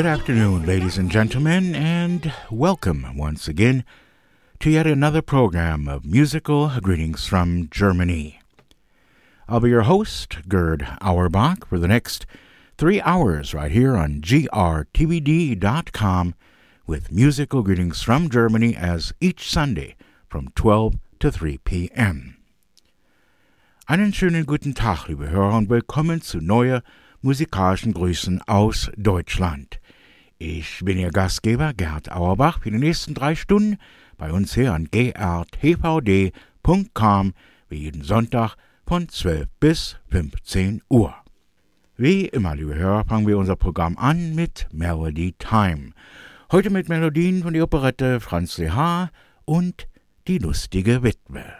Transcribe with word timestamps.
Good 0.00 0.06
afternoon, 0.06 0.64
ladies 0.64 0.96
and 0.96 1.10
gentlemen, 1.10 1.74
and 1.74 2.32
welcome 2.50 3.18
once 3.18 3.46
again 3.48 3.84
to 4.60 4.70
yet 4.70 4.86
another 4.86 5.20
program 5.20 5.88
of 5.88 6.06
musical 6.06 6.72
greetings 6.80 7.26
from 7.26 7.68
Germany. 7.70 8.40
I'll 9.46 9.60
be 9.60 9.68
your 9.68 9.82
host, 9.82 10.48
Gerd 10.48 10.88
Auerbach, 11.02 11.66
for 11.66 11.78
the 11.78 11.86
next 11.86 12.24
three 12.78 13.02
hours 13.02 13.52
right 13.52 13.70
here 13.70 13.94
on 13.94 14.22
grtvd.com 14.22 14.84
with 16.86 17.12
musical 17.12 17.62
greetings 17.62 18.00
from 18.00 18.30
Germany 18.30 18.74
as 18.74 19.12
each 19.20 19.50
Sunday 19.50 19.96
from 20.30 20.48
12 20.56 20.94
to 21.18 21.30
3 21.30 21.58
p.m. 21.58 22.38
Einen 23.86 24.14
schönen 24.14 24.46
guten 24.46 24.72
Tag, 24.72 25.08
liebe 25.08 25.28
Hörer, 25.28 25.58
und 25.58 25.68
willkommen 25.68 26.22
zu 26.22 26.38
neuer 26.38 26.82
musikalischen 27.20 27.92
Grüßen 27.92 28.40
aus 28.48 28.90
Deutschland. 28.96 29.79
Ich 30.42 30.82
bin 30.82 30.96
Ihr 30.96 31.10
Gastgeber 31.10 31.74
Gerd 31.74 32.10
Auerbach 32.10 32.62
für 32.62 32.70
die 32.70 32.78
nächsten 32.78 33.12
drei 33.12 33.34
Stunden 33.34 33.76
bei 34.16 34.32
uns 34.32 34.54
hier 34.54 34.72
an 34.72 34.88
grtvd.com 34.90 36.32
wie 37.68 37.76
jeden 37.76 38.02
Sonntag 38.02 38.56
von 38.86 39.06
12 39.06 39.46
bis 39.60 39.98
15 40.08 40.80
Uhr. 40.88 41.14
Wie 41.98 42.24
immer, 42.24 42.56
liebe 42.56 42.74
Hörer, 42.74 43.04
fangen 43.04 43.26
wir 43.26 43.36
unser 43.36 43.56
Programm 43.56 43.98
an 43.98 44.34
mit 44.34 44.66
Melody 44.72 45.34
Time. 45.38 45.90
Heute 46.50 46.70
mit 46.70 46.88
Melodien 46.88 47.42
von 47.42 47.52
der 47.52 47.64
Operette 47.64 48.18
Franz 48.18 48.56
Lehar 48.56 49.10
und 49.44 49.88
Die 50.26 50.38
lustige 50.38 51.02
Witwe. 51.02 51.59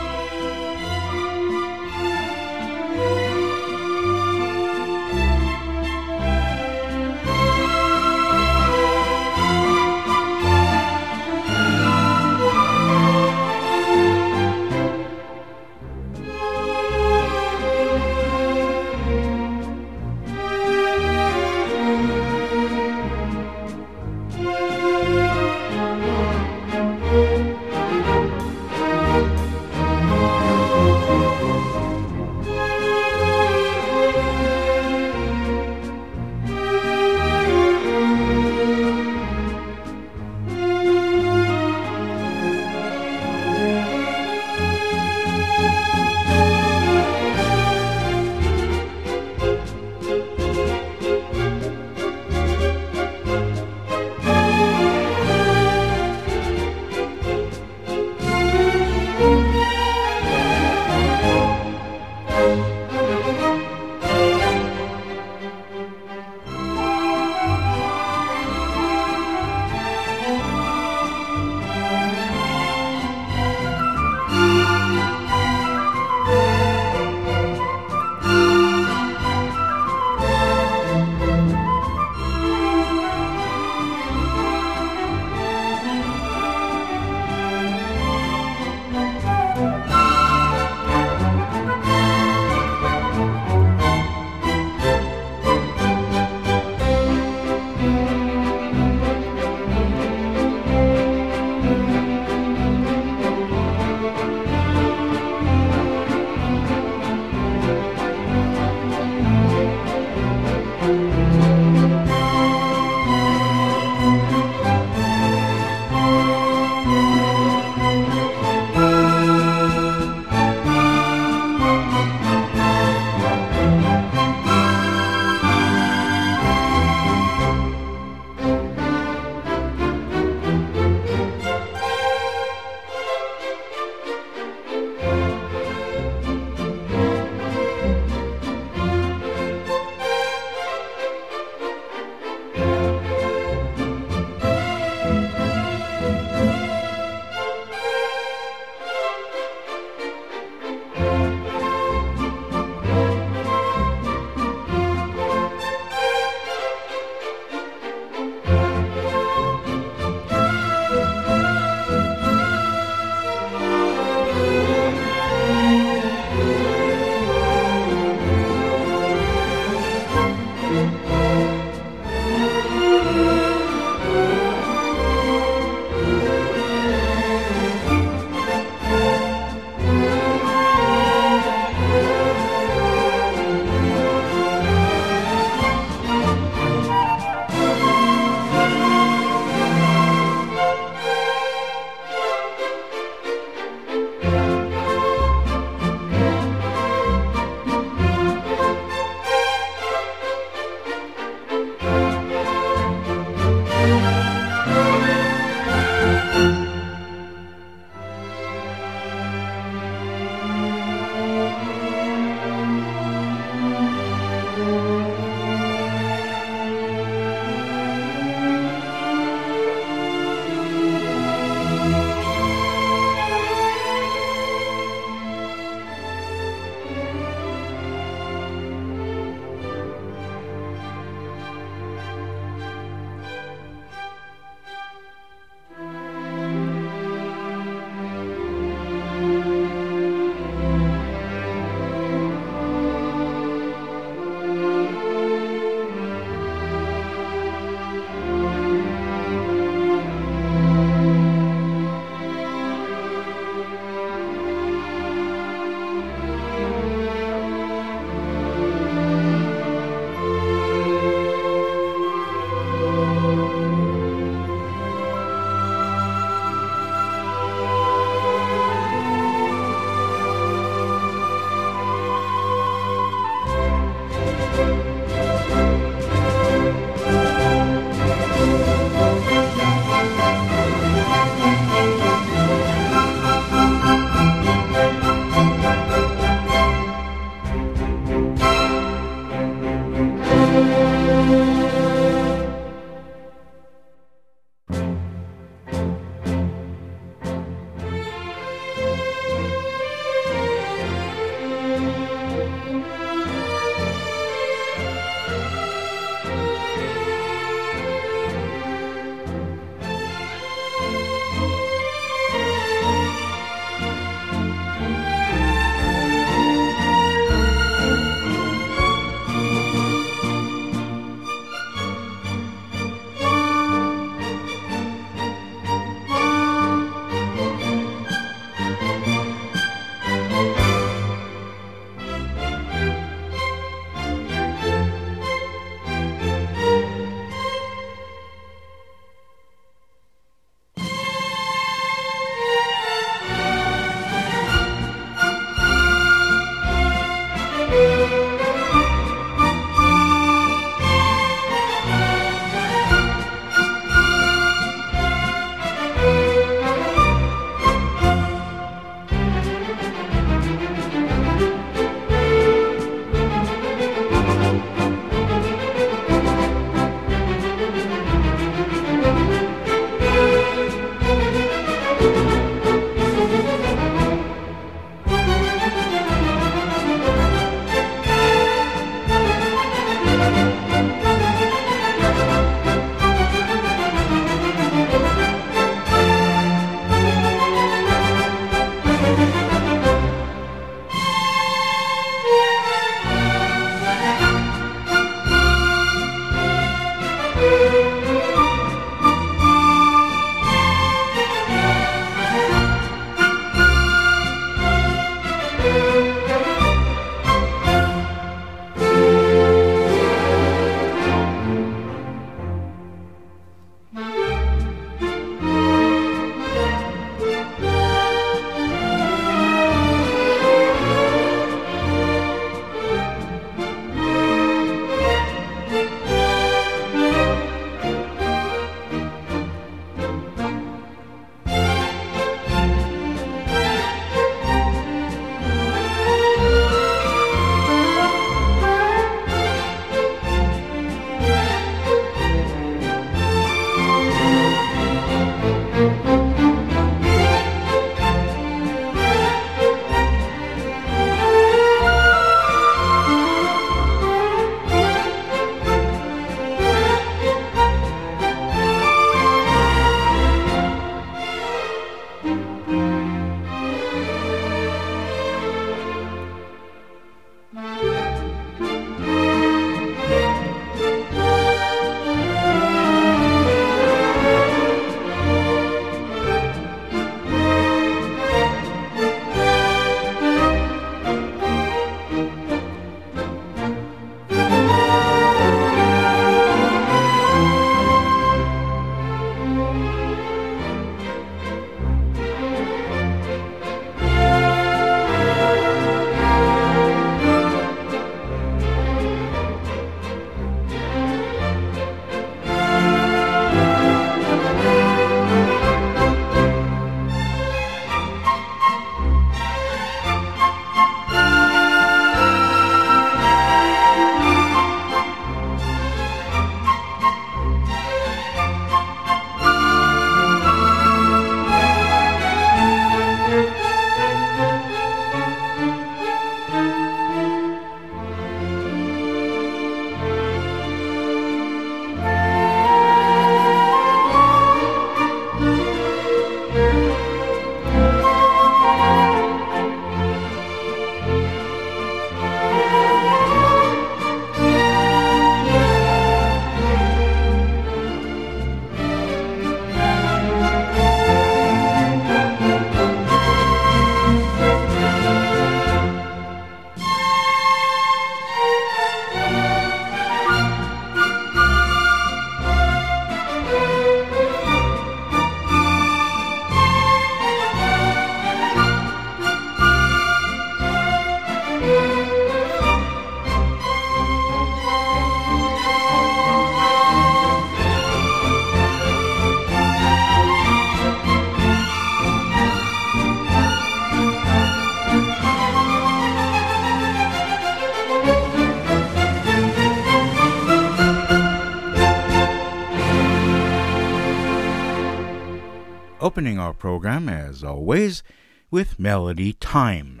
Opening 596.14 596.38
our 596.38 596.54
program, 596.54 597.08
as 597.08 597.42
always, 597.42 598.04
with 598.48 598.78
Melody 598.78 599.32
Time. 599.32 600.00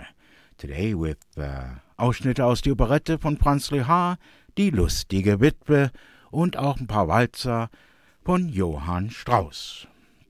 Today 0.56 0.94
with 0.94 1.18
uh, 1.36 1.80
Ausschnitte 1.98 2.44
aus 2.44 2.60
der 2.62 2.74
Operette 2.74 3.18
von 3.18 3.36
Franz 3.36 3.72
Lehar, 3.72 4.18
Die 4.56 4.70
lustige 4.70 5.40
Witwe 5.40 5.90
und 6.30 6.56
auch 6.56 6.78
ein 6.78 6.86
paar 6.86 7.08
Walzer 7.08 7.68
von 8.24 8.48
Johann 8.48 9.10
Strauss. 9.10 9.88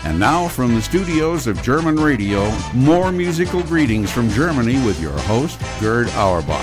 And 0.04 0.20
now 0.20 0.50
from 0.50 0.76
the 0.76 0.82
studios 0.82 1.48
of 1.48 1.64
German 1.64 1.96
Radio, 1.96 2.52
more 2.74 3.14
musical 3.14 3.64
greetings 3.64 4.12
from 4.12 4.30
Germany 4.32 4.86
with 4.86 5.02
your 5.02 5.18
host, 5.30 5.58
Gerd 5.80 6.10
Auerbach. 6.18 6.60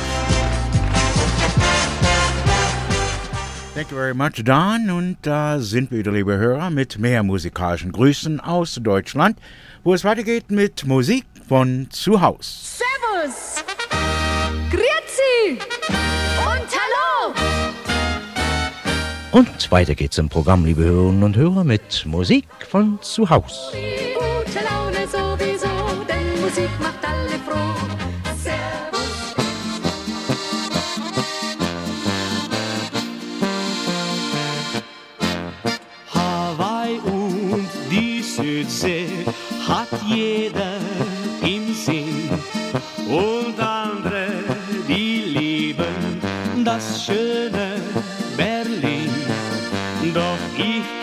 Thank 3.75 3.91
you 3.91 3.97
very 3.97 4.15
much, 4.15 4.45
Don. 4.45 4.91
Und 4.91 5.17
da 5.23 5.59
sind 5.59 5.91
wir 5.91 6.01
wieder, 6.01 6.13
liebe 6.13 6.37
Hörer, 6.37 6.69
mit 6.69 6.99
mehr 6.99 7.23
musikalischen 7.23 7.93
Grüßen 7.93 8.39
aus 8.39 8.79
Deutschland, 8.83 9.39
wo 9.83 9.95
es 9.95 10.05
weitergeht 10.05 10.51
mit 10.51 10.87
Musik 10.87 11.25
von 11.49 11.89
zu 11.91 12.21
Haus. 12.21 12.79
Servus! 12.79 13.65
Grüezi! 14.71 15.59
Und 16.39 16.69
hallo! 16.81 17.35
Und 19.33 19.71
weiter 19.71 19.95
geht's 19.95 20.19
im 20.19 20.29
Programm, 20.29 20.65
liebe 20.65 20.83
Hörerinnen 20.83 21.23
und 21.23 21.37
Hörer, 21.37 21.65
mit 21.65 22.05
Musik 22.07 22.47
von 22.69 22.99
zu 23.03 23.29
Haus. 23.31 23.73
Gute 23.73 24.65
Laune 24.65 25.07
sowieso, 25.07 25.69
denn 26.09 26.41
Musik 26.41 26.71
macht 26.81 27.05
alle 27.05 27.39
froh. 27.47 27.75
Servus! 28.43 29.35
Hawaii 36.15 36.99
und 37.05 37.69
die 37.91 38.23
Südsee 38.23 39.09
hat 39.67 39.89
jeder 40.07 40.79
und 43.13 43.61
andere, 43.61 44.29
die 44.89 45.23
lieben 45.37 46.65
das 46.65 47.05
schöne 47.05 47.77
Berlin. 48.37 49.11
Doch 50.15 50.39
ich 50.57 51.02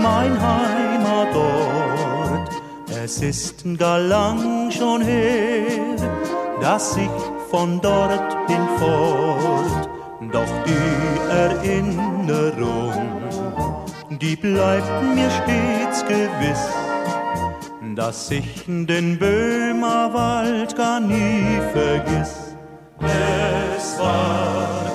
mein 0.00 0.36
Heimatort. 0.40 1.90
Es 3.02 3.22
ist 3.22 3.64
gar 3.78 4.00
lang 4.00 4.70
schon 4.70 5.02
her, 5.02 5.96
dass 6.60 6.96
ich 6.96 7.10
von 7.50 7.80
dort 7.80 8.36
hinfort. 8.48 9.88
Doch 10.32 10.52
die 10.66 11.30
Erinnerung, 11.30 12.92
die 14.10 14.36
bleibt 14.36 15.02
mir 15.14 15.30
stets 15.30 16.04
gewiss, 16.06 16.68
dass 17.96 18.30
ich 18.30 18.64
den 18.66 19.18
Böhmerwald 19.18 20.76
gar 20.76 21.00
nie 21.00 21.58
vergiss. 21.72 22.54
Es 23.00 23.98
war 23.98 24.89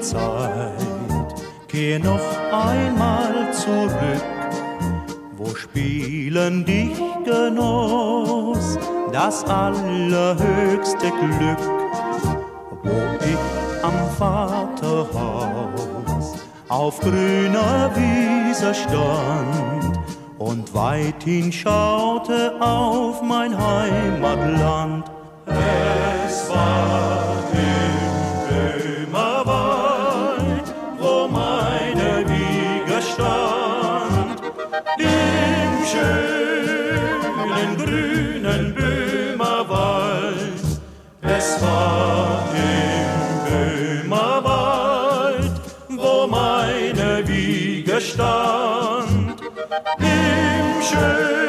Kinderzeit, 0.00 0.72
geh 1.68 1.98
noch 1.98 2.20
einmal 2.50 3.52
zurück, 3.52 4.24
wo 5.36 5.54
Spielen 5.54 6.64
dich 6.64 6.96
genoss, 7.24 8.78
das 9.12 9.44
allerhöchste 9.44 11.10
Glück, 11.10 11.58
wo 12.82 12.96
ich 13.26 13.84
am 13.84 14.08
Vaterhaus 14.18 15.10
auf 16.68 16.98
grüner 17.00 17.90
Wiese 17.94 18.74
stand 18.74 20.00
und 20.38 20.74
weit 20.74 21.22
hinschaute 21.22 22.54
auf 22.60 23.20
mein 23.22 23.54
Heimatland. 23.54 25.04
Es 25.46 26.48
war 26.48 27.29
schönen 35.90 37.76
grünen 37.76 38.74
Böhmerwald. 38.74 40.62
Es 41.22 41.60
war 41.62 42.48
im 42.54 44.04
Böhmerwald, 44.04 45.52
wo 45.88 46.26
meine 46.26 47.26
Wiege 47.26 48.00
stand, 48.00 49.40
im 49.98 50.82
schönen 50.82 51.39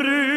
schönen 0.00 0.31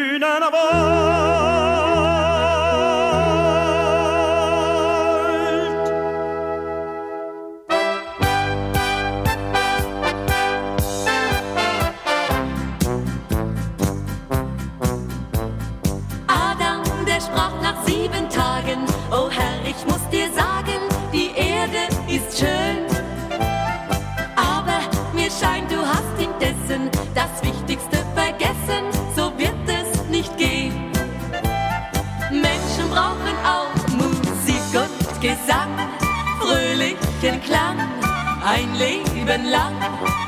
ein 38.56 38.74
Leben 38.74 39.50
lang. 39.50 40.25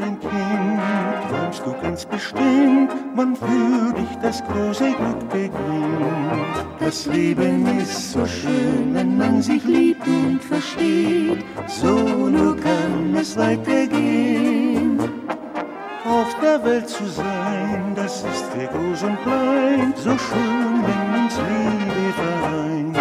ein 0.00 0.18
Kind, 0.20 0.80
träumst 1.30 1.62
du 1.64 1.72
ganz 1.82 2.04
bestimmt, 2.04 2.90
wann 3.14 3.36
für 3.36 3.92
dich 3.94 4.18
das 4.22 4.42
große 4.44 4.92
Glück 4.92 5.28
beginnt. 5.30 6.66
Das 6.78 7.06
Leben 7.06 7.66
ist 7.78 8.12
so 8.12 8.26
schön, 8.26 8.94
wenn 8.94 9.18
man 9.18 9.42
sich 9.42 9.64
liebt 9.64 10.06
und 10.06 10.42
versteht, 10.42 11.44
so 11.66 11.94
nur 11.94 12.56
kann 12.56 13.14
es 13.14 13.36
weitergehen. 13.36 14.98
Auf 16.04 16.34
der 16.40 16.64
Welt 16.64 16.88
zu 16.88 17.04
sein, 17.06 17.92
das 17.94 18.24
ist 18.24 18.44
für 18.52 18.66
groß 18.66 19.02
und 19.02 19.22
klein, 19.22 19.92
so 19.96 20.16
schön, 20.16 20.82
wenn 20.86 21.24
uns 21.24 21.36
Liebe 21.38 22.12
vereint. 22.16 22.98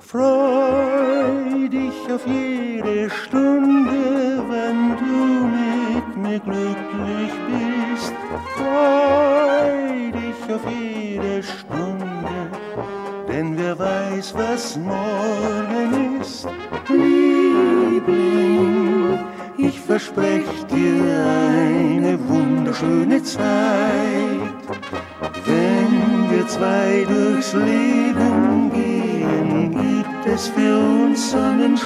Freude 0.00 0.45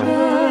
Oh. 0.03 0.50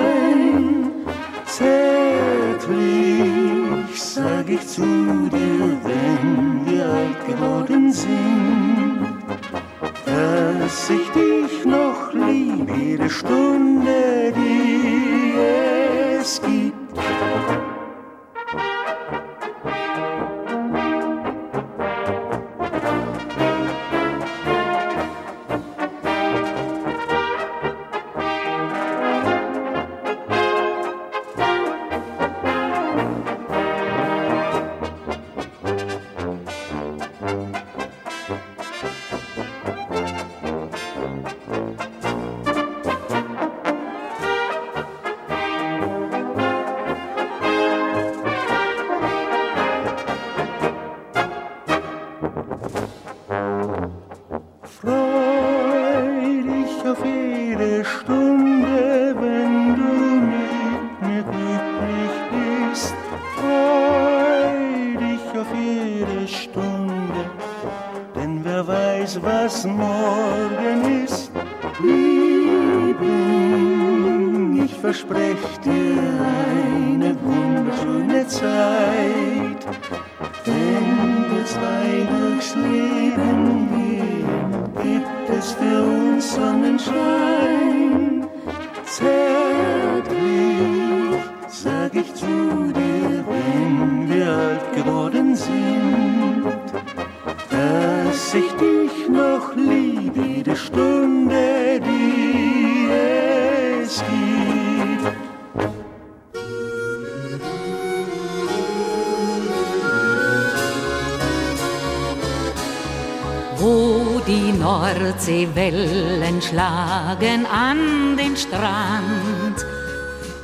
Nordseewellen 115.20 116.42
schlagen 116.42 117.46
an 117.46 118.16
den 118.16 118.38
Strand, 118.38 119.66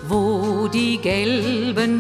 wo 0.05 0.67
die 0.67 0.97
gelben 0.97 1.94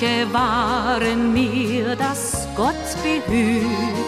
manche 0.00 0.32
waren 0.32 1.32
mir 1.32 1.96
dass 1.96 2.48
Gott 2.56 2.74
behüt. 3.02 3.99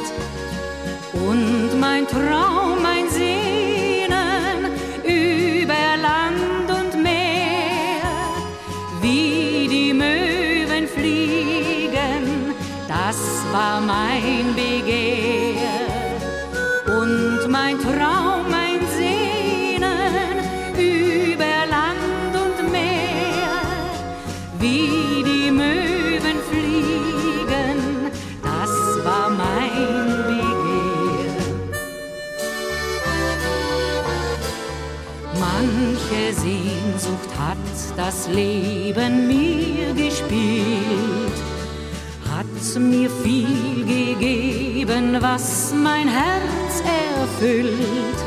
Leben 38.32 39.26
mir 39.26 39.92
gespielt, 39.94 41.38
hat 42.30 42.80
mir 42.80 43.10
viel 43.22 43.84
gegeben, 43.84 45.16
was 45.20 45.72
mein 45.74 46.08
Herz 46.08 46.82
erfüllt. 47.16 48.18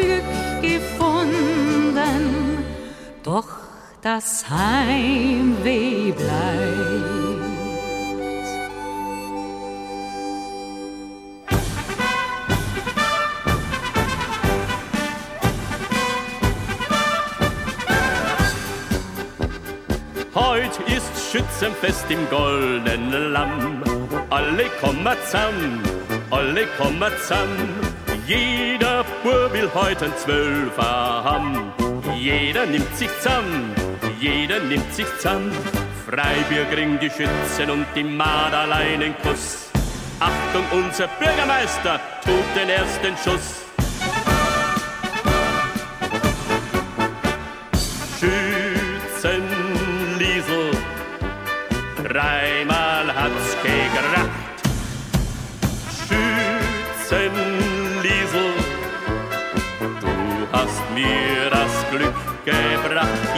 Glück 0.00 0.22
gefunden, 0.62 2.22
doch 3.22 3.48
das 4.02 4.44
Heimweh 4.48 6.12
bleibt. 6.12 7.10
Heut 20.34 20.78
ist 20.86 21.30
Schützenfest 21.30 22.10
im 22.10 22.28
goldenen 22.30 23.32
Lamm. 23.32 23.82
Alle 24.30 24.64
kommen 24.80 25.16
zusammen, 25.26 25.82
alle 26.30 26.66
kommen 26.78 27.12
zusammen. 27.20 27.68
Jeder 28.26 28.69
Bub 29.22 29.52
will 29.52 29.70
heute 29.74 30.06
ein 30.06 30.16
Zwölfer 30.16 30.82
haben. 31.24 31.72
Jeder 32.16 32.64
nimmt 32.64 32.96
sich 32.96 33.10
zusammen, 33.18 33.74
jeder 34.18 34.60
nimmt 34.60 34.94
sich 34.94 35.06
zusammen. 35.18 35.52
Freibier 36.06 36.64
kriegen 36.72 36.98
die 36.98 37.10
Schützen 37.10 37.70
und 37.70 37.86
die 37.94 38.02
Marder 38.02 38.74
einen 38.74 39.14
Kuss. 39.18 39.68
Achtung, 40.20 40.64
unser 40.72 41.08
Bürgermeister 41.18 42.00
tut 42.24 42.56
den 42.56 42.70
ersten 42.70 43.16
Schuss. 43.22 43.69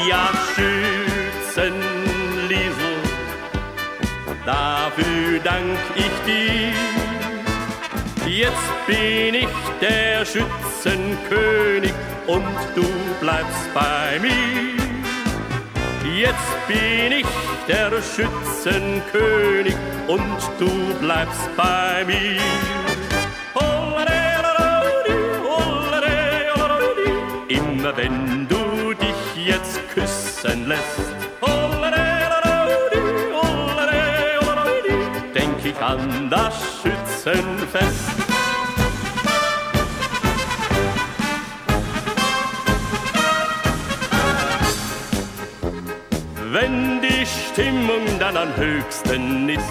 Ja, 0.09 0.31
Schützenliesel, 0.55 1.83
dafür 4.45 5.39
dank 5.45 5.79
ich 5.95 6.15
dir. 6.27 6.73
Jetzt 8.27 8.87
bin 8.87 9.35
ich 9.35 9.49
der 9.81 10.25
Schützenkönig 10.25 11.93
und 12.27 12.45
du 12.75 12.85
bleibst 13.21 13.75
bei 13.75 14.19
mir. 14.21 14.83
Jetzt 16.17 16.67
bin 16.67 17.13
ich 17.13 17.27
der 17.69 17.91
Schützenkönig 18.03 19.77
und 20.09 20.41
du 20.59 20.95
bleibst 21.01 21.57
bei 21.57 22.05
mir. 22.07 22.41
Immer 27.49 27.97
wenn 27.97 28.49
du 28.49 28.62
jetzt 29.47 29.81
küssen 29.95 30.69
lässt, 30.69 31.15
denk 35.35 35.65
ich 35.65 35.77
an 35.81 36.31
das 36.31 36.55
Schützenfest. 36.83 38.33
Wenn 46.53 47.01
die 47.01 47.27
Stimmung 47.27 48.19
dann 48.19 48.37
am 48.37 48.55
höchsten 48.57 49.49
ist, 49.49 49.63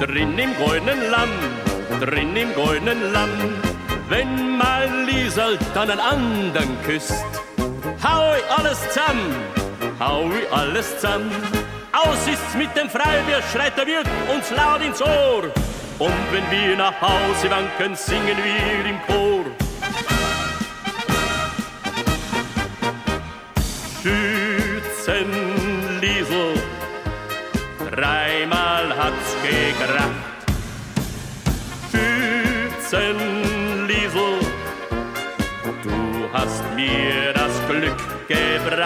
drin 0.00 0.38
im 0.38 0.56
goldenen 0.56 1.10
Lamm, 1.10 2.00
drin 2.00 2.34
im 2.34 2.54
goldenen 2.54 3.12
Lamm, 3.12 3.30
wenn 4.08 4.56
mein 4.56 5.06
Liesel 5.06 5.58
dann 5.74 5.90
einen 5.90 6.00
anderen 6.00 6.82
küsst, 6.84 7.24
hau 8.06 8.34
ich 8.34 8.44
alles 8.58 8.78
zusammen, 8.88 9.34
hau 9.98 10.30
ich 10.30 10.52
alles 10.52 11.00
zusammen. 11.00 11.32
Aus 11.92 12.28
ist's 12.28 12.54
mit 12.56 12.76
dem 12.76 12.88
Freibier, 12.90 13.42
schreit 13.52 13.76
der 13.76 13.86
Wirt 13.86 14.08
uns 14.32 14.50
laut 14.50 14.80
ins 14.82 15.00
Ohr. 15.00 15.44
Und 15.98 16.12
wenn 16.30 16.48
wir 16.50 16.76
nach 16.76 17.00
Hause 17.00 17.50
wanken, 17.50 17.96
singen 17.96 18.36
wir 18.36 18.84
im 18.90 19.00
Chor. 19.06 19.46
Schützenliesel, 24.02 26.54
dreimal 27.90 28.94
hat's 28.96 29.34
gekracht. 29.42 30.10
Schützenliesel, 31.90 33.25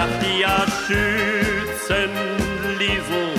gebracht, 0.00 0.24
ja 0.38 0.64
Schützenliesel, 0.86 3.34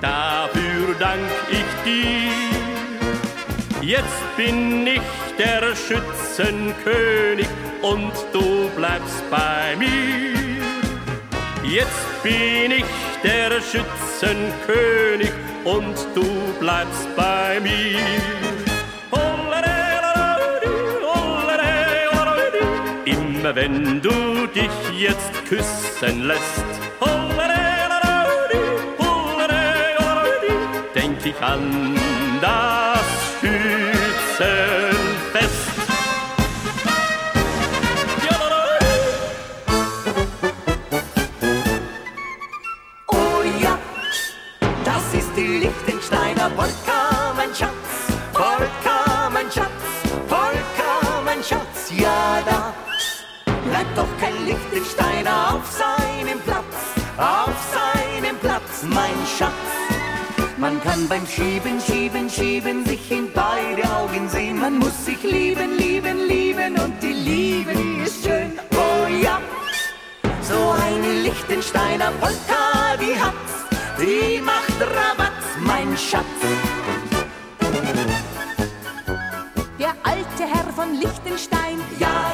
dafür 0.00 0.94
dank 0.98 1.30
ich 1.50 1.66
dir. 1.84 2.30
Jetzt 3.80 4.36
bin 4.36 4.86
ich 4.86 5.00
der 5.38 5.74
Schützenkönig 5.74 7.48
und 7.82 8.12
du 8.32 8.70
bleibst 8.76 9.28
bei 9.30 9.76
mir. 9.76 10.34
Jetzt 11.64 12.22
bin 12.22 12.72
ich 12.72 12.84
der 13.22 13.60
Schützenkönig 13.60 15.32
und 15.64 15.96
du 16.14 16.52
bleibst 16.60 17.08
bei 17.16 17.58
mir. 17.60 18.51
Immer 23.42 23.56
wenn 23.56 24.00
du 24.00 24.46
dich 24.54 24.70
jetzt 24.96 25.32
küssen 25.46 26.28
lässt, 26.28 26.64
denk 30.94 31.26
ich 31.26 31.42
an 31.42 32.01
Lichtensteiner 54.46 55.54
auf 55.54 55.70
seinem 55.70 56.40
Platz. 56.40 56.74
Auf 57.16 57.54
seinem 57.72 58.36
Platz, 58.38 58.82
mein 58.82 59.18
Schatz. 59.38 59.52
Man 60.58 60.80
kann 60.82 61.08
beim 61.08 61.26
Schieben, 61.26 61.80
Schieben, 61.80 62.30
Schieben 62.30 62.84
sich 62.86 63.10
in 63.10 63.32
beide 63.32 63.82
Augen 63.96 64.28
sehen. 64.28 64.60
Man 64.60 64.78
muss 64.78 65.04
sich 65.04 65.22
lieben, 65.22 65.76
lieben, 65.76 66.28
lieben 66.28 66.78
und 66.78 67.02
die 67.02 67.12
Liebe, 67.12 67.72
die 67.74 68.04
ist 68.04 68.24
schön. 68.24 68.52
Oh 68.72 69.06
ja, 69.08 69.40
so 70.40 70.74
eine 70.86 71.22
Lichtensteiner 71.22 72.12
Polka, 72.20 72.96
die 73.00 73.18
hat's, 73.18 73.54
die 73.98 74.40
macht 74.40 74.80
Rabatz, 74.80 75.44
mein 75.60 75.96
Schatz. 75.96 76.40
Der 79.80 79.94
alte 80.04 80.44
Herr 80.44 80.72
von 80.72 80.94
ja, 80.94 81.10
ja, 81.98 82.32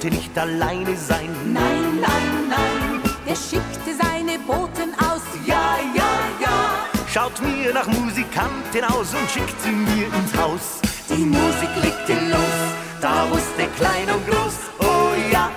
konnte 0.00 0.16
nicht 0.16 0.38
alleine 0.38 0.96
sein. 0.96 1.28
nein, 1.52 2.00
nein, 2.00 2.48
nein, 2.48 3.02
der 3.26 3.34
schickte 3.34 3.92
seine 4.00 4.38
Boten 4.46 4.94
aus. 4.98 5.20
Ja, 5.44 5.78
ja, 5.94 6.12
ja, 6.40 6.86
schaut 7.12 7.38
mir 7.42 7.74
nach 7.74 7.86
Musikanten 7.86 8.84
aus 8.84 9.12
und 9.12 9.30
schickt 9.30 9.60
sie 9.60 9.72
mir 9.72 10.06
ins 10.06 10.34
Haus. 10.40 10.80
Die 11.10 11.24
Musik 11.24 11.68
legte 11.82 12.14
los, 12.30 12.58
da 13.02 13.28
wusste 13.30 13.68
klein 13.76 14.08
und 14.14 14.26
groß, 14.26 14.56
oh 14.78 15.12
ja, 15.30 15.50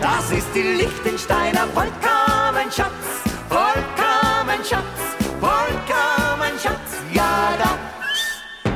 das 0.00 0.30
ist 0.30 0.48
die 0.54 0.62
Lichtensteiner 0.82 1.66
Polka, 1.74 2.52
mein 2.52 2.70
Schatz. 2.70 3.06
Polka, 3.48 4.44
mein 4.44 4.62
Schatz, 4.62 4.98
Polka, 5.40 6.36
mein 6.38 6.58
Schatz, 6.62 6.90
ja, 7.14 7.54
da 7.58 7.78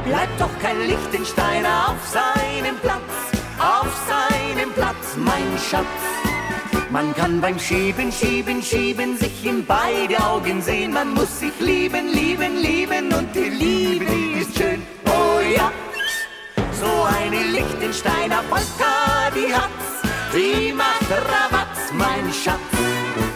bleibt 0.09 0.41
doch 0.41 0.59
kein 0.63 0.81
Lichtensteiner 0.87 1.89
auf 1.91 2.09
seinem 2.09 2.77
Platz, 2.77 3.22
seinem 4.63 4.73
Platz, 4.75 5.17
mein 5.17 5.59
Schatz. 5.59 5.87
Man 6.91 7.15
kann 7.15 7.41
beim 7.41 7.59
Schieben, 7.59 8.13
Schieben, 8.13 8.63
Schieben 8.63 9.17
sich 9.17 9.45
in 9.45 9.65
beide 9.65 10.23
Augen 10.23 10.61
sehen. 10.61 10.93
Man 10.93 11.15
muss 11.15 11.41
sich 11.41 11.59
lieben, 11.59 12.09
lieben, 12.13 12.57
lieben 12.61 13.13
und 13.13 13.35
die 13.35 13.49
Liebe, 13.49 14.05
die 14.05 14.41
ist 14.41 14.57
schön. 14.57 14.83
Oh 15.07 15.41
ja, 15.41 15.73
so 16.73 16.87
ein 16.87 17.33
eine 17.33 17.51
Lichtensteiner 17.51 18.43
Polka, 18.51 19.31
die 19.35 19.55
hat's, 19.55 20.03
die 20.35 20.73
macht 20.73 21.11
Rabatz, 21.11 21.93
mein 21.93 22.33
Schatz. 22.33 23.32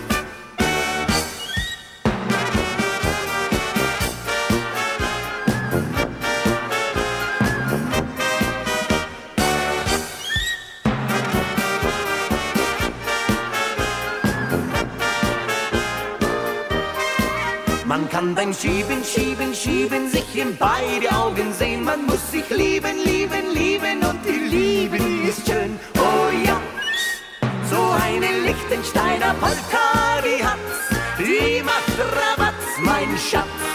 Man 17.97 18.11
kann 18.11 18.35
beim 18.35 18.53
Schieben, 18.53 19.03
Schieben, 19.03 19.55
Schieben 19.55 20.11
sich 20.11 20.37
in 20.37 20.55
beide 20.59 21.11
Augen 21.17 21.51
sehen. 21.55 21.83
Man 21.83 22.05
muss 22.05 22.31
sich 22.31 22.47
lieben, 22.51 22.99
lieben, 23.03 23.55
lieben 23.55 24.05
und 24.05 24.19
die 24.23 24.55
Liebe, 24.55 24.99
ist 25.27 25.47
schön. 25.47 25.79
Oh 25.97 26.29
ja, 26.47 26.61
so 27.71 27.81
eine 28.05 28.41
Lichtensteiner 28.41 29.33
Polka, 29.41 30.21
die 30.23 30.45
hat's, 30.45 30.91
die 31.19 31.63
macht 31.63 31.99
Rabatz, 31.99 32.67
mein 32.83 33.17
Schatz. 33.17 33.66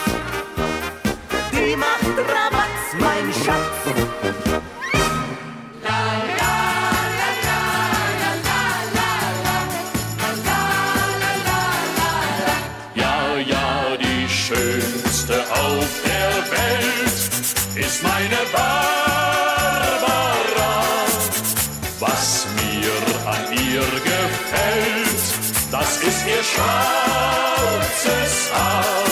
Schwarzes 26.52 28.36
Haar. 28.54 29.10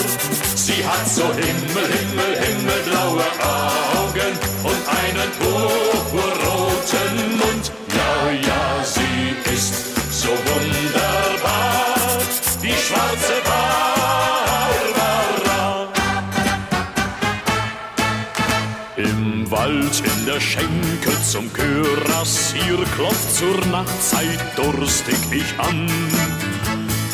Sie 0.56 0.86
hat 0.86 1.08
so 1.08 1.24
Himmel, 1.24 1.88
Himmel, 1.96 2.34
himmelblaue 2.46 3.28
Augen 3.58 4.34
und 4.70 4.82
einen 5.00 5.30
purpurroten 5.40 7.16
Mund. 7.42 7.66
Ja, 7.98 8.14
ja, 8.50 8.64
sie 8.84 9.52
ist 9.54 9.74
so 10.22 10.30
wunderbar, 10.30 11.96
die 12.62 12.78
schwarze 12.86 13.38
Barbara. 13.50 14.88
Im 18.98 19.50
Wald 19.50 19.96
in 20.04 20.26
der 20.26 20.42
Schenke 20.42 21.12
zum 21.24 21.52
Kürassier 21.54 22.80
klopft 22.96 23.36
zur 23.36 23.58
Nachtzeit 23.68 24.40
durstig 24.58 25.18
ich 25.32 25.60
an. 25.60 25.90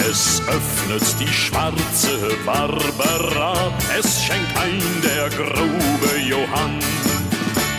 Es 0.10 0.40
öffnet 0.48 1.20
die 1.20 1.28
schwarze 1.28 2.38
Barbara, 2.46 3.74
es 3.98 4.24
schenkt 4.24 4.56
ein 4.56 4.80
der 5.04 5.30
grobe 5.30 6.20
Johann. 6.20 6.80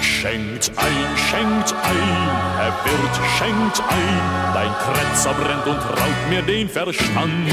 Schenkt 0.03 0.73
ein, 0.77 1.17
schenkt 1.17 1.73
ein, 1.73 2.57
Herr 2.57 2.75
Wirt, 2.85 3.17
schenkt 3.39 3.81
ein, 3.89 4.55
dein 4.55 4.73
Kretzer 4.83 5.35
brennt 5.35 5.67
und 5.67 5.79
raubt 5.79 6.29
mir 6.29 6.43
den 6.43 6.69
Verstand. 6.69 7.49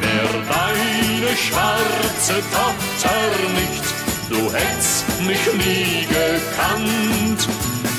Wär 0.00 0.32
deine 0.48 1.36
schwarze 1.36 2.42
Tochter 2.50 3.20
nicht, 3.54 3.84
du 4.28 4.52
hättst 4.52 5.06
mich 5.20 5.46
nie 5.54 6.04
gekannt. 6.08 7.48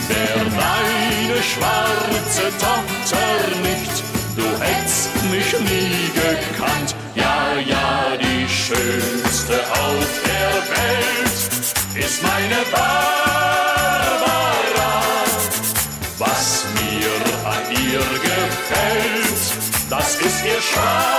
Wär 0.10 0.44
deine 0.44 1.42
schwarze 1.42 2.52
Tochter 2.60 3.62
nicht, 3.62 4.04
du 4.40 4.48
hättst 4.64 5.10
mich 5.32 5.50
nie 5.60 6.12
gekannt. 6.14 6.96
Ja, 7.16 7.56
ja, 7.74 8.18
die 8.18 8.48
schönste 8.48 9.56
auf 9.86 10.10
der 10.30 10.54
Welt 10.76 12.06
ist 12.06 12.24
meine 12.24 12.62
Barbara. 12.72 13.02
Was 16.18 16.66
mir 16.80 17.14
an 17.56 17.64
ihr 17.88 18.06
gefällt, 18.28 19.42
das 19.90 20.16
ist 20.16 20.46
ihr 20.46 20.62
schwarzes 20.62 21.19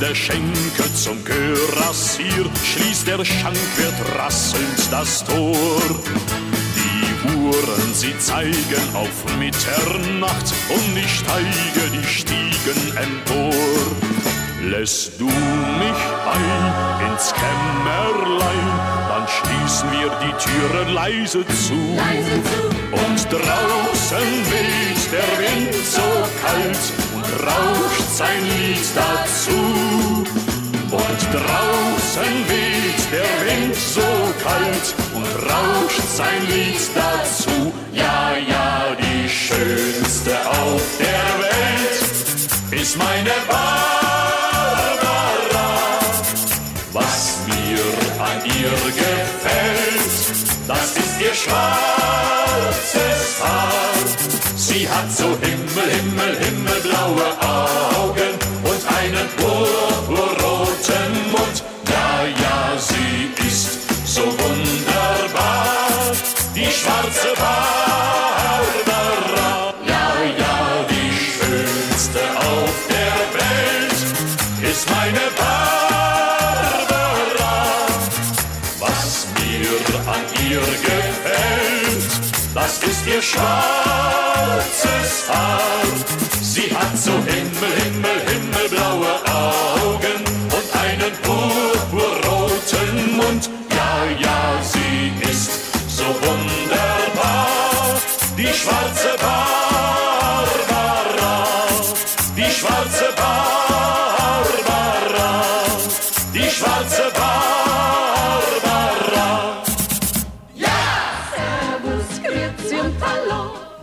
Der 0.00 0.14
Schenke 0.14 0.94
zum 0.94 1.24
Kürassier 1.24 2.50
schließt 2.62 3.06
der 3.06 3.24
Schankwirt 3.24 3.94
rasselnd 4.18 4.92
das 4.92 5.24
Tor. 5.24 5.56
Die 6.76 7.34
Uhren, 7.34 7.94
sie 7.94 8.16
zeigen 8.18 8.94
auf 8.94 9.24
Mitternacht 9.38 10.52
und 10.68 10.96
ich 10.98 11.20
steige 11.20 11.90
die 11.94 12.06
Stiegen 12.06 12.96
empor. 12.98 13.54
Lässt 14.62 15.18
du 15.18 15.24
mich 15.24 16.02
ein 16.30 17.10
ins 17.10 17.32
Kämmerlein, 17.32 18.70
dann 19.08 19.26
schließen 19.26 19.90
wir 19.92 20.10
die 20.20 20.34
Türe 20.44 20.92
leise 20.92 21.46
zu. 21.46 21.72
Und 22.92 23.32
draußen 23.32 24.28
weht 24.50 25.12
der 25.12 25.38
Wind 25.38 25.74
so 25.86 26.02
kalt 26.42 27.05
und 27.26 27.46
rauscht 27.46 28.08
sein 28.14 28.42
Lied 28.44 28.86
dazu. 28.94 29.58
Und 30.90 31.20
draußen 31.32 32.32
weht 32.48 33.02
der 33.12 33.34
Wind 33.46 33.74
so 33.74 34.08
kalt 34.42 34.94
und 35.14 35.26
rauscht 35.50 36.08
sein 36.16 36.46
Lied 36.48 36.80
dazu. 36.94 37.72
Ja, 37.92 38.36
ja, 38.36 38.94
die 38.98 39.28
schönste 39.28 40.34
auf 40.48 40.82
der 40.98 41.28
Welt 41.42 42.80
ist 42.80 42.96
meine 42.96 43.32
Barbara. 43.48 44.88
Was 46.92 47.38
mir 47.46 47.84
an 48.22 48.44
ihr 48.44 48.70
gefällt, 48.70 50.12
das 50.68 50.96
ist 50.96 51.20
ihr 51.20 51.34
schwarzes 51.34 53.22
Haar. 53.42 53.95
Sie 54.76 54.86
hat 54.90 55.10
so 55.10 55.24
Himmel, 55.24 55.88
Himmel, 55.90 56.36
himmelblaue 56.38 57.26
Augen 57.40 58.32
und 58.62 58.82
einen 58.98 59.26
purpurroten 59.38 61.12
Mund. 61.32 61.64
Ja, 61.88 62.10
ja, 62.42 62.76
sie 62.76 63.32
ist 63.48 63.70
so 64.04 64.20
wunderbar, 64.20 66.12
die 66.54 66.66
schwarze 66.66 67.32
Barbara. 67.38 68.74
Ja, 69.86 70.08
ja, 70.42 70.56
die 70.90 71.12
schönste 71.36 72.20
auf 72.36 72.76
der 72.90 73.18
Welt 73.40 74.00
ist 74.70 74.84
meine 74.90 75.26
Barbara. 75.40 76.76
Was 78.78 79.26
mir 79.40 79.78
an 80.06 80.24
ihr 80.50 80.66
gefällt, 80.90 82.12
das 82.54 82.72
ist 82.82 83.06
ihr 83.06 83.22
schwarzes 83.22 83.85
Haar. 85.28 85.60
Sie 86.40 86.74
hat 86.74 86.96
so 86.98 87.12
Himmel, 87.12 87.72
Himmel, 87.82 88.25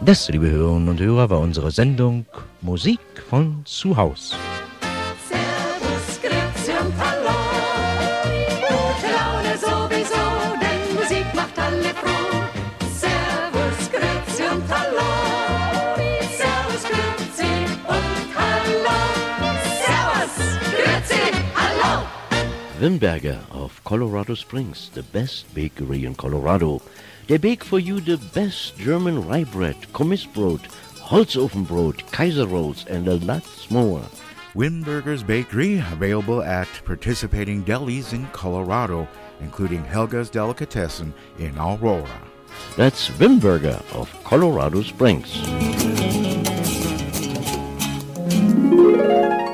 Das, 0.05 0.27
liebe 0.27 0.49
Hörerinnen 0.49 0.89
und 0.89 0.99
Hörer, 0.99 1.29
war 1.29 1.39
unsere 1.39 1.71
Sendung 1.71 2.25
Musik 2.59 2.99
von 3.29 3.61
zu 3.63 3.95
Haus. 3.95 4.35
Servus, 5.29 6.21
Grüezi 6.21 6.71
und 6.71 6.93
Hallo. 6.99 7.31
Gute 8.67 9.07
Laune 9.15 9.57
sowieso, 9.57 10.23
denn 10.59 10.95
Musik 10.97 11.25
macht 11.33 11.57
alle 11.57 11.93
froh. 11.95 12.43
Servus, 12.93 13.91
Grüezi 13.91 14.43
und 14.53 14.63
Hallo. 14.69 15.09
Servus, 16.37 16.83
Grüezi 16.83 17.53
und 17.87 18.27
Hallo. 18.35 18.99
Servus, 19.85 20.35
Grüezi, 20.75 21.21
Hallo. 21.55 22.03
Wimberger 22.81 23.39
of 23.53 23.81
Colorado 23.85 24.35
Springs, 24.35 24.91
the 24.93 25.03
best 25.13 25.45
bakery 25.55 26.03
in 26.03 26.17
Colorado. 26.17 26.81
They 27.27 27.37
bake 27.37 27.63
for 27.63 27.79
you 27.79 28.01
the 28.01 28.17
best 28.17 28.77
German 28.77 29.25
rye 29.25 29.45
bread, 29.45 29.77
Kommissbrot, 29.93 30.59
Holzofenbrot, 30.97 32.11
Kaiser 32.11 32.45
rolls, 32.45 32.85
and 32.87 33.07
a 33.07 33.15
lot 33.15 33.43
more. 33.69 34.03
Wimberger's 34.53 35.23
Bakery, 35.23 35.79
available 35.79 36.43
at 36.43 36.67
participating 36.85 37.63
delis 37.63 38.13
in 38.13 38.27
Colorado, 38.27 39.07
including 39.39 39.83
Helga's 39.85 40.29
Delicatessen 40.29 41.13
in 41.39 41.57
Aurora. 41.57 42.21
That's 42.75 43.09
Wimberger 43.11 43.81
of 43.95 44.11
Colorado 44.25 44.81
Springs. 44.83 45.41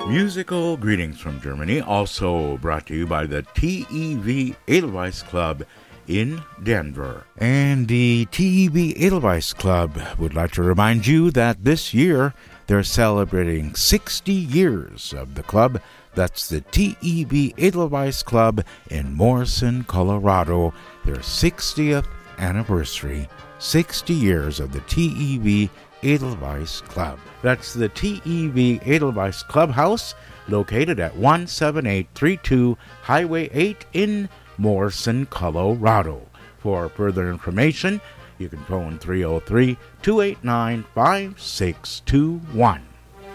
Musical 0.09 0.75
greetings 0.75 1.19
from 1.19 1.39
Germany, 1.39 1.81
also 1.81 2.57
brought 2.57 2.87
to 2.87 2.95
you 2.95 3.05
by 3.05 3.27
the 3.27 3.43
TEV 3.43 4.55
Edelweiss 4.67 5.21
Club 5.21 5.63
in 6.09 6.41
Denver. 6.61 7.25
And 7.37 7.87
the 7.87 8.27
TEB 8.31 8.97
Edelweiss 8.97 9.53
Club 9.53 9.97
would 10.17 10.33
like 10.33 10.51
to 10.53 10.63
remind 10.63 11.07
you 11.07 11.31
that 11.31 11.63
this 11.63 11.93
year 11.93 12.33
they're 12.67 12.83
celebrating 12.83 13.75
60 13.75 14.33
years 14.33 15.13
of 15.13 15.35
the 15.35 15.43
club. 15.43 15.79
That's 16.15 16.49
the 16.49 16.61
TEB 16.61 17.53
Edelweiss 17.57 18.23
Club 18.23 18.65
in 18.89 19.13
Morrison, 19.13 19.83
Colorado. 19.85 20.73
Their 21.05 21.17
60th 21.17 22.07
anniversary. 22.39 23.29
60 23.59 24.13
years 24.13 24.59
of 24.59 24.71
the 24.71 24.81
TEB 24.81 25.69
Edelweiss 26.03 26.81
Club. 26.81 27.19
That's 27.41 27.73
the 27.73 27.89
TEV 27.89 28.81
Edelweiss 28.85 29.43
Clubhouse, 29.43 30.15
located 30.47 30.99
at 30.99 31.15
17832 31.15 32.77
Highway 33.03 33.49
8 33.53 33.85
in 33.93 34.29
Morrison, 34.59 35.25
Colorado. 35.25 36.21
For 36.59 36.87
further 36.89 37.31
information, 37.31 37.99
you 38.37 38.49
can 38.49 38.59
phone 38.65 38.99
303 38.99 39.77
289 40.01 40.83
5621. 40.93 42.81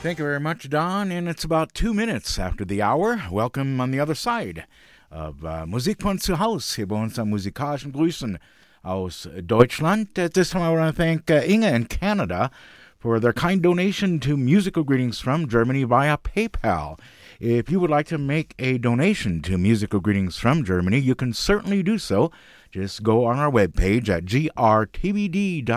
Thank 0.01 0.19
you 0.19 0.25
very 0.25 0.41
much, 0.41 0.69
Don. 0.69 1.13
And 1.13 1.29
it's 1.29 1.45
about 1.45 1.73
two 1.73 1.93
minutes 1.93 2.37
after 2.37 2.65
the 2.65 2.81
hour. 2.81 3.23
Welcome 3.31 3.79
on 3.79 3.91
the 3.91 4.01
other 4.01 4.15
side 4.15 4.65
of 5.09 5.45
uh, 5.45 5.65
Musik 5.65 6.01
von 6.01 6.17
zu 6.17 6.39
Haus 6.39 6.75
hier 6.75 6.85
bei 6.85 6.97
uns 7.01 7.17
am 7.17 7.29
musikalischen 7.29 7.93
Grüßen 7.93 8.39
aus 8.83 9.29
Deutschland. 9.45 10.19
At 10.19 10.33
this 10.33 10.49
time, 10.49 10.63
I 10.63 10.73
want 10.73 10.93
to 10.93 11.01
thank 11.01 11.31
uh, 11.31 11.35
Inge 11.35 11.63
in 11.63 11.85
Canada 11.85 12.51
for 12.99 13.17
their 13.17 13.31
kind 13.31 13.61
donation 13.61 14.19
to 14.19 14.35
musical 14.35 14.83
greetings 14.83 15.21
from 15.21 15.47
Germany 15.47 15.85
via 15.85 16.17
PayPal. 16.17 16.99
If 17.39 17.69
you 17.69 17.79
would 17.79 17.89
like 17.89 18.07
to 18.07 18.17
make 18.17 18.53
a 18.59 18.77
donation 18.77 19.41
to 19.43 19.57
Musical 19.57 19.99
Greetings 19.99 20.37
from 20.37 20.63
Germany, 20.63 20.99
you 20.99 21.15
can 21.15 21.33
certainly 21.33 21.83
do 21.83 21.97
so. 21.97 22.31
Just 22.73 23.03
go 23.03 23.25
on 23.25 23.37
our 23.37 23.51
webpage 23.51 24.09
at 24.09 24.25
grtvd.com. 24.25 25.69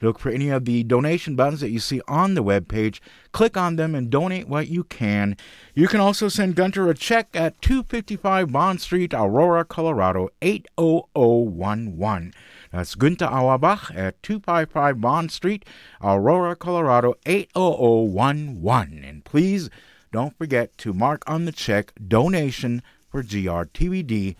Look 0.00 0.20
for 0.20 0.30
any 0.30 0.48
of 0.48 0.64
the 0.64 0.84
donation 0.84 1.34
buttons 1.34 1.60
that 1.60 1.70
you 1.70 1.80
see 1.80 2.00
on 2.06 2.34
the 2.34 2.44
webpage. 2.44 3.00
Click 3.32 3.56
on 3.56 3.74
them 3.74 3.96
and 3.96 4.08
donate 4.08 4.46
what 4.46 4.68
you 4.68 4.84
can. 4.84 5.36
You 5.74 5.88
can 5.88 5.98
also 5.98 6.28
send 6.28 6.54
Gunter 6.54 6.88
a 6.88 6.94
check 6.94 7.30
at 7.34 7.60
255 7.62 8.52
Bond 8.52 8.80
Street, 8.80 9.12
Aurora, 9.12 9.64
Colorado 9.64 10.28
80011. 10.40 12.32
That's 12.70 12.94
Gunter 12.94 13.24
Auerbach 13.26 13.90
at 13.92 14.22
255 14.22 15.00
Bond 15.00 15.32
Street, 15.32 15.64
Aurora, 16.00 16.54
Colorado 16.54 17.14
80011. 17.26 19.02
And 19.02 19.24
please 19.24 19.68
don't 20.12 20.36
forget 20.36 20.76
to 20.78 20.92
mark 20.92 21.22
on 21.26 21.44
the 21.44 21.52
check 21.52 21.92
donation 22.08 22.82
for 23.10 23.22
grtvd.com. 23.22 24.36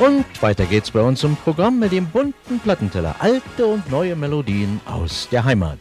Und 0.00 0.42
weiter 0.42 0.66
geht's 0.66 0.90
bei 0.90 1.00
uns 1.00 1.22
im 1.24 1.36
Programm 1.36 1.78
mit 1.78 1.92
dem 1.92 2.06
bunten 2.06 2.58
Plattenteller. 2.60 3.14
Alte 3.20 3.66
und 3.66 3.90
neue 3.90 4.16
Melodien 4.16 4.80
aus 4.84 5.28
der 5.30 5.44
Heimat. 5.44 5.78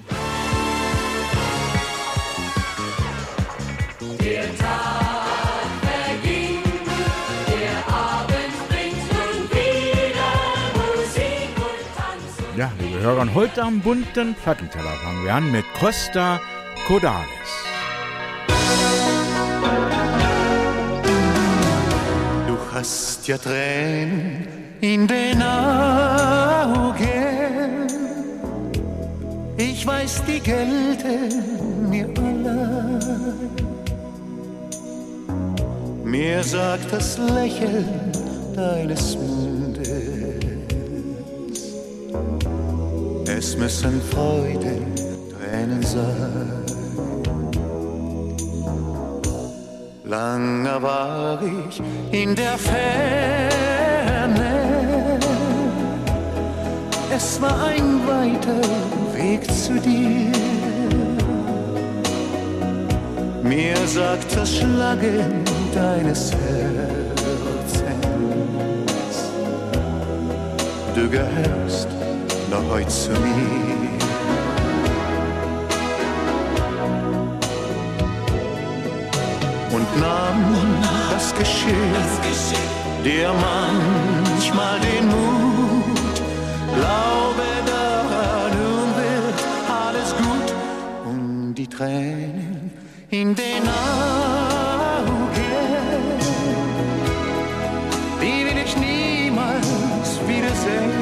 Tanz. 13.03 13.11
Ja, 13.11 13.11
liebe 13.11 13.23
Hörer, 13.23 13.33
heute 13.33 13.63
am 13.63 13.79
bunten 13.81 14.33
Plattenteller 14.35 14.93
fangen 15.03 15.23
wir 15.23 15.33
an 15.33 15.51
mit 15.51 15.65
Costa 15.79 16.39
Cordalis. 16.87 17.27
Du 22.47 22.57
hast 22.73 23.27
ja 23.27 23.37
Tränen 23.37 24.47
in 24.81 25.07
den 25.07 25.41
Augen. 25.41 27.03
Ich 29.57 29.85
weiß, 29.85 30.23
die 30.25 30.39
gelten 30.39 31.89
mir 31.89 32.07
allein. 32.17 33.49
Mir 36.03 36.43
sagt 36.43 36.91
das 36.91 37.17
Lächeln 37.17 38.11
deines 38.55 39.15
Mundes, 39.15 39.52
es 43.27 43.57
müssen 43.57 44.01
Freudentränen 44.01 45.83
sein. 45.83 46.63
Lange 50.03 50.81
war 50.81 51.39
ich 51.41 51.81
in 52.11 52.35
der 52.35 52.57
Ferne. 52.57 52.83
Es 57.15 57.41
war 57.41 57.67
ein 57.67 58.01
weiter 58.07 58.61
Weg 59.15 59.43
zu 59.51 59.79
dir. 59.79 60.31
Mir 63.43 63.77
sagt 63.87 64.35
das 64.35 64.55
Schlagen 64.55 65.43
deines 65.73 66.31
Herzens, 66.31 66.73
du 70.95 71.09
gehörst 71.09 71.92
noch 72.53 72.69
heute 72.69 72.87
zu 72.87 73.11
mir. 73.11 73.93
und 79.75 79.99
nahm 79.99 80.55
das 81.11 81.33
Geschick, 81.33 81.73
dir 83.03 83.31
manchmal 83.33 84.79
den 84.79 85.07
Mut. 85.07 86.17
Glaube 86.75 87.47
daran, 87.65 88.51
nun 88.61 88.89
wird 89.01 89.39
alles 89.83 90.09
gut 90.15 90.49
und 91.05 91.55
die 91.55 91.67
Tränen 91.67 92.71
in 93.09 93.35
den 93.35 93.63
Augen, 93.67 95.09
die 98.21 98.45
will 98.45 98.59
ich 98.63 98.77
niemals 98.77 100.19
wiedersehen. 100.27 100.92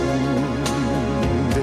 Mundes 0.00 1.62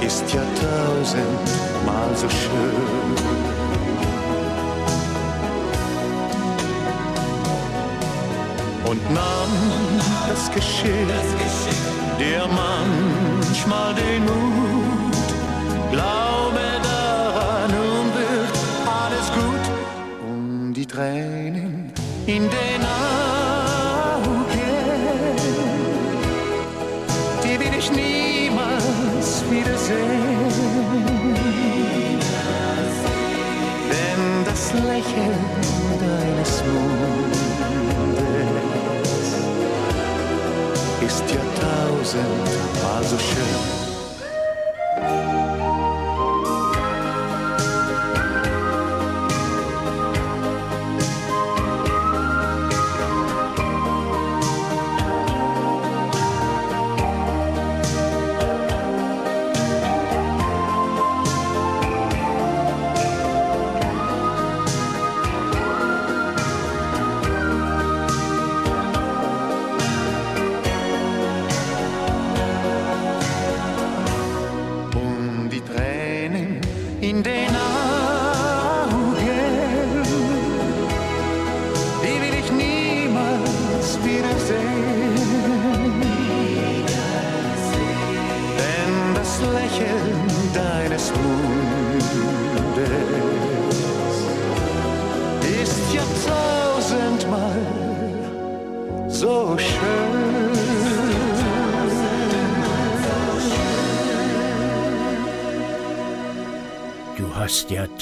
ist 0.00 0.34
ja 0.34 0.42
tausendmal 0.60 2.16
so 2.16 2.28
schön. 2.28 3.40
Und 8.84 9.02
nahm 9.14 9.52
das 10.28 10.50
Geschick, 10.50 10.90
dir 12.18 12.48
manchmal 12.48 13.94
den 13.94 14.24
Mut. 14.24 15.28
Glaube 15.92 16.64
daran, 16.82 17.70
nun 17.70 18.06
wird 18.14 18.54
alles 18.86 19.26
gut. 19.38 19.64
Und 20.28 20.74
die 20.74 20.86
Tränen 20.86 21.92
in 22.26 22.42
den 22.50 22.69
tausendmal 42.10 43.04
so 43.04 43.16
schön. 43.18 43.79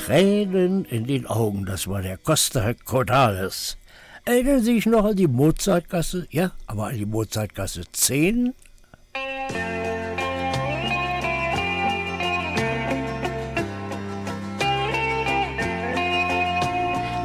Tränen 0.09 0.87
in 0.87 1.07
den 1.07 1.27
Augen, 1.27 1.67
das 1.67 1.87
war 1.87 2.01
der 2.01 2.17
Costa 2.17 2.73
Cordalis. 2.73 3.77
Erinnern 4.25 4.63
Sie 4.63 4.77
sich 4.77 4.87
noch 4.87 5.05
an 5.05 5.17
die 5.17 5.27
Mozartgasse? 5.27 6.27
Ja, 6.31 6.53
aber 6.67 6.87
an 6.87 6.95
die 6.97 7.05
Mozartgasse 7.05 7.83
10? 7.93 8.55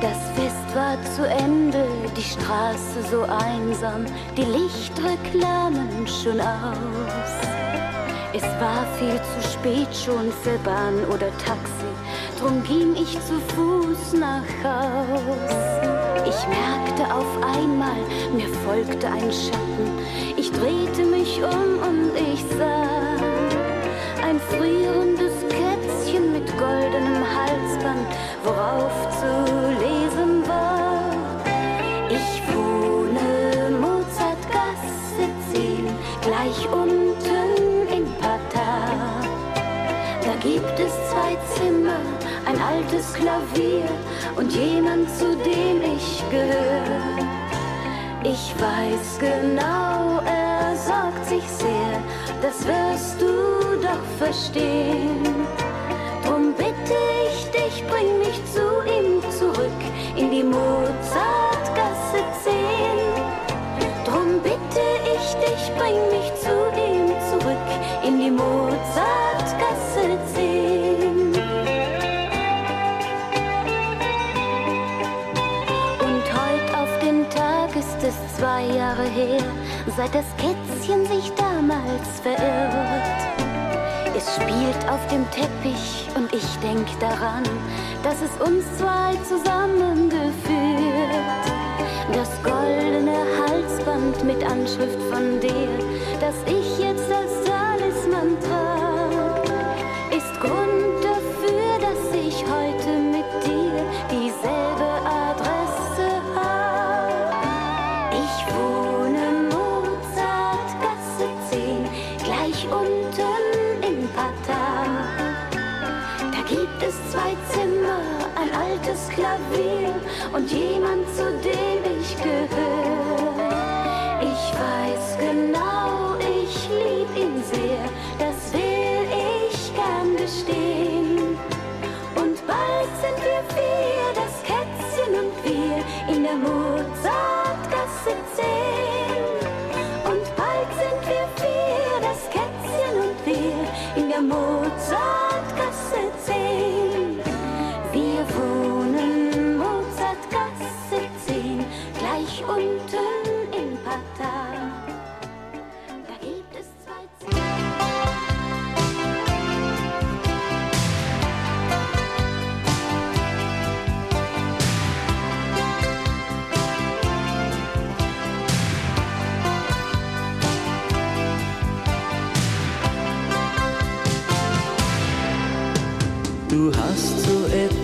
Das 0.01 0.19
Fest 0.35 0.75
war 0.75 1.01
zu 1.15 1.25
Ende, 1.25 1.87
die 2.17 2.21
Straße 2.21 3.01
so 3.09 3.21
einsam, 3.21 4.03
die 4.35 4.43
Lichtreklamen 4.43 6.05
schon 6.05 6.41
aus. 6.41 7.53
Es 8.35 8.43
war 8.59 8.85
viel 8.97 9.15
zu 9.15 9.47
spät 9.47 9.95
schon 9.95 10.31
für 10.41 10.57
Bahn 10.65 11.05
oder 11.05 11.29
Taxi, 11.37 11.85
drum 12.39 12.63
ging 12.63 12.95
ich 12.95 13.13
zu 13.21 13.39
Fuß 13.55 14.13
nach 14.13 14.47
Haus. 14.63 15.53
Ich 16.25 16.47
merkte 16.47 17.13
auf 17.13 17.37
einmal, 17.41 18.01
mir 18.35 18.47
folgte 18.65 19.07
ein 19.07 19.31
Schatten. 19.31 19.89
Ich 20.37 20.51
drehte 20.51 21.05
mich 21.05 21.41
um 21.43 21.79
und 21.87 22.11
ich 22.15 22.43
sah 22.57 22.93
ein 24.27 24.39
frierendes 24.39 25.33
Kätzchen 25.49 26.31
mit 26.31 26.47
goldenem 26.57 27.23
Halsband, 27.35 28.07
worauf 28.43 28.93
zu 29.19 29.31
lesen 29.79 30.47
war. 30.47 31.03
Ich 32.09 32.41
wohne 32.53 33.77
Mozartgasse 33.79 35.25
10, 35.53 35.87
gleich 36.21 36.67
unten 36.71 37.87
in 37.95 38.05
Patar. 38.15 39.21
Da 40.25 40.35
gibt 40.41 40.79
es 40.79 40.93
zwei 41.09 41.37
Zimmer, 41.55 41.99
ein 42.53 42.61
altes 42.61 43.13
Klavier 43.13 43.85
und 44.35 44.51
jemand, 44.53 45.09
zu 45.17 45.35
dem 45.35 45.81
ich 45.81 46.23
gehöre. 46.29 47.17
Ich 48.23 48.53
weiß 48.57 49.19
genau, 49.19 50.21
er 50.25 50.75
sorgt 50.75 51.25
sich 51.25 51.43
sehr, 51.43 52.01
das 52.41 52.65
wirst 52.65 53.21
du 53.21 53.77
doch 53.81 54.03
verstehen. 54.17 55.45
Drum 56.25 56.53
bitte 56.53 56.97
ich 57.27 57.45
dich, 57.51 57.83
bring 57.87 58.19
mich 58.19 58.39
zu 58.53 58.61
ihm 58.85 59.21
zurück 59.31 59.81
in 60.15 60.31
die 60.31 60.43
Mozartgasse 60.43 62.23
10. 62.43 62.53
Drum 64.05 64.39
bitte 64.41 64.85
ich 65.13 65.33
dich, 65.35 65.71
bring 65.77 65.99
mich 66.11 66.33
zu 66.41 66.55
ihm 66.79 67.09
zurück 67.29 67.57
in 68.05 68.19
die 68.19 68.31
Mozartgasse 68.31 68.72
zwei 78.43 78.65
Jahre 78.75 79.03
her, 79.03 79.41
seit 79.95 80.13
das 80.13 80.25
Kätzchen 80.35 81.05
sich 81.05 81.31
damals 81.35 82.19
verirrt. 82.21 83.39
Es 84.17 84.35
spielt 84.35 84.89
auf 84.89 85.07
dem 85.07 85.25
Teppich 85.31 86.09
und 86.15 86.33
ich 86.33 86.45
denk 86.57 86.85
daran, 86.99 87.43
dass 88.03 88.15
es 88.21 88.31
uns 88.45 88.65
zwei 88.77 89.15
zusammengeführt. 89.29 90.33
Das 92.11 92.29
goldene 92.43 93.23
Halsband 93.47 94.21
mit 94.25 94.43
Anschrift 94.43 95.01
von 95.03 95.39
dir, 95.39 95.69
das 96.19 96.35
ich 96.45 96.72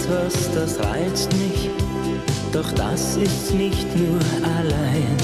etwas, 0.10 0.50
das 0.54 0.80
reizt 0.80 1.32
mich, 1.38 1.70
doch 2.52 2.72
das 2.74 3.18
ist 3.18 3.54
nicht 3.54 3.88
nur 3.96 4.20
allein. 4.44 5.18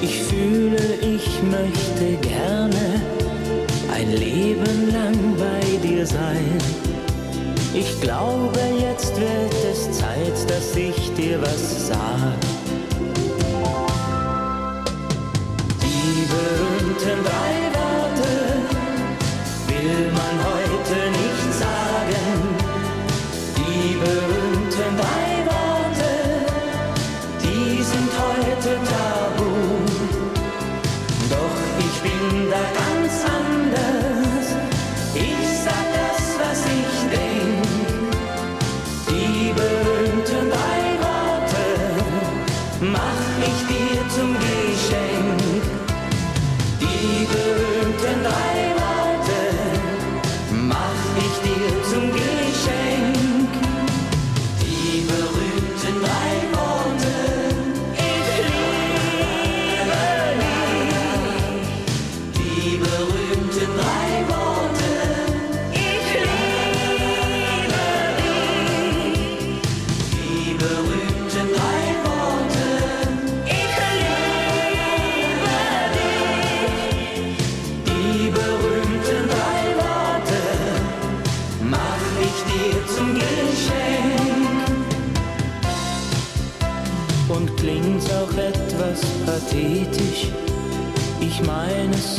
Ich 0.00 0.22
fühle, 0.22 0.96
ich 1.00 1.42
möchte 1.42 2.16
gerne 2.28 3.00
ein 3.92 4.12
Leben 4.12 4.92
lang 4.92 5.16
bei 5.38 5.86
dir 5.86 6.06
sein. 6.06 6.58
Ich 7.72 8.00
glaube, 8.00 8.60
jetzt 8.80 9.18
wird 9.20 9.54
es 9.72 9.90
Zeit, 9.98 10.50
dass 10.50 10.76
ich 10.76 11.12
dir 11.14 11.40
was 11.40 11.88
sag. 11.88 12.38
Die 15.82 16.26
berühmten 16.32 17.24
drei 17.24 17.56
Worte 17.78 18.32
will 19.68 20.12
man 20.12 20.36
heute 20.44 21.10
nicht 21.10 21.58
sagen. 21.58 21.93
Die 24.04 24.33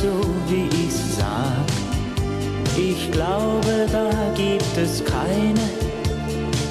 so, 0.01 0.19
wie 0.47 0.67
ich's 0.83 1.17
sag. 1.17 1.67
Ich 2.77 3.11
glaube, 3.11 3.87
da 3.91 4.09
gibt 4.35 4.77
es 4.77 5.03
keine, 5.05 5.65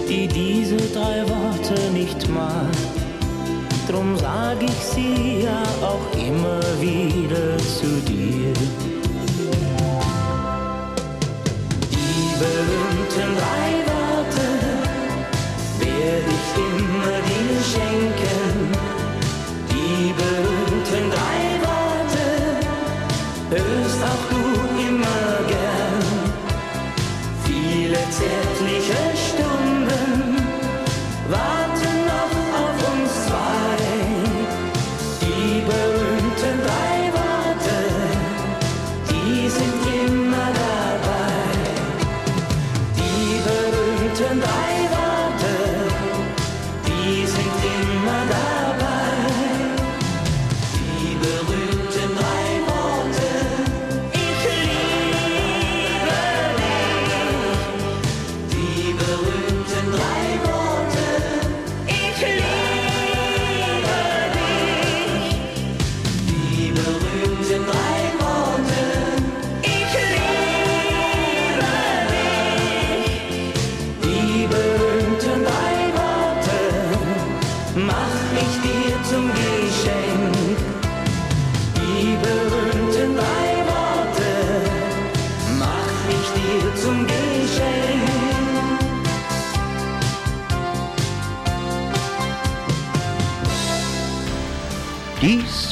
die 0.08 0.28
diese 0.28 0.76
drei 0.76 1.22
Worte 1.28 1.80
nicht 1.92 2.28
mag. 2.28 2.74
Drum 3.88 4.16
sag 4.18 4.62
ich 4.62 4.80
sie 4.94 5.44
ja 5.44 5.62
auch 5.82 6.06
immer 6.18 6.60
wieder 6.80 7.56
zu 7.58 7.88
dir. 8.10 8.52
Die 11.90 12.38
berühmten 12.38 13.36
drei 13.38 13.70
Worte 13.86 13.93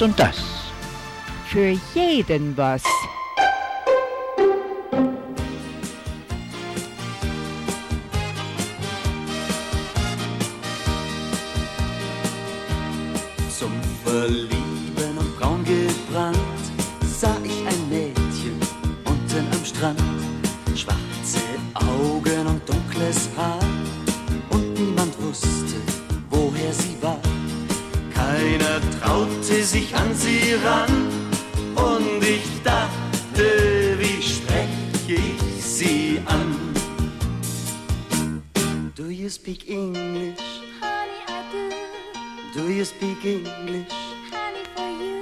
Dies 0.03 0.09
und 0.09 0.19
das. 0.19 0.37
Für 1.47 1.77
jeden 1.95 2.57
was. 2.57 2.83
Zum 13.57 13.73
Verlieben 14.05 15.19
und 15.19 15.39
braun 15.39 15.65
gebrannt 15.65 16.42
sich 29.65 29.95
an 29.95 30.15
sie 30.15 30.55
ran 30.65 31.09
und 31.77 32.23
ich 32.23 32.43
dachte, 32.65 33.97
wie 33.99 34.21
spreche 34.21 35.23
ich 35.23 35.65
sie 35.65 36.21
an? 36.27 36.75
Do 38.97 39.05
you 39.09 39.29
speak 39.29 39.69
English? 39.69 40.39
Honey, 40.81 41.23
I 41.29 41.43
do. 41.53 42.61
Do 42.61 42.69
you 42.73 42.85
speak 42.85 43.25
English? 43.25 43.93
Honey, 44.33 44.65
for 44.75 44.89
you. 44.89 45.21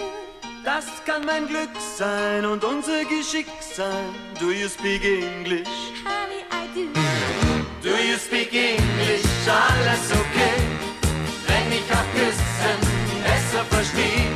Das 0.64 0.86
kann 1.04 1.26
mein 1.26 1.46
Glück 1.46 1.70
sein 1.96 2.46
und 2.46 2.64
unser 2.64 3.04
Geschick 3.04 3.46
sein. 3.60 4.14
Do 4.38 4.50
you 4.50 4.68
speak 4.68 5.04
English? 5.04 5.68
Honey, 6.04 6.44
I 6.50 6.66
do. 6.74 6.88
Do 7.82 7.90
you 7.90 8.16
speak 8.16 8.54
English? 8.54 9.24
Alles 9.46 10.10
okay, 10.12 10.62
wenn 11.46 11.72
ich 11.72 11.90
auch 11.92 12.08
küssen 12.14 13.00
besser 13.22 13.64
verstehe. 13.66 14.30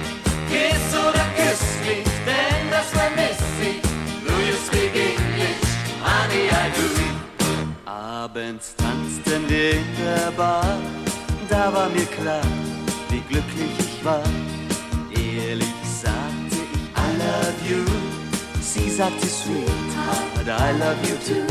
Denn 2.27 2.71
das 2.71 2.87
vermiss 2.91 3.39
ich. 3.63 3.85
Speak 4.67 4.95
English? 4.95 5.63
Honey, 6.03 6.49
I 6.49 6.71
do. 6.75 6.87
Abends 7.85 8.75
tanzten 8.77 9.49
wir 9.49 9.73
in 9.73 9.85
der 9.99 10.31
Bar, 10.33 10.79
da 11.49 11.73
war 11.73 11.89
mir 11.91 12.07
klar, 12.07 12.43
wie 13.11 13.21
glücklich 13.21 13.71
ich 13.79 14.05
war. 14.05 14.23
Ehrlich 15.11 15.75
sagte 16.03 16.57
ich, 16.73 16.81
I 16.97 17.09
love 17.23 17.61
you. 17.69 17.85
Sie 18.61 18.91
sagte, 18.91 19.27
Sweetheart, 19.27 20.47
I 20.47 20.73
love 20.79 21.01
you 21.09 21.17
too. 21.27 21.47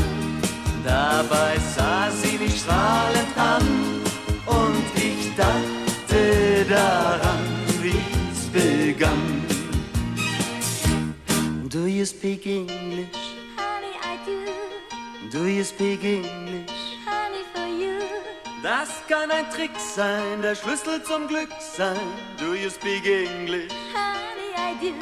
Dabei 0.83 1.57
sah 1.75 2.09
sie 2.11 2.37
mich 2.37 2.59
strahlend 2.59 3.37
an 3.37 3.63
und 4.45 4.85
ich 4.95 5.35
dachte 5.35 6.65
daran, 6.69 7.39
wie's 7.81 8.47
begann. 8.51 9.42
Do 11.73 11.87
you 11.87 12.05
speak 12.05 12.45
English? 12.45 13.17
Honey, 13.57 13.93
I 14.03 14.19
do. 14.27 14.45
Do 15.31 15.47
you 15.47 15.63
speak 15.63 16.03
English? 16.03 16.69
Honey, 17.03 17.43
for 17.51 17.65
you. 17.65 17.97
Das 18.61 18.89
kann 19.07 19.31
ein 19.31 19.49
Trick 19.49 19.71
sein, 19.95 20.43
der 20.43 20.53
Schlüssel 20.53 21.01
zum 21.01 21.27
Glück 21.27 21.49
sein. 21.75 21.97
Do 22.37 22.53
you 22.53 22.69
speak 22.69 23.07
English? 23.07 23.71
Honey, 23.91 24.53
I 24.55 24.75
do. 24.79 24.93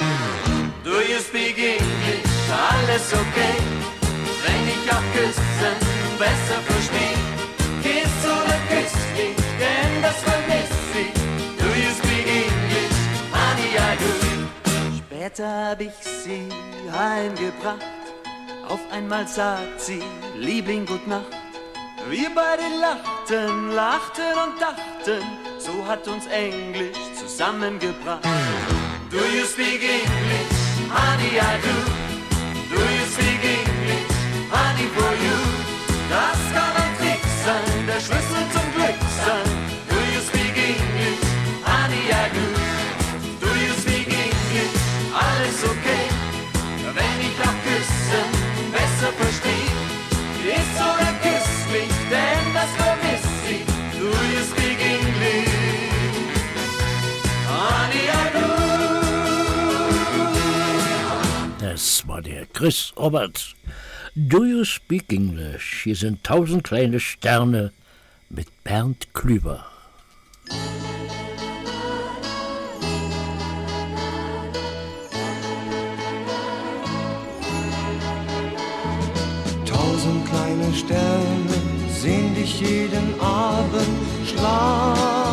Do 0.85 1.01
you 1.01 1.19
speak 1.19 1.57
English? 1.57 2.23
Alles 2.49 3.11
okay, 3.11 3.57
wenn 4.45 4.63
ich 4.69 4.89
auch 4.89 5.07
küssen 5.11 5.75
besser 6.17 6.61
versteh. 6.71 7.17
Kiss 7.83 8.15
oder 8.23 8.57
küss 8.71 8.95
mich, 9.17 9.35
denn 9.59 10.01
das 10.01 10.23
vermisst 10.23 10.81
sie. 10.93 11.11
Do 11.59 11.67
you 11.67 11.91
speak 11.99 12.25
English? 12.27 12.95
Honey, 13.33 13.75
I 13.75 13.97
do. 13.97 14.30
Später 15.21 15.69
hab 15.69 15.81
ich 15.81 15.93
sie 16.01 16.49
heimgebracht. 16.91 17.85
Auf 18.67 18.79
einmal 18.91 19.27
sagt 19.27 19.79
sie, 19.79 20.01
Liebling, 20.35 20.83
gut 20.83 21.05
Nacht. 21.05 21.27
Wir 22.09 22.31
beide 22.33 22.63
lachten, 22.81 23.69
lachten 23.69 24.33
und 24.43 24.59
dachten, 24.59 25.21
so 25.59 25.85
hat 25.87 26.07
uns 26.07 26.25
Englisch 26.25 26.97
zusammengebracht. 27.19 28.25
Do 29.11 29.17
you 29.17 29.45
speak 29.45 29.83
English? 29.83 30.49
Honey, 30.89 31.37
I 31.37 31.61
do. 31.61 31.75
Do 32.73 32.81
you 32.81 33.05
speak 33.13 33.43
English? 33.43 34.09
Honey, 34.49 34.87
for 34.95 35.13
you. 35.23 35.37
Das 36.09 36.39
kann 36.51 36.75
ein 36.83 36.97
Trick 36.97 37.21
sein, 37.45 37.85
der 37.85 37.99
Schlüssel 37.99 38.43
zum 38.53 38.60
Das 61.81 62.07
war 62.07 62.21
der 62.21 62.45
Chris 62.45 62.93
Robert. 62.95 63.55
Do 64.13 64.45
You 64.45 64.63
Speak 64.63 65.11
English? 65.11 65.81
Hier 65.83 65.95
sind 65.95 66.23
tausend 66.23 66.63
kleine 66.63 66.99
Sterne 66.99 67.73
mit 68.29 68.45
Bernd 68.63 69.11
Klüber. 69.15 69.65
Tausend 79.65 80.25
kleine 80.29 80.73
Sterne 80.75 81.61
sehen 81.99 82.35
dich 82.35 82.61
jeden 82.61 83.19
Abend 83.19 84.27
schlafen 84.27 85.30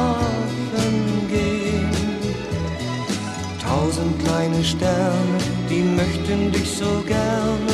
Kleine 4.38 4.62
Sterne, 4.62 5.38
die 5.68 5.82
möchten 5.82 6.52
dich 6.52 6.70
so 6.70 7.02
gerne 7.08 7.72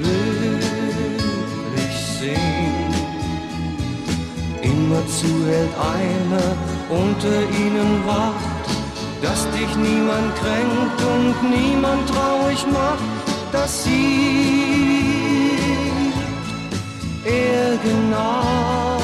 glücklich 0.00 0.96
sehen. 2.18 2.94
Immerzu 4.62 5.44
hält 5.46 5.74
einer 5.98 6.56
unter 6.88 7.42
ihnen 7.62 8.06
Wacht, 8.06 8.66
dass 9.20 9.46
dich 9.50 9.76
niemand 9.76 10.34
kränkt 10.36 11.02
und 11.02 11.34
niemand 11.50 12.08
traurig 12.08 12.64
macht, 12.72 13.04
dass 13.52 13.84
sie 13.84 15.58
er 17.26 17.76
genau 17.76 18.95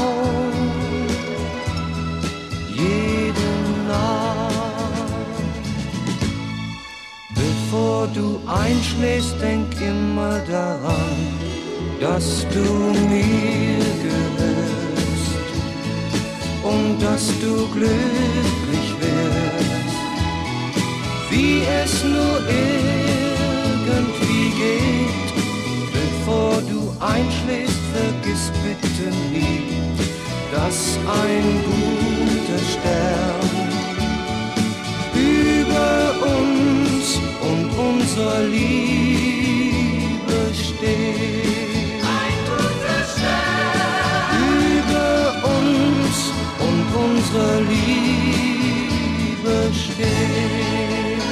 Bevor 7.93 8.09
du 8.15 8.41
einschläfst, 8.47 9.35
denk 9.39 9.79
immer 9.79 10.39
daran, 10.51 11.19
dass 12.01 12.47
du 12.49 12.65
mir 13.07 13.85
gehörst 14.09 15.37
und 16.63 17.03
dass 17.03 17.27
du 17.43 17.69
glücklich 17.69 18.89
wirst, 18.99 19.99
wie 21.29 21.61
es 21.85 22.03
nur 22.03 22.41
irgendwie 22.49 24.49
geht, 24.57 25.29
bevor 25.93 26.63
du 26.63 26.97
einschläfst, 26.99 27.83
vergiss 27.93 28.51
bitte 28.65 29.11
nie, 29.31 29.77
dass 30.51 30.99
ein 31.23 31.47
guter 31.69 32.63
Stern 32.73 33.53
über 35.15 36.15
uns 36.27 36.62
und 37.43 37.71
unserer 37.77 38.43
Liebe 38.45 39.33
steht. 40.55 42.03
Ein 42.19 42.37
guter 42.49 43.03
Stern 43.13 44.43
über 44.79 45.11
uns 45.59 46.17
und 46.67 46.87
unserer 47.05 47.61
Liebe 47.73 49.57
steht. 49.73 51.23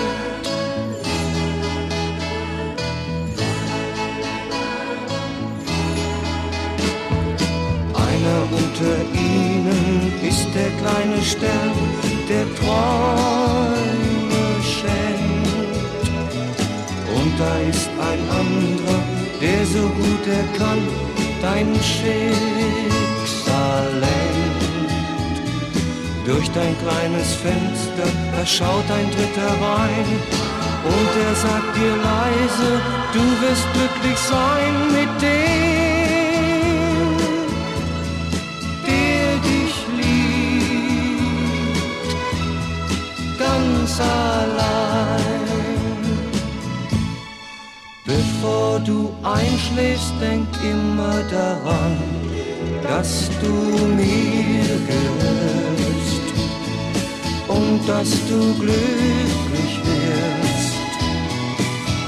Einer 7.95 8.41
unter 8.61 8.97
ihnen 9.15 9.85
ist 10.28 10.49
der 10.55 10.70
kleine 10.81 11.20
Stern, 11.23 11.78
der 12.28 12.47
Träume 12.57 14.00
da 17.41 17.53
ist 17.73 17.91
ein 18.11 18.23
anderer, 18.43 19.01
der 19.41 19.61
so 19.65 19.85
gut 20.01 20.25
er 20.39 20.47
kann, 20.59 20.81
dein 21.41 21.69
Schicksal 21.93 22.35
lenkt. 24.05 24.91
Durch 26.27 26.49
dein 26.51 26.75
kleines 26.85 27.29
Fenster, 27.45 28.09
da 28.35 28.43
schaut 28.45 28.89
ein 28.99 29.09
Dritter 29.15 29.53
rein. 29.69 30.09
Und 30.97 31.12
er 31.29 31.35
sagt 31.47 31.73
dir 31.79 31.95
leise, 32.11 32.71
du 33.15 33.25
wirst 33.43 33.67
glücklich 33.75 34.21
sein 34.35 34.75
mit 34.99 35.12
dem, 35.23 35.59
der 38.87 39.29
dich 39.49 39.75
liebt, 39.99 40.21
allein. 44.01 45.30
Bevor 48.11 48.81
du 48.81 49.12
einschläfst, 49.23 50.12
denk 50.20 50.49
immer 50.65 51.23
daran, 51.31 51.97
dass 52.82 53.31
du 53.41 53.55
mir 53.95 54.65
gehörst 54.91 56.27
und 57.47 57.81
dass 57.87 58.11
du 58.28 58.55
glücklich 58.59 59.74
wirst, 59.85 60.74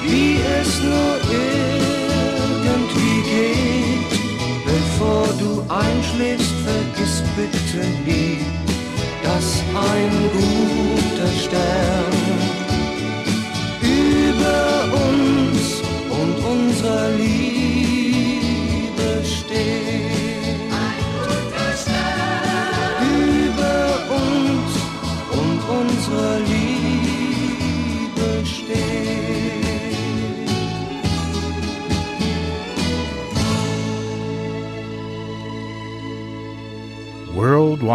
wie 0.03 0.41
es 0.61 0.83
nur 0.83 1.15
irgendwie 1.41 3.23
geht. 3.31 4.13
Bevor 4.65 5.29
du 5.39 5.63
einschläfst, 5.73 6.53
vergiss 6.67 7.23
bitte 7.37 7.87
nie, 8.05 8.39
dass 9.23 9.63
ein 9.77 10.11
guter 10.33 11.33
Stern 11.45 12.52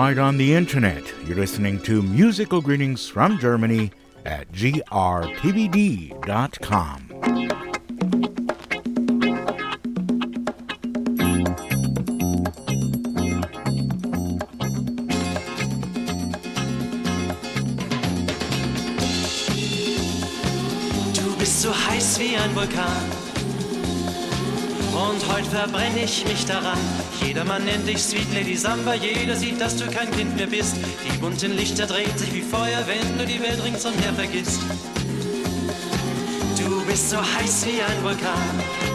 Worldwide 0.08 0.26
on 0.26 0.38
the 0.38 0.54
internet, 0.54 1.04
you're 1.26 1.36
listening 1.36 1.82
to 1.82 2.02
musical 2.02 2.62
greetings 2.62 3.10
from 3.10 3.38
Germany 3.40 3.92
at 4.26 4.50
grtvd.com. 4.54 4.88
Du 21.14 21.36
bist 21.38 21.62
so 21.62 21.74
heiß 21.74 22.18
wie 22.20 22.38
ein 22.38 22.56
Vulkan. 22.56 23.17
Und 24.98 25.22
heute 25.32 25.50
verbrenne 25.52 26.04
ich 26.04 26.26
mich 26.26 26.44
daran. 26.46 26.80
Jedermann 27.22 27.64
nennt 27.66 27.88
dich 27.88 28.02
Sweet 28.02 28.34
Lady 28.34 28.58
Samba. 28.58 28.96
Jeder 28.96 29.36
sieht, 29.36 29.62
dass 29.62 29.76
du 29.76 29.86
kein 29.92 30.10
Kind 30.10 30.36
mehr 30.36 30.48
bist. 30.48 30.76
Die 31.06 31.18
bunten 31.20 31.56
Lichter 31.56 31.86
drehen 31.86 32.18
sich 32.18 32.34
wie 32.34 32.42
Feuer, 32.42 32.84
wenn 32.88 33.18
du 33.18 33.26
die 33.26 33.40
Welt 33.40 33.64
ringsumher 33.64 34.14
vergisst. 34.16 34.60
Du 36.58 36.84
bist 36.88 37.12
so 37.12 37.18
heiß 37.18 37.68
wie 37.68 37.80
ein 37.80 38.04
Vulkan. 38.04 38.88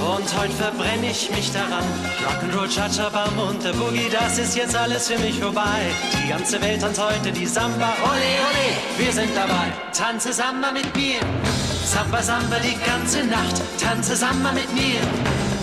Und 0.00 0.40
heute 0.40 0.52
verbrenne 0.54 1.08
ich 1.08 1.30
mich 1.30 1.52
daran. 1.52 1.84
Rock'n'Roll, 2.24 2.68
Cha-Cha-Bam 2.68 3.38
und 3.38 3.62
der 3.62 3.74
Boogie, 3.74 4.08
das 4.10 4.38
ist 4.38 4.56
jetzt 4.56 4.74
alles 4.74 5.08
für 5.08 5.18
mich 5.20 5.38
vorbei. 5.38 5.92
Die 6.20 6.28
ganze 6.28 6.60
Welt 6.60 6.80
tanzt 6.80 7.00
heute 7.00 7.30
die 7.30 7.46
Samba. 7.46 7.94
Ole, 8.02 8.10
ole, 8.10 9.04
wir 9.04 9.12
sind 9.12 9.30
dabei. 9.36 9.72
Tanze 9.92 10.32
Samba 10.32 10.72
mit 10.72 10.96
mir. 10.96 11.20
Samba, 11.88 12.22
Samba 12.22 12.58
die 12.58 12.76
ganze 12.84 13.24
Nacht. 13.24 13.62
Tanze 13.80 14.14
Samba 14.14 14.52
mit 14.52 14.70
mir. 14.74 15.00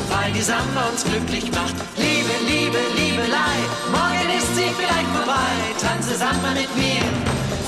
Weil 0.09 0.31
die 0.33 0.41
Samba 0.41 0.89
uns 0.91 1.03
glücklich 1.03 1.51
macht. 1.51 1.75
Liebe, 1.97 2.33
Liebe, 2.49 2.79
Liebelei. 2.97 3.57
Morgen 3.91 4.29
ist 4.35 4.55
sie 4.55 4.71
vielleicht 4.75 5.11
vorbei. 5.13 5.53
Tanze 5.79 6.15
Samba 6.15 6.49
mit 6.55 6.75
mir. 6.75 7.05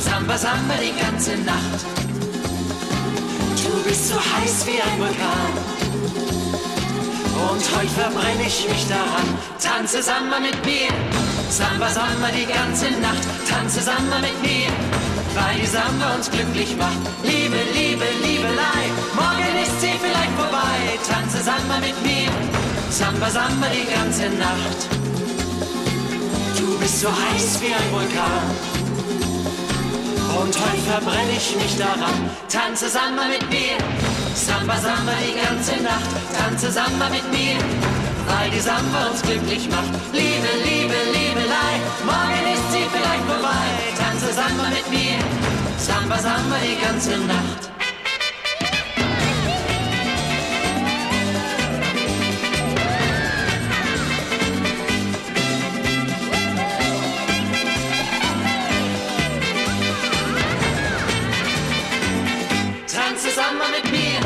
Samba, 0.01 0.35
Samba 0.39 0.73
die 0.81 0.95
ganze 0.99 1.37
Nacht. 1.45 1.85
Du 3.61 3.83
bist 3.87 4.09
so 4.09 4.15
heiß 4.15 4.65
wie 4.65 4.81
ein 4.81 4.97
Vulkan. 4.97 5.53
Und 7.51 7.63
heute 7.77 7.93
verbrenne 7.93 8.47
ich 8.47 8.67
mich 8.67 8.87
daran. 8.87 9.27
Tanze 9.61 10.01
Samba 10.01 10.39
mit 10.39 10.65
mir. 10.65 10.89
Samba, 11.51 11.89
Samba 11.89 12.29
die 12.35 12.47
ganze 12.47 12.89
Nacht. 13.01 13.27
Tanze 13.47 13.81
Samba 13.81 14.17
mit 14.17 14.41
mir. 14.41 14.86
Weil 15.37 15.55
die 15.61 15.67
Samba 15.67 16.15
uns 16.15 16.29
glücklich 16.31 16.75
macht. 16.77 16.97
Liebe, 17.23 17.59
Liebe, 17.73 18.05
Liebelei. 18.25 18.81
Morgen 19.13 19.53
ist 19.61 19.79
sie 19.81 19.93
vielleicht 20.03 20.33
vorbei. 20.41 20.77
Tanze 21.07 21.43
Samba 21.43 21.77
mit 21.79 21.97
mir. 22.01 22.31
Samba, 22.89 23.29
Samba 23.29 23.67
die 23.69 23.85
ganze 23.85 24.29
Nacht. 24.37 24.79
Du 26.57 26.79
bist 26.79 27.01
so 27.01 27.09
heiß 27.09 27.61
wie 27.61 27.73
ein 27.79 27.87
Vulkan. 27.91 28.47
Und 30.41 30.53
heute 30.65 30.83
verbrenne 30.91 31.33
ich 31.35 31.55
mich 31.55 31.77
daran. 31.77 32.17
Tanze 32.49 32.89
Samba 32.89 33.25
mit 33.27 33.47
mir. 33.49 33.77
Samba, 34.37 34.77
Samba 34.77 35.13
die 35.25 35.33
ganze 35.33 35.81
Nacht, 35.81 36.11
tanze 36.37 36.71
Samba 36.71 37.09
mit 37.09 37.25
mir, 37.31 37.57
weil 38.27 38.51
die 38.51 38.59
Samba 38.59 39.07
uns 39.09 39.21
glücklich 39.23 39.67
macht. 39.69 39.89
Liebe, 40.13 40.51
Liebe, 40.63 40.93
Liebelei, 41.13 41.73
morgen 42.05 42.53
ist 42.53 42.71
sie 42.71 42.85
vielleicht 42.93 43.25
vorbei. 43.25 44.06
Tanze 44.27 44.41
Samba 44.41 44.69
mit 44.69 44.89
mir, 44.89 45.19
Samba, 45.77 46.19
Samba 46.19 46.57
die 46.61 46.75
ganze 46.83 47.11
Nacht. 47.11 47.71
Tanze 62.85 63.29
Samba 63.29 63.65
mit 63.71 63.89
mir, 63.93 64.19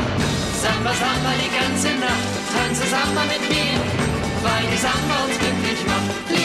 Samba, 0.60 0.92
Samba 0.94 1.30
die 1.38 1.54
ganze 1.56 1.94
Nacht, 2.00 2.32
tanze 2.52 2.88
Samba 2.88 3.22
mit 3.26 3.48
mir, 3.48 3.78
weil 4.42 4.66
die 4.68 4.78
Samba 4.78 5.24
uns 5.26 5.38
glücklich 5.38 5.86
macht. 5.86 6.41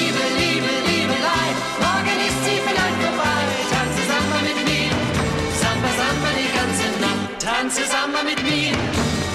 Tanze 7.67 7.85
Samba 7.85 8.23
mit 8.23 8.41
mir, 8.43 8.71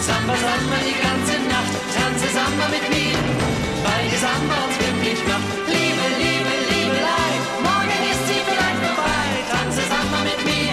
Samba, 0.01 0.35
Samba 0.35 0.79
die 0.89 0.97
ganze 1.05 1.37
Nacht, 1.53 1.75
tanze 1.93 2.29
Samba 2.33 2.67
mit 2.69 2.87
mir, 2.89 3.19
weil 3.85 4.09
die 4.09 4.17
Samba 4.17 4.57
uns 4.65 4.77
glücklich 4.79 5.21
macht. 5.29 5.49
Liebe, 5.69 6.07
Liebe, 6.23 6.55
Liebelei, 6.71 7.33
morgen 7.69 8.01
ist 8.11 8.25
sie 8.29 8.41
vielleicht 8.49 8.81
vorbei. 8.87 9.25
Tanze 9.53 9.83
Samba 9.93 10.19
mit 10.31 10.41
mir, 10.49 10.73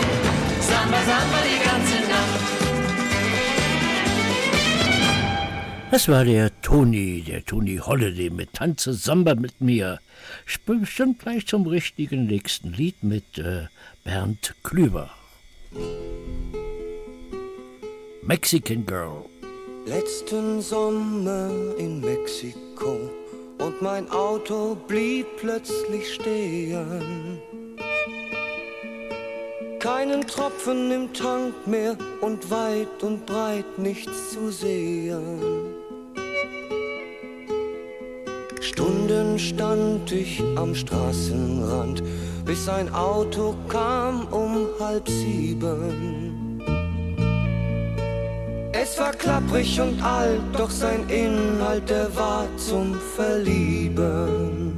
Samba, 0.69 0.99
Samba 1.10 1.40
die 1.49 1.60
ganze 1.68 1.98
Nacht. 2.14 2.40
Das 5.91 6.07
war 6.07 6.23
der 6.23 6.61
Toni, 6.61 7.23
der 7.27 7.44
Toni 7.44 7.76
Holiday 7.76 8.30
mit 8.30 8.53
Tanze 8.53 8.94
Samba 8.94 9.36
mit 9.36 9.60
mir. 9.60 9.99
Bestimmt 10.65 11.19
gleich 11.19 11.45
zum 11.45 11.68
richtigen 11.68 12.26
nächsten 12.26 12.72
Lied 12.72 13.03
mit 13.03 13.38
äh, 13.38 13.68
Bernd 14.06 14.56
Klüber. 14.64 15.10
Mexican 18.30 18.85
Girl. 18.85 19.26
Letzten 19.88 20.61
Sommer 20.61 21.49
in 21.80 21.99
Mexiko 21.99 23.10
und 23.57 23.81
mein 23.81 24.07
Auto 24.11 24.77
blieb 24.88 25.26
plötzlich 25.38 26.14
stehen. 26.14 27.39
Keinen 29.80 30.27
Tropfen 30.27 30.91
im 30.91 31.11
Tank 31.11 31.56
mehr 31.65 31.97
und 32.22 32.51
weit 32.51 33.01
und 33.01 33.26
breit 33.26 33.80
nichts 33.80 34.34
zu 34.34 34.51
sehen. 34.51 35.73
Stunden 38.61 39.39
stand 39.39 40.11
ich 40.11 40.39
am 40.56 40.76
Straßenrand, 40.76 42.03
bis 42.45 42.69
ein 42.69 42.93
Auto 42.93 43.56
kam 43.69 44.27
um 44.27 44.68
halb 44.80 45.10
sieben. 45.10 46.49
Es 48.72 49.00
war 49.00 49.12
klapprig 49.14 49.82
und 49.82 50.02
alt, 50.02 50.41
doch 50.54 50.70
sein 50.70 51.08
Inhalt, 51.10 51.90
der 51.90 52.16
war 52.16 52.46
zum 52.58 52.96
Verlieben. 53.16 54.74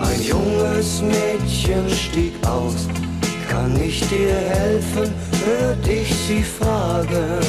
Ein 0.00 0.22
junges 0.22 1.02
Mädchen 1.02 1.90
stieg 1.90 2.32
aus, 2.46 2.88
kann 3.50 3.78
ich 3.78 4.00
dir 4.08 4.34
helfen, 4.34 5.12
hört 5.44 5.86
ich 5.86 6.14
sie 6.26 6.42
fragen. 6.42 7.40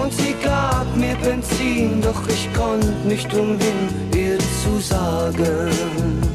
Und 0.00 0.12
sie 0.12 0.34
gab 0.44 0.86
mir 0.96 1.16
Benzin, 1.16 2.00
doch 2.00 2.28
ich 2.28 2.48
konnte 2.54 2.86
nicht 3.04 3.32
umhin, 3.34 3.88
ihr 4.14 4.38
zu 4.38 4.78
sagen. 4.80 6.27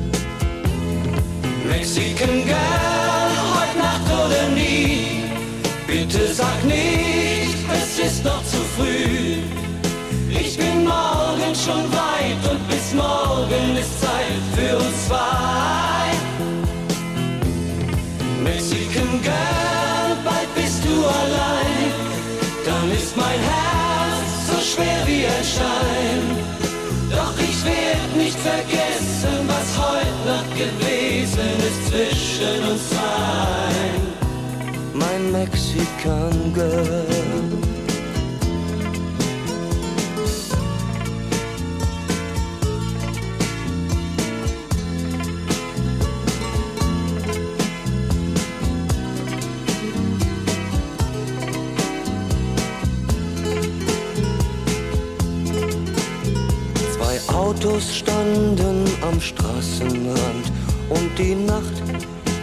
Mexican 1.76 2.46
Girl, 2.46 3.32
heute 3.56 3.78
Nacht 3.80 4.08
oder 4.22 4.48
nie, 4.50 5.24
bitte 5.88 6.32
sag 6.32 6.64
nicht, 6.66 7.58
es 7.74 7.98
ist 7.98 8.24
noch 8.24 8.44
zu 8.46 8.58
früh. 8.76 9.42
Ich 10.30 10.56
bin 10.56 10.84
morgen 10.84 11.54
schon 11.66 11.84
weit 11.92 12.42
und 12.52 12.62
bis 12.70 12.94
morgen 12.94 13.66
ist 13.82 14.02
Zeit 14.02 14.44
für 14.56 14.78
uns 14.78 15.08
zwei. 15.08 16.10
Mexican 18.44 19.12
Girl, 19.24 20.10
bald 20.24 20.50
bist 20.54 20.80
du 20.86 20.96
allein, 21.22 21.92
dann 22.68 22.92
ist 22.92 23.18
mein 23.18 23.40
Herz 23.52 24.28
so 24.48 24.58
schwer 24.72 25.02
wie 25.08 25.26
ein 25.26 25.46
Stein. 25.54 26.22
Doch 27.10 27.34
ich 27.50 27.66
werd 27.66 28.16
nicht 28.16 28.38
vergessen, 28.38 29.36
was 29.48 29.68
heute 29.84 30.20
Nacht 30.28 30.52
gewesen 30.56 31.13
ist 31.74 31.88
zwischen 31.88 32.70
uns 32.70 32.90
zwei. 32.90 33.90
Mein 34.94 35.32
Mexican 35.32 36.54
Girl. 36.54 37.08
Autos 57.28 57.96
standen 57.98 58.86
am 59.02 59.20
Straßenrand 59.20 60.52
und 60.96 61.18
die 61.18 61.36
Nacht 61.36 61.78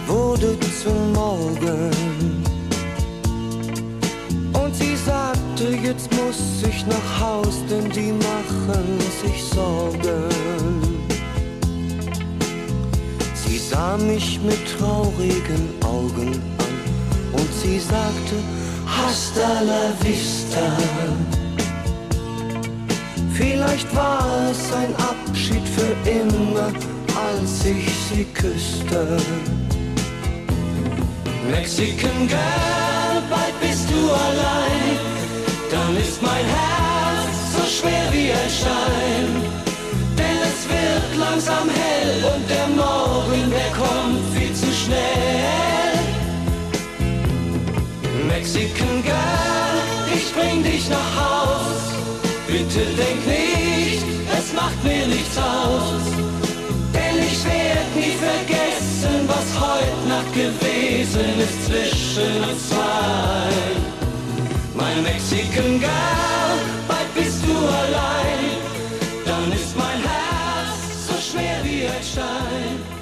wurde 0.06 0.56
zum 0.82 1.12
Morgen. 1.12 1.90
Und 4.52 4.74
sie 4.74 4.96
sagte, 4.96 5.64
jetzt 5.82 6.08
muss 6.12 6.62
ich 6.68 6.86
nach 6.86 7.20
Haus, 7.20 7.56
denn 7.70 7.90
die 7.90 8.12
machen 8.12 8.98
sich 9.22 9.42
Sorgen. 9.44 10.28
Sie 13.34 13.58
sah 13.58 13.96
mich 13.96 14.40
mit 14.42 14.60
traurigen 14.78 15.64
Augen 15.84 16.32
an 16.66 16.74
und 17.32 17.50
sie 17.62 17.78
sagte, 17.78 18.36
Hasta 18.86 19.60
la 19.60 19.92
vista. 20.02 20.66
Vielleicht 23.32 23.94
war 23.96 24.50
es 24.50 24.72
ein 24.72 24.94
Abschied 24.96 25.66
für 25.66 26.10
immer, 26.10 26.70
als 27.30 27.64
ich 27.64 27.88
sie 28.08 28.24
küsste. 28.24 29.16
Mexican 31.50 32.28
Girl, 32.28 33.22
bald 33.28 33.56
bist 33.60 33.86
du 33.90 34.00
allein, 34.26 34.98
dann 35.70 35.96
ist 35.96 36.22
mein 36.22 36.46
Herz 36.56 37.34
so 37.54 37.62
schwer 37.76 38.06
wie 38.12 38.30
ein 38.40 38.50
Stein. 38.60 39.28
Denn 40.18 40.38
es 40.50 40.60
wird 40.74 41.10
langsam 41.18 41.68
hell 41.68 42.14
und 42.32 42.44
der 42.54 42.68
Morgen, 42.82 43.50
der 43.50 43.70
kommt 43.82 44.22
viel 44.34 44.54
zu 44.54 44.70
schnell. 44.82 45.94
Mexican 48.28 49.02
Girl, 49.02 49.76
ich 50.14 50.32
bring 50.34 50.62
dich 50.62 50.88
nach 50.88 51.10
Haus. 51.22 51.82
Bitte 52.46 52.84
denk 53.02 53.20
nicht, 53.26 54.04
es 54.38 54.52
macht 54.52 54.82
mir 54.84 55.06
nichts 55.06 55.36
aus. 55.38 56.39
Nie 57.44 58.16
vergessen, 58.16 59.26
was 59.26 59.50
Nacht 60.08 60.32
gewesen 60.32 61.40
ist 61.40 61.66
zwischen 61.66 62.44
uns 62.44 62.68
zwei. 62.68 63.50
Mein 64.74 65.02
Mexican 65.02 65.78
Girl, 65.78 66.58
bald 66.88 67.14
bist 67.14 67.44
du 67.46 67.56
allein. 67.56 68.56
Dann 69.24 69.52
ist 69.52 69.76
mein 69.76 70.00
Herz 70.02 71.06
so 71.08 71.14
schwer 71.14 71.58
wie 71.64 71.86
ein 71.86 72.02
Stein. 72.02 73.00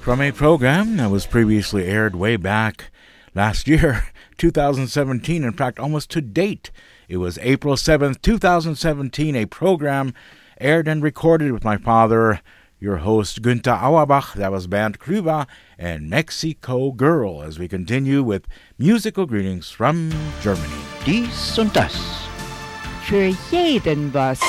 From 0.00 0.20
a 0.20 0.32
program 0.32 0.96
that 0.96 1.12
was 1.12 1.26
previously 1.26 1.86
aired 1.86 2.16
way 2.16 2.36
back 2.36 2.90
last 3.36 3.68
year, 3.68 4.06
2017, 4.38 5.44
in 5.44 5.52
fact, 5.52 5.78
almost 5.78 6.10
to 6.10 6.20
date. 6.20 6.72
It 7.08 7.16
was 7.16 7.38
April 7.38 7.74
7th, 7.74 8.22
2017, 8.22 9.36
a 9.36 9.46
program 9.46 10.14
aired 10.60 10.86
and 10.86 11.02
recorded 11.02 11.52
with 11.52 11.64
my 11.64 11.76
father, 11.76 12.40
your 12.78 12.98
host 12.98 13.42
Günther 13.42 13.80
Auerbach. 13.80 14.34
That 14.34 14.52
was 14.52 14.66
band 14.66 14.98
Krüba 14.98 15.46
and 15.78 16.08
Mexico 16.08 16.92
Girl 16.92 17.42
as 17.42 17.58
we 17.58 17.68
continue 17.68 18.22
with 18.22 18.46
musical 18.78 19.26
greetings 19.26 19.70
from 19.70 20.12
Germany. 20.40 20.72
Dies 21.04 21.58
und 21.58 21.72
das. 21.74 21.94
Für 23.04 23.34
jeden 23.50 24.12
was. 24.12 24.40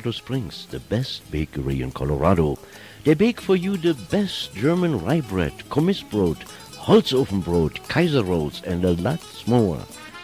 Colorado 0.00 0.16
Springs, 0.16 0.66
the 0.70 0.80
best 0.80 1.30
bakery 1.30 1.82
in 1.82 1.92
Colorado. 1.92 2.58
They 3.04 3.12
bake 3.12 3.38
for 3.38 3.54
you 3.54 3.76
the 3.76 3.92
best 4.10 4.54
German 4.54 4.98
rye 5.04 5.20
bread, 5.20 5.52
Kommissbrot, 5.68 6.38
Holzofenbrot, 6.86 7.86
Kaiser 7.86 8.24
rolls, 8.24 8.62
and 8.62 8.82
a 8.86 8.92
lot 8.92 9.20
more. 9.46 9.78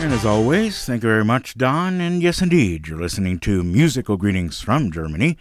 And 0.00 0.12
as 0.12 0.24
always, 0.24 0.84
thank 0.86 1.02
you 1.04 1.08
very 1.08 1.24
much, 1.24 1.56
Don. 1.56 2.00
And 2.00 2.20
yes, 2.22 2.42
indeed, 2.42 2.88
you're 2.88 2.98
listening 3.00 3.38
to 3.40 3.62
Musical 3.62 4.16
Greetings 4.16 4.60
from 4.60 4.90
Germany, 4.90 5.36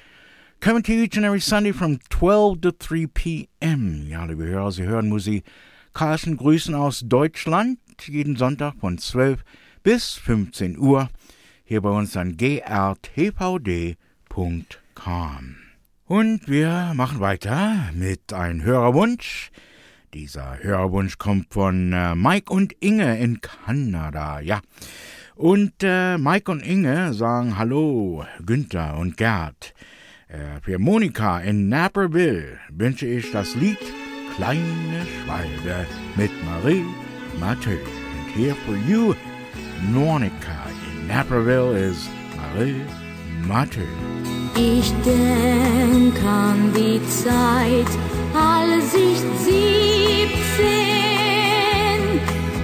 coming 0.61 0.83
to 0.83 0.93
you 0.93 1.03
each 1.03 1.15
and 1.15 1.25
every 1.25 1.39
Sunday 1.39 1.71
from 1.71 1.99
12 2.09 2.61
to 2.61 2.71
3 2.71 3.07
p.m. 3.07 4.07
Ja, 4.09 4.25
liebe 4.25 4.45
Hörer, 4.45 4.71
Sie 4.71 4.83
hören 4.83 5.07
musikalischen 5.07 6.35
Grüßen 6.35 6.75
aus 6.75 7.03
Deutschland, 7.05 7.79
jeden 8.05 8.35
Sonntag 8.35 8.75
von 8.79 8.97
12 8.97 9.43
bis 9.83 10.15
15 10.15 10.77
Uhr, 10.77 11.09
hier 11.63 11.81
bei 11.81 11.89
uns 11.89 12.17
an 12.17 12.35
grtvd.com. 12.35 13.95
Und 16.05 16.47
wir 16.47 16.91
machen 16.93 17.19
weiter 17.21 17.91
mit 17.93 18.33
einem 18.33 18.61
Hörerwunsch. 18.63 19.51
Dieser 20.13 20.59
Hörerwunsch 20.61 21.17
kommt 21.17 21.53
von 21.53 21.93
äh, 21.93 22.15
Mike 22.15 22.51
und 22.51 22.73
Inge 22.81 23.17
in 23.19 23.39
Kanada, 23.39 24.41
ja. 24.41 24.59
Und 25.35 25.73
äh, 25.83 26.17
Mike 26.17 26.51
und 26.51 26.61
Inge 26.61 27.13
sagen 27.13 27.57
Hallo, 27.57 28.25
Günther 28.45 28.97
und 28.97 29.15
Gerd. 29.15 29.73
Äh, 30.31 30.61
für 30.61 30.77
Monika 30.77 31.39
in 31.39 31.69
Naperville 31.69 32.59
wünsche 32.71 33.07
ich 33.07 33.31
das 33.31 33.55
Lied 33.55 33.79
Kleine 34.35 35.07
Schwalbe 35.25 35.87
mit 36.15 36.29
Marie 36.45 36.85
Mathieu. 37.39 37.71
And 37.73 38.29
here 38.35 38.53
for 38.63 38.75
you, 38.87 39.15
Monika 39.91 40.67
in 40.91 41.07
Naperville 41.07 41.75
is 41.75 42.07
Marie 42.37 42.85
Mathieu. 43.47 43.87
Ich 44.55 44.93
denk 45.03 46.23
an 46.23 46.73
die 46.75 47.01
Zeit, 47.09 47.89
als 48.35 48.93
ich 48.93 49.17
siebzehn, 49.39 50.69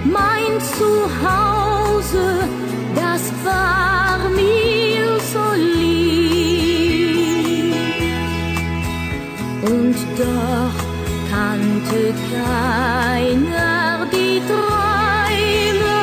mein 0.04 0.60
Zuhause, 0.78 2.48
das 2.94 3.32
war 3.44 4.30
mir 4.30 4.75
doch 10.16 10.76
kannte 11.30 12.14
keiner 12.32 14.06
die 14.12 14.40
Träume, 14.50 16.00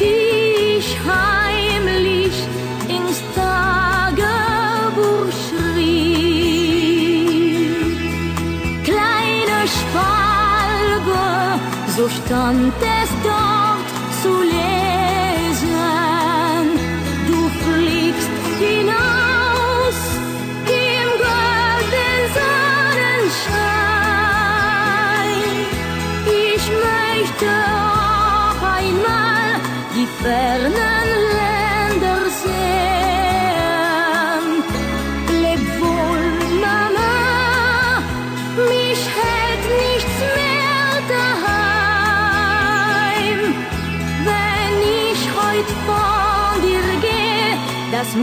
die 0.00 0.78
ich 0.78 0.88
heimlich 1.14 2.36
ins 2.88 3.18
Tagebuch 3.34 5.30
schrieb. 5.44 6.16
Kleine 8.84 9.58
Schwalbe, 9.76 11.24
so 11.96 12.04
stand 12.08 12.80
es 12.80 12.95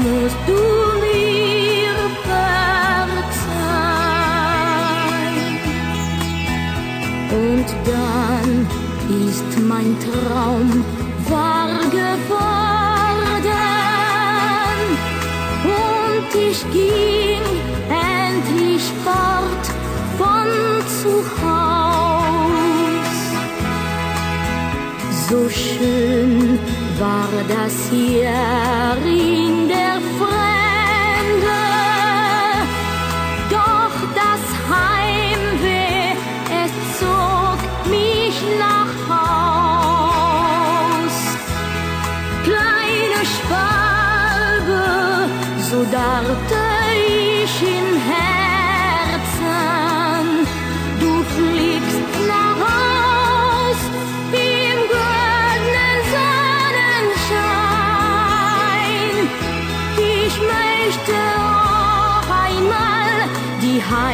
musst 0.01 0.37
du 0.47 0.61
mir 1.03 1.95
verzeihen. 2.23 3.33
Und 7.31 7.67
dann 7.85 8.49
ist 9.27 9.51
mein 9.67 9.91
Traum 9.99 10.69
wahr 11.29 11.79
geworden. 11.91 12.43
Und 15.63 16.29
ich 16.49 16.59
ging 16.71 17.45
endlich 17.89 18.83
fort 19.03 19.65
von 20.17 20.49
zu 21.01 21.13
Haus. 21.43 23.11
So 25.29 25.39
schön 25.49 26.72
war 26.99 27.29
das 27.47 27.89
hier 27.89 28.29
in 29.05 29.67
der 29.67 29.92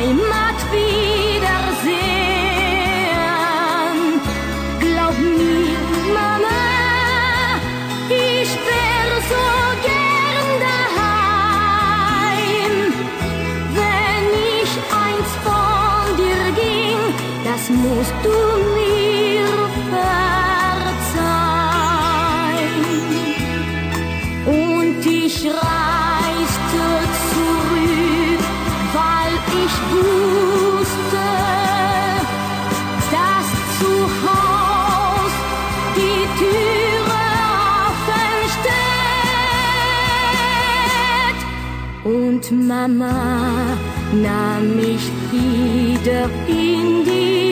Heimat 0.09 0.59
wiedersehen. 0.71 1.99
Glaub 4.79 5.15
mir, 5.19 5.79
Mama, 6.15 6.61
ich 8.09 8.51
wär 8.67 9.09
so 9.31 9.45
gern 9.85 10.49
daheim. 10.65 11.53
Wenn 13.77 14.25
ich 14.59 14.71
eins 15.05 15.31
von 15.45 16.03
dir 16.17 16.45
ging, 16.59 17.01
das 17.43 17.63
musst 17.69 18.17
du 18.23 18.58
Mama 42.87 43.77
nahm 44.13 44.75
mich 44.77 45.11
wieder 45.31 46.29
in 46.47 47.03
die 47.03 47.48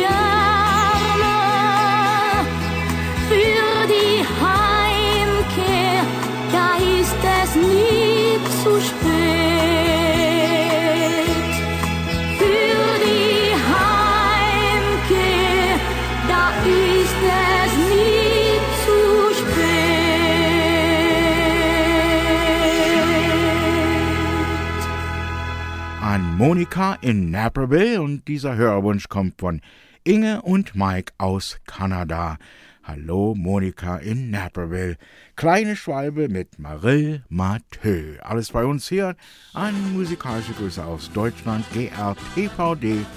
Monika 26.67 26.97
in 27.01 27.31
Naperville 27.31 28.01
und 28.01 28.27
dieser 28.27 28.57
Hörwunsch 28.57 29.07
kommt 29.07 29.39
von 29.39 29.61
Inge 30.03 30.41
und 30.41 30.75
Mike 30.75 31.13
aus 31.17 31.59
Kanada. 31.65 32.37
Hallo 32.83 33.33
Monika 33.35 33.95
in 33.97 34.31
Naperville. 34.31 34.97
Kleine 35.37 35.77
Schwalbe 35.77 36.27
mit 36.27 36.59
Marill 36.59 37.23
Mathieu. 37.29 38.17
Alles 38.21 38.51
bei 38.51 38.65
uns 38.65 38.89
hier 38.89 39.15
an 39.53 39.93
musikalische 39.93 40.51
Grüße 40.51 40.83
aus 40.83 41.09
Deutschland 41.13 41.65
grtvd.com. 41.71 43.07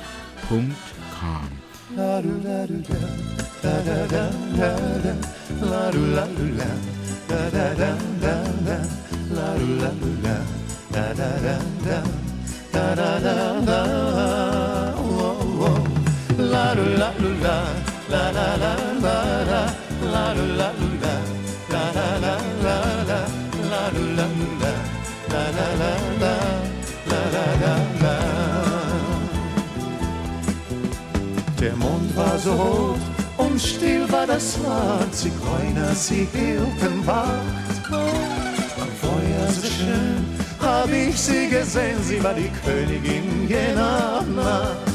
Der 31.60 31.76
Mond 31.76 32.16
war 32.16 32.38
so 32.38 32.52
rot 32.52 33.00
und 33.36 33.60
still 33.60 34.10
war 34.10 34.26
das 34.26 34.58
Land. 34.62 35.14
Zigeuner, 35.14 35.94
sie 35.94 36.26
hielten 36.32 37.06
Wacht. 37.06 37.90
Am 37.90 38.88
Feuer 39.00 39.48
so 39.52 39.66
schön 39.66 40.39
hab 40.60 40.90
ich 40.90 41.18
sie 41.20 41.48
gesehen. 41.48 42.02
Sie 42.02 42.22
war 42.22 42.34
die 42.34 42.50
Königin 42.64 43.48
jener 43.48 44.22
Nacht. 44.22 44.90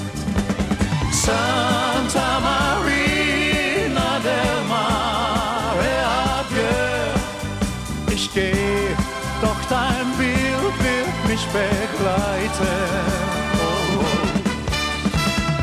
Santa 1.12 2.40
Marina 2.40 4.20
del 4.28 4.58
Mare, 4.70 5.94
adieu. 6.38 7.14
Ich 8.14 8.32
geh, 8.34 8.96
doch 9.42 9.62
dein 9.70 10.08
Bild 10.18 10.76
wird 10.86 11.18
mich 11.28 11.46
begleiten. 11.48 12.78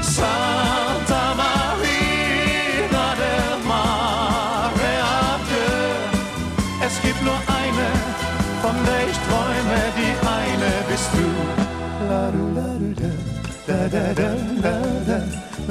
Santa 0.00 1.34
Marina 1.42 3.04
del 3.22 3.56
Mare, 3.68 4.92
adieu. 5.30 5.82
Es 6.84 7.00
gibt 7.02 7.22
nur 7.22 7.38
bist 10.92 11.12
du. 11.14 11.26
La 12.10 12.22
du 12.34 12.42
la 12.56 12.68
du 12.80 12.88
da, 13.00 13.10
da 13.66 13.78
da 13.94 14.04
da 14.18 14.28
da 14.64 14.74
da, 15.08 15.18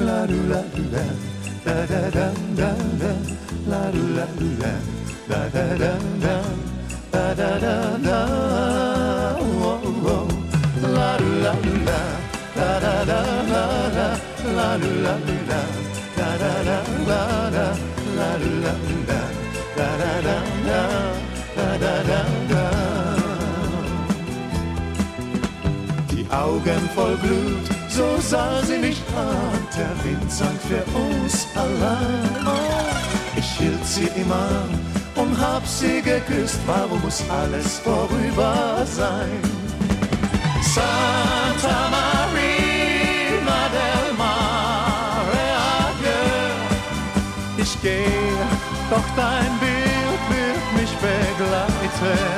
la 0.06 0.18
du 0.30 0.38
la 0.52 0.60
du 0.74 0.82
da, 0.94 1.04
da 1.66 1.76
da 1.90 2.00
da 2.16 2.26
da 2.58 2.70
da, 3.02 3.10
la 3.70 3.82
du 3.94 4.02
la 4.16 4.26
du 4.38 4.48
da, 4.62 4.72
da 5.30 5.40
da 5.54 5.64
da 5.82 5.92
da, 6.24 6.36
da 7.12 7.24
da 7.40 7.50
da 7.64 7.74
da, 8.06 8.18
oh 9.68 9.86
oh, 10.14 10.28
la 10.96 11.10
du 11.20 11.30
la 11.44 11.54
du 11.64 11.74
da, 11.88 12.00
da 12.58 12.68
da 12.84 12.94
da 13.10 13.20
da 13.52 13.62
da, 13.96 14.08
la 14.56 14.68
du 14.82 14.90
la 15.06 15.14
du 15.26 15.36
da, 15.50 15.60
da 16.18 16.28
da 16.42 16.52
da 16.68 16.78
da 17.08 17.20
da, 17.56 17.66
la 18.18 18.30
du 18.42 18.52
la 18.64 18.74
du 18.88 18.98
da, 19.10 19.20
da 19.78 19.88
da 20.02 20.12
da 20.26 20.36
da, 20.68 20.80
da 21.84 21.94
da 22.10 22.41
Augen 26.32 26.88
voll 26.94 27.16
Blut, 27.18 27.68
so 27.90 28.16
sah 28.18 28.62
sie 28.62 28.78
mich 28.78 29.02
an. 29.14 29.66
Der 29.76 29.92
Wind 30.02 30.32
sang 30.32 30.58
für 30.66 30.82
uns 30.98 31.46
allein. 31.54 32.46
Oh, 32.46 33.36
ich 33.36 33.44
hielt 33.58 33.84
sie 33.84 34.08
immer 34.18 34.34
an 34.34 34.80
und 35.14 35.38
hab 35.38 35.66
sie 35.66 36.00
geküsst. 36.00 36.58
Warum 36.66 37.02
muss 37.02 37.22
alles 37.28 37.80
vorüber 37.80 38.82
sein? 38.86 39.40
Santa 40.62 41.90
Marina 41.96 43.60
del 43.76 44.16
Mare, 44.16 45.44
adieu. 45.84 46.32
Ich 47.58 47.76
geh, 47.82 48.06
doch 48.88 49.08
dein 49.16 49.52
Bild 49.60 50.22
wird 50.30 50.80
mich 50.80 50.92
begleiten. 50.96 52.31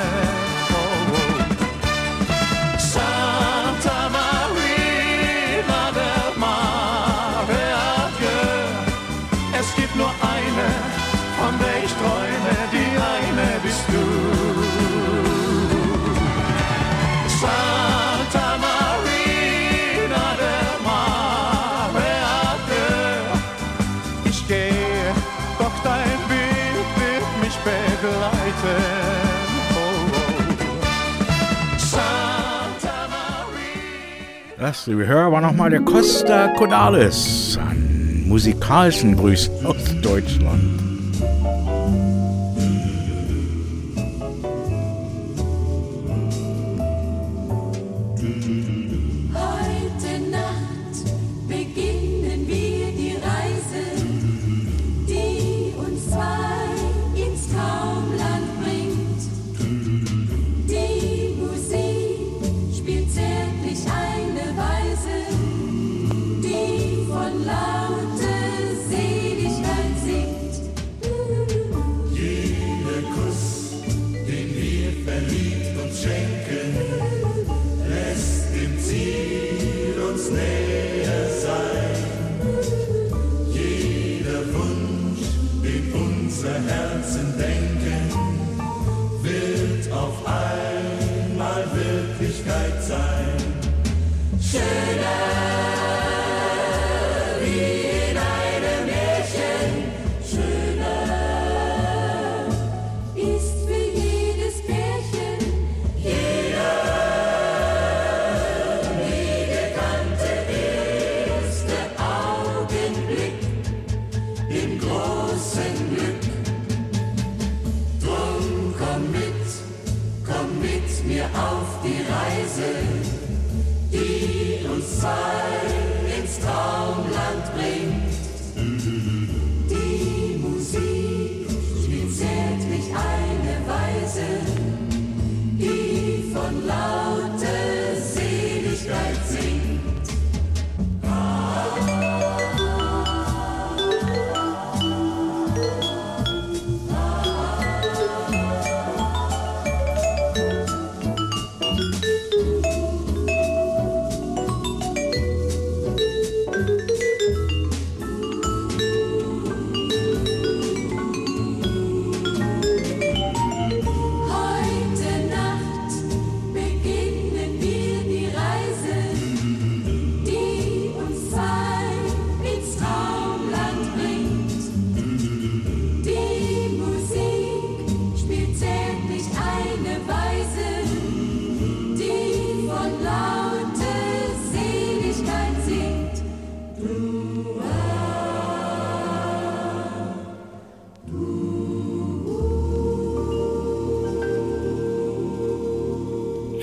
Das, 34.65 34.87
Hörer, 34.87 35.31
war 35.31 35.41
nochmal 35.41 35.69
der 35.69 35.81
Costa 35.81 36.47
Codalis 36.57 37.55
an 37.61 38.23
musikalischen 38.27 39.15
Grüßen 39.15 39.63
aus 39.63 39.77
Deutschland. 40.01 40.84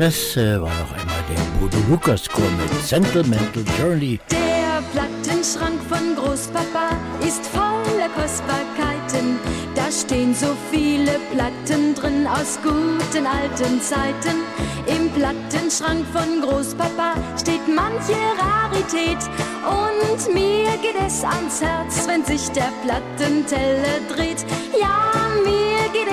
Das 0.02 0.36
äh, 0.36 0.60
war 0.60 0.68
noch 0.68 0.90
einmal 0.90 1.22
der 1.30 1.60
Bodo 1.60 1.78
Lukas 1.88 2.28
Chor 2.28 2.50
mit 2.58 2.84
Sentimental 2.84 3.62
Journey. 3.78 4.18
Der 4.32 4.82
Plattenschrank 4.90 5.80
von 5.88 6.16
Großpapa 6.16 6.96
ist 7.20 7.46
voller 7.46 8.08
Kostbarkeiten. 8.08 9.38
Da 9.76 9.92
stehen 9.92 10.34
so 10.34 10.56
viele 10.72 11.20
Platten 11.32 11.94
drin 11.94 12.26
aus 12.26 12.58
guten 12.64 13.26
alten 13.28 13.80
Zeiten. 13.80 14.42
Im 14.88 15.08
Plattenschrank 15.10 16.04
von 16.12 16.40
Großpapa 16.40 17.14
steht 17.40 17.68
manche 17.68 18.18
Rarität. 18.42 19.22
Und 19.62 20.34
mir 20.34 20.72
geht 20.82 21.00
es 21.06 21.22
ans 21.22 21.62
Herz, 21.62 22.08
wenn 22.08 22.24
sich 22.24 22.50
der 22.50 22.72
Plattenteller 22.82 24.00
dreht. 24.12 24.44
Ja, 24.80 25.12
mir 25.44 25.61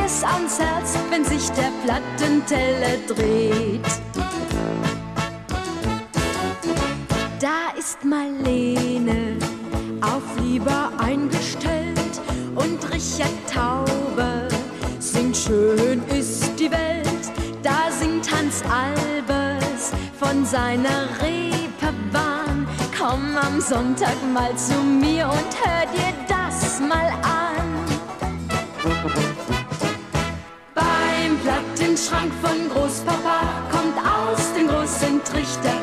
es 0.10 0.24
ans 0.24 0.60
Herz, 0.60 0.98
wenn 1.10 1.24
sich 1.24 1.50
der 1.52 1.72
Plattenteller 1.84 2.98
dreht. 3.08 3.86
Da 7.40 7.70
ist 7.78 8.04
Marlene 8.04 9.38
auf 10.02 10.24
Lieber 10.42 10.92
eingestellt 10.98 12.22
und 12.56 12.84
Richard 12.92 13.38
Tauber 13.54 14.48
singt 15.00 15.38
Schön 15.38 16.02
ist 16.08 16.60
die 16.60 16.72
Welt. 16.72 17.06
Da 17.62 17.92
singt 17.92 18.32
Hans 18.32 18.64
Albers 18.64 19.92
von 20.20 20.44
seiner 20.46 21.08
Reeperbahn. 21.22 22.68
Komm 22.98 23.38
am 23.38 23.62
Sonntag 23.62 24.18
mal 24.34 24.56
zu 24.56 24.82
mir 24.82 25.28
und 25.28 25.52
hör 25.64 25.86
dir 25.94 26.14
das 26.28 26.80
mal 26.80 27.12
an. 27.22 27.40
Beim 31.50 31.64
Plattenschrank 31.66 32.32
von 32.44 32.70
Großpapa 32.70 33.64
kommt 33.72 33.98
aus 33.98 34.54
dem 34.54 34.68
großen 34.68 35.24
Trichter, 35.24 35.74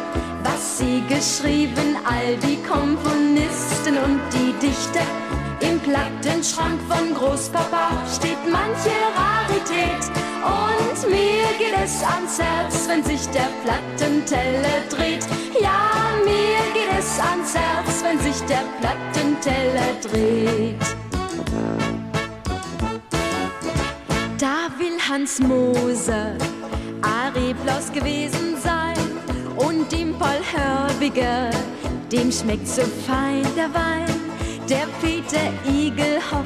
was 0.44 0.78
sie 0.78 1.02
geschrieben, 1.08 1.96
all 2.04 2.36
die 2.36 2.62
Komponisten 2.62 3.98
und 3.98 4.20
die 4.32 4.52
Dichter. 4.64 5.04
Im 5.58 5.80
Plattenschrank 5.80 6.78
von 6.88 7.12
Großpapa 7.12 7.90
steht 8.14 8.38
manche 8.48 8.94
Rarität 9.18 10.06
und 10.44 11.10
mir 11.10 11.48
geht 11.58 11.76
es 11.84 12.00
ans 12.04 12.38
Herz, 12.38 12.86
wenn 12.86 13.02
sich 13.02 13.26
der 13.30 13.48
Plattenteller 13.64 14.86
dreht. 14.88 15.26
Ja, 15.60 16.14
mir 16.24 16.62
geht 16.74 16.96
es 16.96 17.18
ans 17.18 17.54
Herz, 17.56 18.04
wenn 18.04 18.20
sich 18.20 18.40
der 18.46 18.62
Plattenteller 18.80 20.00
dreht. 20.00 20.95
Da 24.38 24.68
will 24.78 24.98
Hans 25.08 25.40
Moser 25.40 26.36
Ariblos 27.00 27.90
gewesen 27.92 28.56
sein 28.62 28.94
und 29.56 29.90
dem 29.90 30.12
Paul 30.18 30.42
Hörbiger, 30.52 31.48
dem 32.12 32.30
schmeckt 32.30 32.68
so 32.68 32.82
fein 33.06 33.46
der 33.56 33.72
Wein. 33.72 34.04
Der 34.68 34.86
Peter 35.00 35.50
Igelhoff 35.66 36.44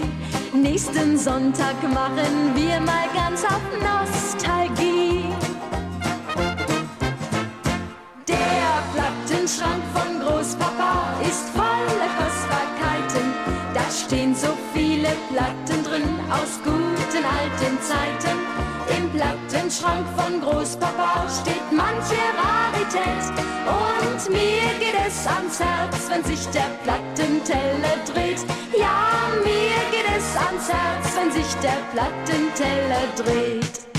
Nächsten 0.53 1.18
Sonntag 1.18 1.76
machen 1.84 2.56
wir 2.56 2.80
mal 2.80 3.07
ganz 3.14 3.43
auf 3.43 3.61
Nostalgie. 3.89 5.26
Der 8.30 8.72
Plattenschrank 8.93 9.84
von 9.93 10.22
Großpapa 10.22 11.19
ist 11.30 11.49
voller 11.49 12.11
Kostbarkeiten. 12.19 13.34
Da 13.73 13.84
stehen 13.91 14.34
so 14.34 14.56
viele 14.73 15.10
Platten 15.30 15.84
drin 15.84 16.10
aus 16.30 16.57
guten 16.64 17.26
alten 17.26 17.81
Zeiten. 17.81 18.70
Im 18.98 19.10
Plattenschrank 19.12 20.06
von 20.18 20.42
Großpapa 20.42 21.28
steht 21.30 21.72
manche 21.72 22.22
Rarität. 22.38 23.26
Und 23.66 24.30
mir 24.30 24.80
geht 24.80 24.96
es 25.08 25.26
ans 25.28 25.60
Herz, 25.60 26.10
wenn 26.10 26.24
sich 26.24 26.46
der 26.48 26.70
Plattenteller 26.84 27.98
dreht. 28.06 28.40
Ja, 28.78 29.30
mir 29.44 29.80
geht 29.92 30.10
es 30.18 30.36
ans 30.36 30.68
Herz, 30.68 31.16
wenn 31.16 31.32
sich 31.32 31.54
der 31.62 31.80
Plattenteller 31.94 33.08
dreht. 33.16 33.91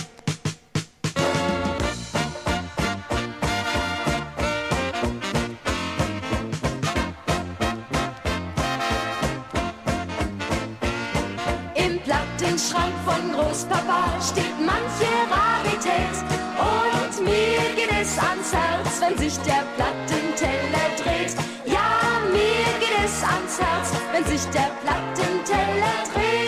Im 12.53 12.59
Plattenschrank 12.59 12.93
von 13.07 13.33
Großpapa 13.33 14.21
steht 14.21 14.59
manche 14.59 15.09
Rarität. 15.31 16.17
Und 16.61 17.25
mir 17.25 17.63
geht 17.75 17.91
es 17.99 18.19
ans 18.19 18.53
Herz, 18.53 19.01
wenn 19.01 19.17
sich 19.17 19.39
der 19.39 19.65
Plattenteller 19.77 20.91
dreht. 21.03 21.35
Ja, 21.65 22.21
mir 22.31 22.67
geht 22.79 22.99
es 23.03 23.23
ans 23.23 23.59
Herz, 23.59 23.93
wenn 24.13 24.25
sich 24.27 24.45
der 24.51 24.71
Plattenteller 24.83 26.05
dreht. 26.13 26.43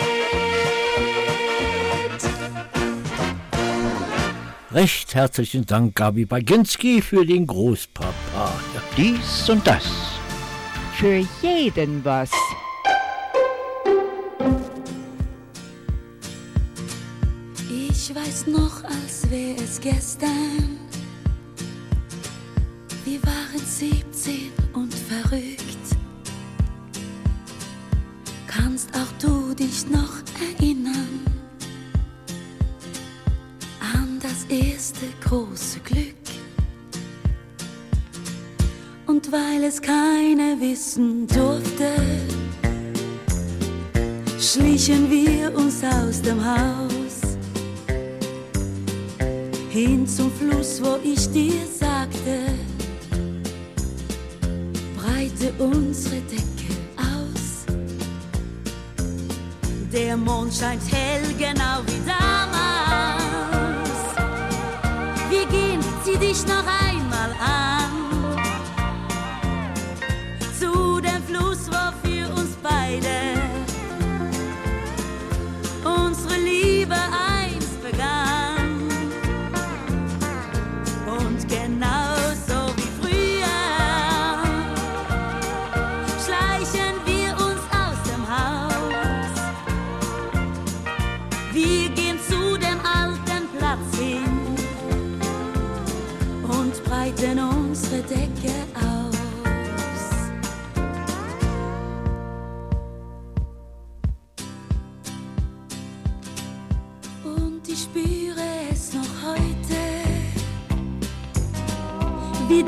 Recht 4.71 5.15
herzlichen 5.15 5.65
Dank, 5.65 5.95
Gabi 5.95 6.25
Baginski, 6.25 7.01
für 7.01 7.25
den 7.25 7.47
Großpapa. 7.47 8.13
Ja. 8.35 8.51
Dies 8.95 9.49
und 9.49 9.65
das. 9.65 9.89
Für 10.97 11.25
jeden 11.41 12.05
was. 12.05 12.29
Ich 18.17 18.21
weiß 18.21 18.47
noch, 18.47 18.81
als 18.85 19.29
wäre 19.29 19.61
es 19.61 19.77
gestern. 19.81 20.79
Wir 23.03 23.21
waren 23.23 23.59
17 23.59 24.53
und 24.71 24.93
verrückt. 24.93 25.97
Kannst 28.47 28.89
auch 28.95 29.11
du 29.21 29.53
dich 29.53 29.85
noch 29.89 30.13
erinnern 30.57 31.25
an 33.81 34.17
das 34.21 34.45
erste 34.45 35.07
große 35.21 35.81
Glück? 35.81 36.15
Und 39.07 39.29
weil 39.29 39.65
es 39.65 39.81
keiner 39.81 40.57
wissen 40.61 41.27
durfte, 41.27 41.91
schlichen 44.39 45.11
wir 45.11 45.53
uns 45.53 45.83
aus 45.83 46.21
dem 46.21 46.41
Haus 46.41 47.04
hin 49.75 50.07
zum 50.07 50.31
Fluss, 50.31 50.81
wo 50.81 50.97
ich 51.03 51.29
dir 51.31 51.67
sagte, 51.67 52.53
breite 54.95 55.51
unsere 55.59 56.21
Decke 56.21 56.73
aus. 56.95 57.65
Der 59.91 60.15
Mond 60.15 60.53
scheint 60.53 60.81
hell, 60.89 61.23
genau 61.37 61.83
wie 61.87 62.01
damals. 62.07 62.55
Wir 65.29 65.45
gehen, 65.47 65.81
zieh 66.05 66.17
dich 66.17 66.41
noch 66.47 66.65
einmal 66.65 67.31
an. 67.41 67.74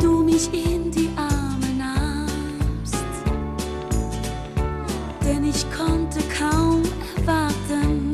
du 0.07 0.23
mich 0.23 0.47
in 0.53 0.89
die 0.89 1.09
Arme 1.17 1.69
nahmst. 1.77 2.95
Denn 5.25 5.43
ich 5.43 5.65
konnte 5.79 6.19
kaum 6.39 6.81
erwarten, 7.17 8.13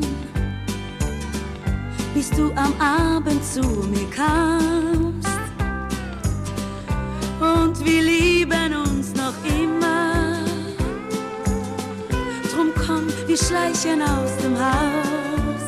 bis 2.12 2.30
du 2.30 2.50
am 2.64 2.72
Abend 2.80 3.42
zu 3.44 3.62
mir 3.92 4.08
kamst. 4.10 5.38
Und 7.52 7.76
wir 7.84 8.02
lieben 8.02 8.70
uns 8.86 9.14
noch 9.14 9.38
immer. 9.62 10.42
Drum 12.52 12.70
komm, 12.86 13.06
wir 13.28 13.36
schleichen 13.36 14.02
aus 14.02 14.32
dem 14.42 14.56
Haus. 14.68 15.66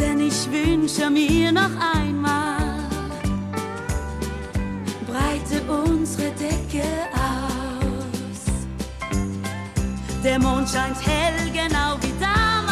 Denn 0.00 0.18
ich 0.20 0.40
wünsche 0.50 1.08
mir 1.10 1.52
noch 1.52 1.74
ein 1.92 2.03
unsere 6.14 6.30
Decke 6.32 6.86
aus. 7.12 8.40
Der 10.22 10.38
Mond 10.38 10.68
scheint 10.68 10.96
hell, 11.04 11.50
genau 11.52 11.96
wie 12.00 12.12
damals. 12.20 12.70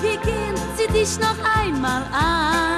Wie 0.00 0.16
gehen, 0.24 0.54
zieh 0.76 0.92
dich 0.92 1.18
noch 1.18 1.36
einmal 1.60 2.02
an. 2.12 2.71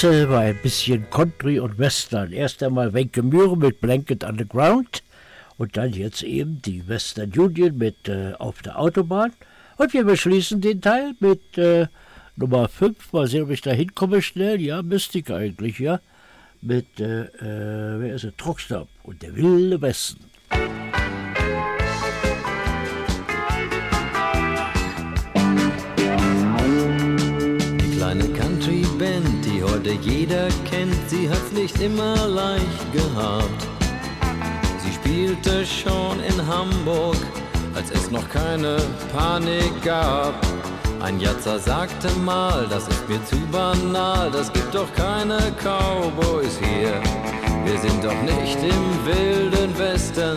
War 0.00 0.42
ein 0.42 0.58
bisschen 0.62 1.10
Country 1.10 1.58
und 1.58 1.76
Western. 1.76 2.30
Erst 2.30 2.62
einmal 2.62 2.92
Wenke 2.92 3.20
Mühre 3.20 3.56
mit 3.56 3.80
Blanket 3.80 4.22
Underground 4.22 5.02
und 5.56 5.76
dann 5.76 5.92
jetzt 5.92 6.22
eben 6.22 6.62
die 6.62 6.86
Western 6.86 7.32
Union 7.36 7.76
mit 7.76 8.08
äh, 8.08 8.34
Auf 8.38 8.62
der 8.62 8.78
Autobahn. 8.78 9.32
Und 9.76 9.92
wir 9.92 10.04
beschließen 10.04 10.60
den 10.60 10.80
Teil 10.80 11.14
mit 11.18 11.58
äh, 11.58 11.88
Nummer 12.36 12.68
5. 12.68 13.12
Mal 13.12 13.26
sehen, 13.26 13.42
ob 13.42 13.50
ich 13.50 13.60
da 13.60 13.72
hinkomme 13.72 14.22
schnell. 14.22 14.60
Ja, 14.60 14.82
Mystik 14.82 15.32
eigentlich, 15.32 15.80
ja. 15.80 15.98
Mit, 16.62 17.00
äh, 17.00 17.22
äh, 17.22 18.00
wer 18.00 18.14
ist 18.14 18.22
es? 18.22 18.34
Truckstop 18.36 18.86
und 19.02 19.20
der 19.20 19.34
Wilde 19.34 19.82
Westen. 19.82 20.24
Die 27.80 27.96
kleine 27.96 28.37
Country-Band, 28.98 29.44
die 29.44 29.62
heute 29.62 29.92
jeder 29.92 30.48
kennt, 30.68 31.08
sie 31.08 31.28
hat's 31.28 31.52
nicht 31.52 31.80
immer 31.80 32.26
leicht 32.26 32.92
gehabt. 32.92 33.66
Sie 34.78 34.92
spielte 34.92 35.64
schon 35.64 36.20
in 36.20 36.46
Hamburg, 36.46 37.16
als 37.74 37.90
es 37.90 38.10
noch 38.10 38.28
keine 38.28 38.78
Panik 39.14 39.82
gab. 39.84 40.34
Ein 41.00 41.20
Jatzer 41.20 41.58
sagte 41.58 42.10
mal, 42.24 42.66
das 42.68 42.88
ist 42.88 43.08
mir 43.08 43.24
zu 43.24 43.36
banal, 43.52 44.30
das 44.32 44.52
gibt 44.52 44.74
doch 44.74 44.92
keine 44.94 45.38
Cowboys 45.62 46.58
hier. 46.58 47.00
Wir 47.64 47.78
sind 47.78 48.02
doch 48.02 48.20
nicht 48.22 48.58
im 48.62 49.06
wilden 49.06 49.78
Westen, 49.78 50.36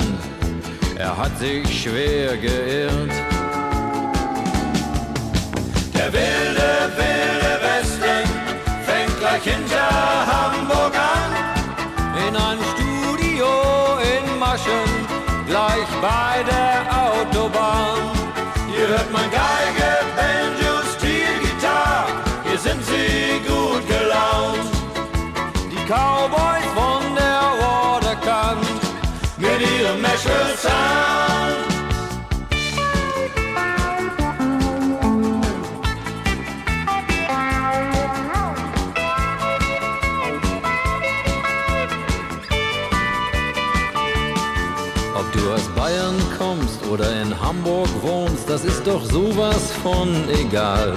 er 0.97 1.17
hat 1.17 1.37
sich 1.39 1.83
schwer 1.83 2.37
geirrt. 2.37 3.11
Der 5.95 6.13
wilde 6.13 6.97
Westen 6.97 7.40
gleich 9.31 9.53
hinter 9.53 9.89
Hamburg 10.27 10.93
an. 10.95 12.27
In 12.27 12.35
einem 12.35 12.63
Studio 12.73 13.47
in 14.01 14.39
Maschen, 14.39 14.91
gleich 15.47 15.87
bei 16.01 16.43
der 16.43 16.81
Autobahn. 17.03 18.11
Hier 18.73 18.87
hört 18.87 19.11
man 19.11 19.23
Geige, 19.31 19.89
Banjo, 20.15 20.81
Steel, 20.97 21.35
Gitarre, 21.41 22.07
hier 22.43 22.57
sind 22.57 22.83
sie 22.85 23.39
gut 23.47 23.87
gelaunt. 23.87 24.69
Die 25.71 25.83
Cowboys 25.85 26.67
von 26.75 27.15
der 27.15 27.41
Waterkant 27.61 28.65
Mit 29.37 29.61
ihrem 29.61 30.01
Nashville 30.01 30.55
Sound. 30.57 31.60
Hamburg 47.51 47.89
wohnst, 48.01 48.49
das 48.49 48.63
ist 48.63 48.87
doch 48.87 49.03
sowas 49.03 49.73
von 49.83 50.07
egal. 50.39 50.93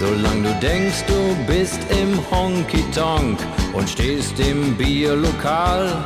Solange 0.00 0.48
du 0.48 0.54
denkst, 0.66 1.04
du 1.06 1.36
bist 1.46 1.78
im 1.90 2.18
Honky-Tonk 2.30 3.38
und 3.74 3.86
stehst 3.86 4.40
im 4.40 4.74
Bierlokal 4.74 6.02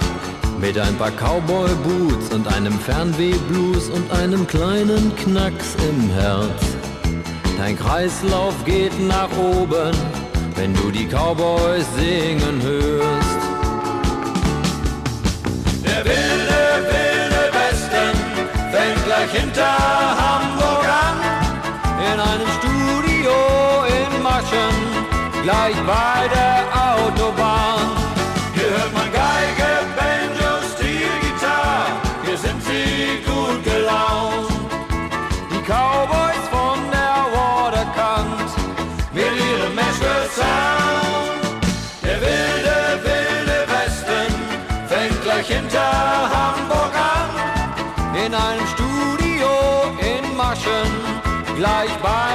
mit 0.61 0.77
ein 0.77 0.97
paar 0.97 1.13
Cowboy-Boots 1.13 2.35
und 2.35 2.49
einem 2.49 2.73
Fernweh-Blues 2.81 3.91
und 3.91 4.11
einem 4.11 4.45
kleinen 4.45 5.15
Knacks 5.15 5.77
im 5.89 6.11
Herz. 6.15 6.63
Dein 7.57 7.79
Kreislauf 7.79 8.55
geht 8.65 8.99
nach 9.07 9.31
oben, 9.39 9.93
wenn 10.57 10.75
du 10.75 10.91
die 10.91 11.07
Cowboys 11.07 11.87
singen 11.97 12.61
hörst. 12.61 13.41
Der 15.85 16.05
wilde, 16.05 16.40
hinter 19.51 19.67
Hamburg 20.23 20.87
an. 21.07 21.17
in 22.13 22.21
einem 22.21 22.49
Studio 22.59 23.33
in 23.89 24.23
Maschen, 24.23 24.77
gleich 25.43 25.77
bei 25.87 26.29
der 26.29 26.65
Autobahn. 26.73 27.70
Gleich 51.61 51.95
bei 52.03 52.30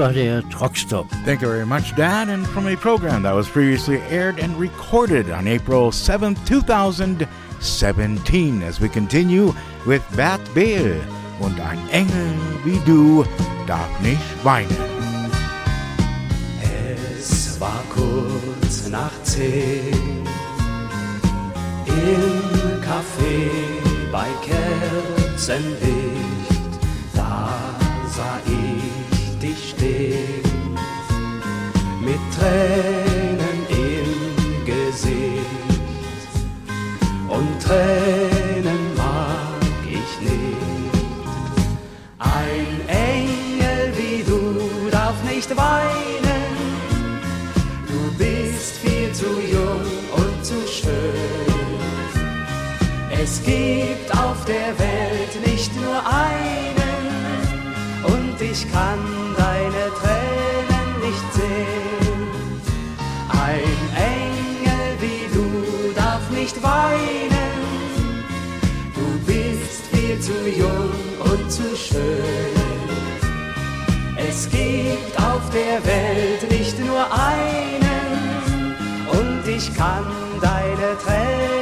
Das 0.00 0.06
war 0.06 0.14
der 0.14 0.48
Truckstop. 0.48 1.06
Thank 1.26 1.42
you 1.42 1.48
very 1.48 1.66
much, 1.66 1.94
Dan. 1.94 2.30
And 2.30 2.46
from 2.46 2.66
a 2.66 2.74
program 2.74 3.22
that 3.24 3.34
was 3.34 3.46
previously 3.46 4.00
aired 4.08 4.40
and 4.40 4.58
recorded 4.58 5.30
on 5.30 5.46
April 5.46 5.90
7th, 5.90 6.42
2017, 6.46 8.62
as 8.62 8.80
we 8.80 8.88
continue 8.88 9.52
with 9.84 10.00
Bert 10.16 10.40
Behl 10.54 11.02
und 11.40 11.60
ein 11.60 11.78
Engel 11.90 12.32
wie 12.64 12.80
du 12.86 13.26
darf 13.66 13.90
nicht 14.00 14.22
weinen. 14.42 14.74
Es 16.62 17.60
war 17.60 17.84
kurz 17.90 18.88
nach 18.88 19.12
zehn 19.22 20.24
im 21.84 22.80
Café 22.80 23.50
bei 24.10 24.28
Kerzenlicht. 24.46 25.89
Tränen 32.40 33.58
im 33.68 34.64
Gesicht 34.64 35.44
und 37.28 37.62
Tränen 37.62 38.96
mag 38.96 39.60
ich 39.84 40.12
nicht. 40.26 40.94
Ein 42.18 42.88
Engel 42.88 43.92
wie 43.98 44.22
du 44.22 44.88
darf 44.90 45.22
nicht 45.22 45.54
weinen, 45.54 46.46
du 47.86 48.00
bist 48.16 48.78
viel 48.78 49.12
zu 49.12 49.26
jung 49.26 49.84
und 50.16 50.42
zu 50.42 50.66
schön. 50.66 51.60
Es 53.22 53.42
gibt 53.42 54.10
auf 54.18 54.46
der 54.46 54.78
Welt 54.78 55.46
nicht 55.46 55.76
nur 55.76 55.98
einen 56.06 56.74
und 58.02 58.40
ich 58.40 58.72
kann 58.72 59.29
zu 70.20 70.32
jung 70.48 70.90
und 71.20 71.50
zu 71.50 71.74
schön. 71.74 72.54
Es 74.16 74.48
gibt 74.50 75.16
auf 75.18 75.42
der 75.50 75.84
Welt 75.84 76.50
nicht 76.50 76.78
nur 76.78 77.06
einen 77.10 78.74
und 79.10 79.48
ich 79.48 79.74
kann 79.74 80.04
deine 80.40 80.98
Tränen 81.02 81.59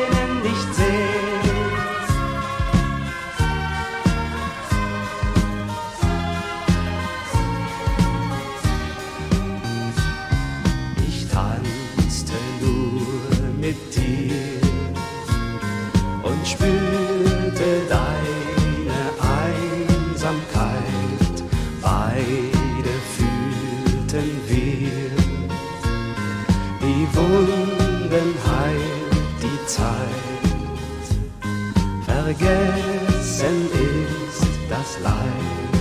Vergessen 32.29 33.71
ist 33.73 34.51
das 34.69 35.01
Leid. 35.03 35.73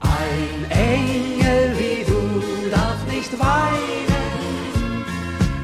Ein 0.00 0.70
Engel 0.70 1.78
wie 1.78 2.02
du 2.10 2.70
darf 2.70 2.96
nicht 3.12 3.38
weinen. 3.38 5.04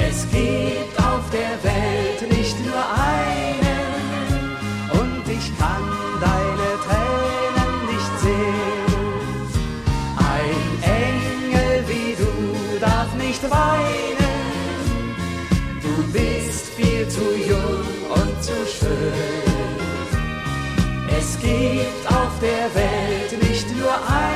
Es 0.00 0.26
gibt 0.32 0.98
auf 0.98 1.30
der 1.30 1.54
Welt 1.62 2.15
der 22.46 22.74
Welt 22.74 23.42
nicht 23.42 23.76
nur 23.76 23.90
einen 23.90 24.35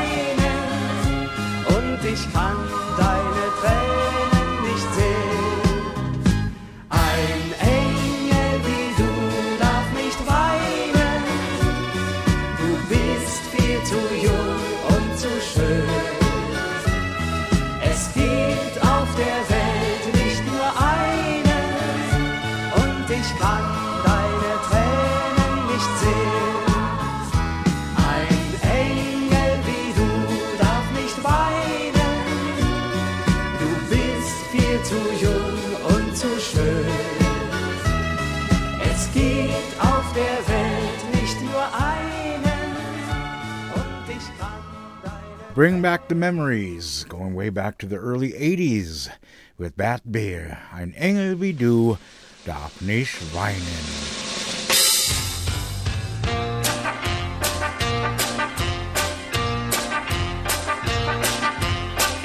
Bring 45.60 45.82
back 45.82 46.08
the 46.08 46.14
memories, 46.14 47.04
going 47.04 47.34
way 47.34 47.50
back 47.50 47.76
to 47.80 47.86
the 47.86 47.96
early 47.96 48.32
80s 48.32 49.10
with 49.58 49.76
Bat 49.76 50.10
Beer, 50.10 50.58
Ein 50.72 50.94
Engel 50.94 51.38
wie 51.38 51.52
du 51.52 51.98
darf 52.46 52.80
nicht 52.80 53.12
weinen. 53.34 53.60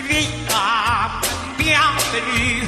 Vita, 0.07 1.19
bienvenue, 1.57 2.65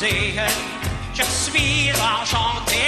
sehen, 0.00 0.48
je 1.12 1.22
suis 1.22 1.92
enchanté. 1.92 2.86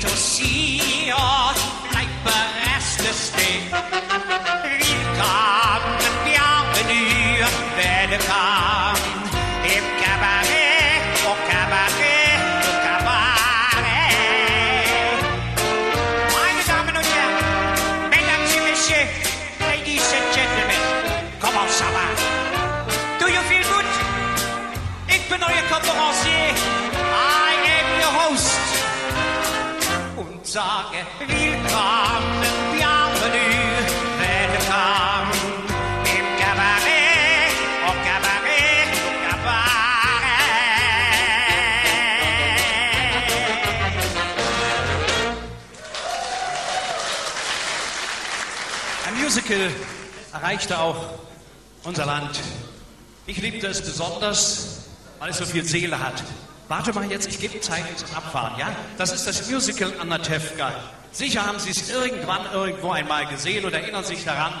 To 0.00 0.08
see 0.08 0.80
you, 1.06 1.14
bleibe 1.90 2.34
restlessly. 2.66 3.52
Willkommen, 4.64 5.82
bienvenue, 6.26 7.38
carte. 8.26 9.06
Im 9.76 9.86
Cabaret, 10.02 10.98
au 11.30 11.34
Cabaret, 11.48 12.34
au 12.68 12.74
Cabaret. 12.86 14.10
Mesdames 18.10 18.50
et 18.56 18.62
Messieurs, 18.68 19.06
sage 30.52 31.06
willkommen, 31.18 32.42
bienvenue, 32.72 33.72
willkommen 34.18 35.32
im 36.04 36.26
Cabaret, 36.38 37.56
au 37.86 37.94
Cabaret, 38.04 38.92
au 39.00 39.12
Cabaret. 39.30 40.12
Ein 49.08 49.14
Musical 49.22 49.70
erreichte 50.34 50.78
auch 50.78 51.14
unser 51.84 52.04
Land. 52.04 52.38
Ich 53.24 53.38
liebte 53.38 53.68
es 53.68 53.80
besonders, 53.80 54.82
weil 55.18 55.30
es 55.30 55.38
so 55.38 55.46
viel 55.46 55.64
Seele 55.64 55.98
hat. 55.98 56.22
Warte 56.72 56.94
mal 56.94 57.04
jetzt, 57.10 57.28
ich 57.28 57.38
gebe 57.38 57.60
Zeichen 57.60 57.94
zum 57.98 58.16
Abfahren, 58.16 58.58
ja? 58.58 58.74
Das 58.96 59.12
ist 59.12 59.26
das 59.26 59.50
Musical 59.50 59.92
Anatevka. 60.00 60.72
Sicher 61.10 61.44
haben 61.44 61.58
Sie 61.58 61.68
es 61.68 61.90
irgendwann 61.90 62.50
irgendwo 62.50 62.92
einmal 62.92 63.26
gesehen 63.26 63.66
und 63.66 63.74
erinnern 63.74 64.02
sich 64.04 64.24
daran, 64.24 64.54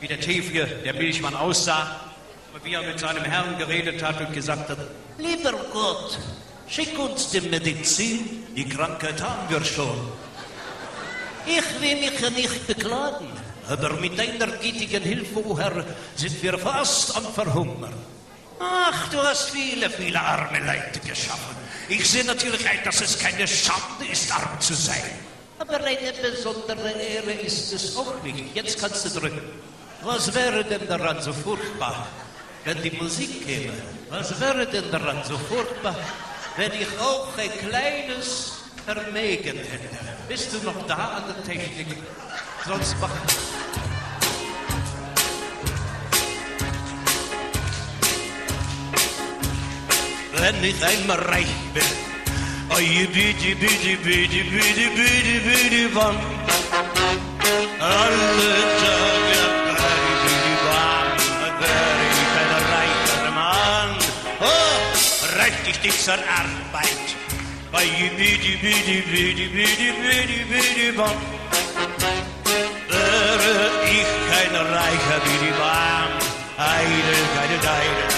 wie 0.00 0.08
der 0.08 0.18
Tefje, 0.18 0.66
der 0.84 0.92
Milchmann, 0.94 1.36
aussah 1.36 2.00
und 2.52 2.64
wie 2.64 2.74
er 2.74 2.82
mit 2.82 2.98
seinem 2.98 3.22
Herrn 3.22 3.56
geredet 3.58 4.02
hat 4.02 4.20
und 4.20 4.32
gesagt 4.32 4.70
hat, 4.70 4.78
Lieber 5.18 5.52
Gott, 5.72 6.18
schick 6.66 6.98
uns 6.98 7.30
die 7.30 7.42
Medizin, 7.42 8.44
die 8.56 8.68
Krankheit 8.68 9.22
haben 9.22 9.48
wir 9.48 9.64
schon. 9.64 10.00
Ich 11.46 11.80
will 11.80 11.94
mich 11.94 12.36
nicht 12.36 12.66
beklagen, 12.66 13.28
aber 13.68 13.92
mit 14.00 14.18
deiner 14.18 14.48
gütigen 14.48 15.02
Hilfe, 15.04 15.44
Herr, 15.56 15.84
sind 16.16 16.42
wir 16.42 16.58
fast 16.58 17.16
am 17.16 17.32
Verhungern. 17.32 17.94
Ach, 18.64 19.08
du 19.08 19.18
hast 19.18 19.50
viele, 19.50 19.90
viele 19.90 20.20
arme 20.20 20.60
Leute 20.60 21.00
geschaffen. 21.00 21.56
Ich 21.88 22.08
sehe 22.08 22.24
natürlich 22.24 22.68
ein, 22.68 22.78
dass 22.84 23.00
es 23.00 23.18
keine 23.18 23.46
Schande 23.48 24.06
ist, 24.10 24.30
arm 24.32 24.60
zu 24.60 24.74
sein. 24.74 25.02
Aber 25.58 25.82
eine 25.82 26.12
besondere 26.12 26.92
Ehre 26.92 27.32
ist 27.32 27.72
es 27.72 27.96
auch 27.96 28.22
nicht. 28.22 28.54
Jetzt 28.54 28.78
kannst 28.78 29.04
du 29.04 29.20
drücken. 29.20 29.40
Was 30.02 30.32
wäre 30.32 30.64
denn 30.64 30.86
daran 30.86 31.20
so 31.20 31.32
furchtbar, 31.32 32.06
wenn 32.64 32.80
die 32.82 32.92
Musik 32.92 33.44
käme? 33.44 33.72
Was 34.10 34.40
wäre 34.40 34.66
denn 34.66 34.90
daran 34.92 35.22
so 35.24 35.36
furchtbar, 35.38 35.96
wenn 36.56 36.72
ich 36.72 36.98
auch 37.00 37.36
ein 37.36 37.50
kleines 37.68 38.52
Vermägen 38.86 39.58
hätte? 39.58 39.88
Bist 40.28 40.52
du 40.52 40.58
noch 40.58 40.86
da 40.86 41.16
an 41.16 41.24
der 41.26 41.44
Technik? 41.44 41.98
Sonst 42.64 42.94
mach... 43.00 43.10
غني 50.42 50.72
غني 50.72 51.06
مريبة 51.08 51.86
أي 52.76 53.06
بيجي 53.06 53.54
بيجي 53.54 53.96
بيجي 53.96 54.42
بيجي 54.42 54.88
بيجي 54.88 55.38
بيجي 55.38 55.86
بان 55.86 56.16
Richtig 65.42 65.80
dieser 65.82 66.18
Arbeit. 66.40 67.08
Bidi, 67.72 68.08
bidi, 68.18 68.52
bidi, 68.62 68.96
bidi, 69.10 69.46
bidi, 69.54 69.88
bidi, 70.02 70.38
bidi, 70.50 70.88
bam. 70.98 71.16
Wäre 72.90 73.56
ich 73.98 74.10
kein 74.28 74.54
reicher 74.76 75.20
Bidi, 75.26 75.52
bam. 75.60 76.10
Heide, 76.58 77.16
keine 77.34 77.58
Deide. 77.66 78.11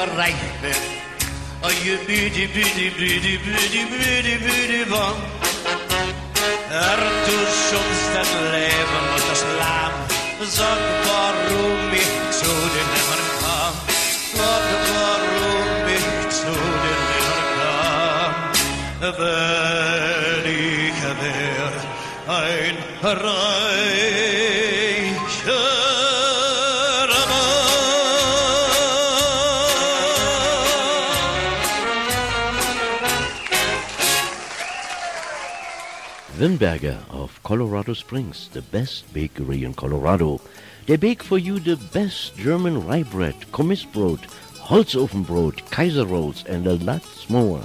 Oh, 0.00 1.70
je 1.82 1.98
bitte, 2.06 2.48
bitte, 2.54 2.92
bitte, 2.96 3.38
bitte, 3.44 3.86
bitte, 3.90 4.38
bitte, 4.44 4.90
wann? 4.90 5.16
Er 6.70 7.00
tut 7.26 7.50
schonst 7.66 8.08
dein 8.14 8.32
Leben 8.52 9.02
und 9.14 9.24
das 9.28 9.42
Lamm. 9.58 9.96
Sag, 10.46 10.82
warum 11.08 11.92
ich 11.92 12.14
zu 12.30 12.52
dir 12.74 12.86
nimmer 12.94 13.22
kam. 13.40 13.74
Sag, 14.36 14.66
warum 14.94 15.88
ich 15.96 16.08
zu 16.30 16.54
dir 16.82 16.98
nimmer 17.10 17.42
kam. 17.58 18.32
Wenn 19.18 20.46
ich 20.46 21.02
wär 21.22 21.74
ein 22.36 22.76
reicher 23.02 24.37
Wimberger 36.38 36.96
of 37.10 37.42
Colorado 37.42 37.94
Springs, 37.94 38.48
the 38.52 38.62
best 38.62 39.12
bakery 39.12 39.64
in 39.64 39.74
Colorado. 39.74 40.40
They 40.86 40.94
bake 40.94 41.20
for 41.20 41.36
you 41.36 41.58
the 41.58 41.74
best 41.92 42.36
German 42.36 42.86
rye 42.86 43.02
bread, 43.02 43.34
Kommissbrot, 43.50 44.20
Holzofenbrot, 44.60 45.68
Kaiser 45.72 46.06
rolls, 46.06 46.44
and 46.46 46.68
a 46.68 46.74
lot 46.74 47.02
more. 47.28 47.60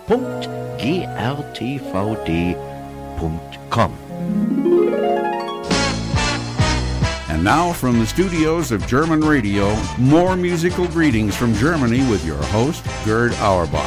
And 7.30 7.44
now, 7.44 7.74
from 7.74 8.00
the 8.00 8.06
studios 8.06 8.72
of 8.72 8.86
German 8.86 9.22
Radio, 9.22 9.76
more 9.98 10.36
musical 10.36 10.86
greetings 10.88 11.36
from 11.36 11.56
Germany 11.56 12.02
with 12.10 12.24
your 12.24 12.42
host, 12.54 12.84
Gerd 13.04 13.34
Auerbach. 13.42 13.82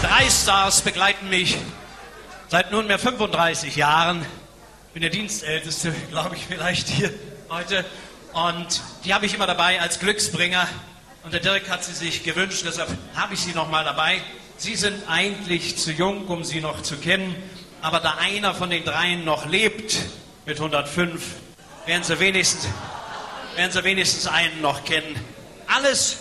Drei 0.00 0.30
Stars 0.30 0.80
begleiten 0.80 1.28
mich 1.28 1.58
seit 2.48 2.72
nunmehr 2.72 2.98
35 2.98 3.76
Jahren. 3.76 4.24
Bin 4.94 5.02
der 5.02 5.10
Dienstälteste, 5.10 5.92
glaube 6.10 6.36
ich, 6.36 6.46
vielleicht 6.46 6.88
hier 6.88 7.10
heute. 7.50 7.84
Und 8.36 8.82
die 9.06 9.14
habe 9.14 9.24
ich 9.24 9.32
immer 9.32 9.46
dabei 9.46 9.80
als 9.80 9.98
Glücksbringer. 9.98 10.68
Und 11.24 11.32
der 11.32 11.40
Dirk 11.40 11.70
hat 11.70 11.82
sie 11.82 11.94
sich 11.94 12.22
gewünscht, 12.22 12.64
deshalb 12.66 12.90
habe 13.14 13.32
ich 13.32 13.40
sie 13.40 13.52
nochmal 13.52 13.82
dabei. 13.82 14.20
Sie 14.58 14.76
sind 14.76 15.08
eigentlich 15.08 15.78
zu 15.78 15.90
jung, 15.90 16.26
um 16.26 16.44
sie 16.44 16.60
noch 16.60 16.82
zu 16.82 16.98
kennen. 16.98 17.34
Aber 17.80 17.98
da 17.98 18.16
einer 18.20 18.54
von 18.54 18.68
den 18.68 18.84
dreien 18.84 19.24
noch 19.24 19.46
lebt 19.46 19.96
mit 20.44 20.58
105, 20.58 21.22
werden 21.86 22.02
sie 22.02 22.20
wenigstens, 22.20 22.68
werden 23.54 23.72
sie 23.72 23.84
wenigstens 23.84 24.26
einen 24.26 24.60
noch 24.60 24.84
kennen. 24.84 25.18
Alles 25.66 26.18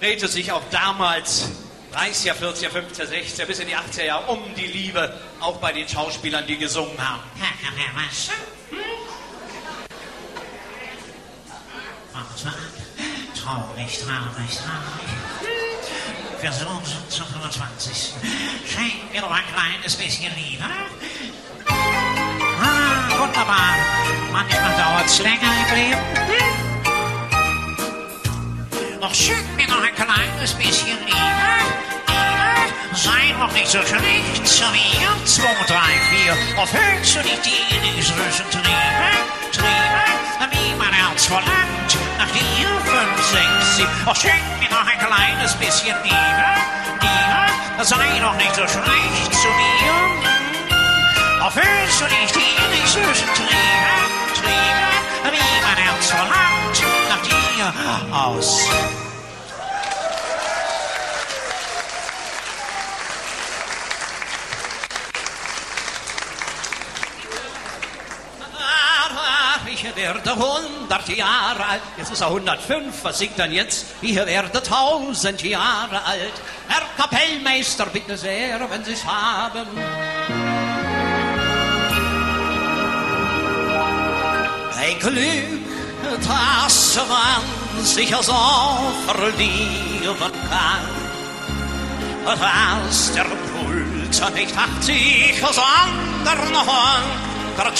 drehte 0.00 0.28
sich 0.28 0.52
auch 0.52 0.62
damals 0.70 1.48
30er, 1.94 2.34
40er, 2.34 2.68
50er, 2.68 3.06
60er 3.06 3.46
bis 3.46 3.58
in 3.58 3.68
die 3.68 3.76
80er 3.76 4.04
Jahre 4.04 4.30
um 4.30 4.54
die 4.54 4.66
Liebe, 4.66 5.18
auch 5.40 5.56
bei 5.56 5.72
den 5.72 5.88
Schauspielern, 5.88 6.46
die 6.46 6.58
gesungen 6.58 6.98
haben. 6.98 7.22
Was? 12.18 12.42
Traurig, 13.40 13.98
traurig, 14.00 14.58
traurig. 14.58 15.10
Versuch 16.40 16.82
zum 17.08 17.26
25. 17.26 18.14
Schenk 18.66 19.12
mir 19.12 19.20
doch 19.20 19.30
ein 19.30 19.44
kleines 19.54 19.94
bisschen 19.94 20.32
Liebe. 20.34 20.64
Ah, 21.68 23.18
wunderbar. 23.18 23.76
Manchmal 24.32 24.76
dauert 24.76 25.06
es 25.06 25.18
länger 25.20 25.52
im 25.68 25.74
Leben. 25.76 26.00
Doch 29.00 29.14
schenk 29.14 29.56
mir 29.56 29.68
noch 29.68 29.82
ein 29.82 29.94
kleines 29.94 30.54
bisschen 30.54 30.98
Liebe. 31.06 31.18
Sei 32.94 33.34
doch 33.38 33.52
nicht 33.52 33.68
so 33.68 33.78
schlecht 33.82 34.46
zu 34.46 34.64
mir. 34.72 35.24
Zwei, 35.24 35.54
drei, 35.66 36.00
vier. 36.10 36.36
Erfüllst 36.56 37.14
du 37.14 37.20
nicht 37.20 37.44
die 37.44 37.76
innigen 37.76 38.04
Triebe? 38.04 38.68
Triebe, 39.52 40.50
wie 40.50 40.74
mein 40.76 40.92
Herz 40.92 41.26
verlangt. 41.26 42.07
Nach 42.18 42.30
dir 42.32 42.68
fünf, 42.84 43.26
sechs, 43.30 43.76
sieben. 43.76 43.90
Oh, 44.06 44.14
schenk 44.14 44.42
mir 44.58 44.68
noch 44.70 44.86
ein 44.86 44.98
kleines 44.98 45.54
bisschen 45.54 45.96
Liebe. 46.02 46.48
Liebe, 47.00 47.84
sei 47.84 48.18
doch 48.20 48.34
nicht 48.34 48.54
so 48.54 48.66
schlecht 48.66 49.32
zu 49.32 49.48
mir. 49.48 50.18
Erfüllst 51.40 52.00
du 52.00 52.04
nicht 52.04 52.34
die 52.34 52.88
süßen 52.88 53.28
Triebe? 53.34 53.98
Triebe, 54.34 55.32
wie 55.32 55.62
mein 55.62 55.76
Herz 55.76 56.10
verlangt. 56.10 56.82
Nach 57.08 57.22
dir 57.22 57.72
aus. 58.12 58.68
Werde 69.98 70.30
100 70.30 71.08
Jahre 71.08 71.66
alt. 71.66 71.82
Jetzt 71.96 72.12
ist 72.12 72.20
er 72.20 72.28
105. 72.28 73.02
Was 73.02 73.18
singt 73.18 73.38
dann 73.38 73.52
jetzt? 73.52 73.86
Ich 74.00 74.14
werde 74.14 74.58
1000 74.58 75.42
Jahre 75.42 76.04
alt. 76.04 76.32
Herr 76.68 76.82
Kapellmeister, 76.96 77.86
bitte 77.86 78.16
sehr, 78.16 78.60
wenn 78.70 78.84
Sie's 78.84 79.04
haben. 79.04 79.66
Ein 84.80 84.98
Glück, 85.00 86.22
das 86.26 87.00
man 87.08 87.84
sicher 87.84 88.22
so 88.22 88.34
verlieren 89.06 90.16
kann. 90.48 90.98
als 92.24 93.12
der 93.14 93.24
Puls 93.24 94.34
nicht 94.34 94.56
80, 94.56 95.42
sondern 95.42 96.52
noch 96.52 96.66
hundert 97.56 97.78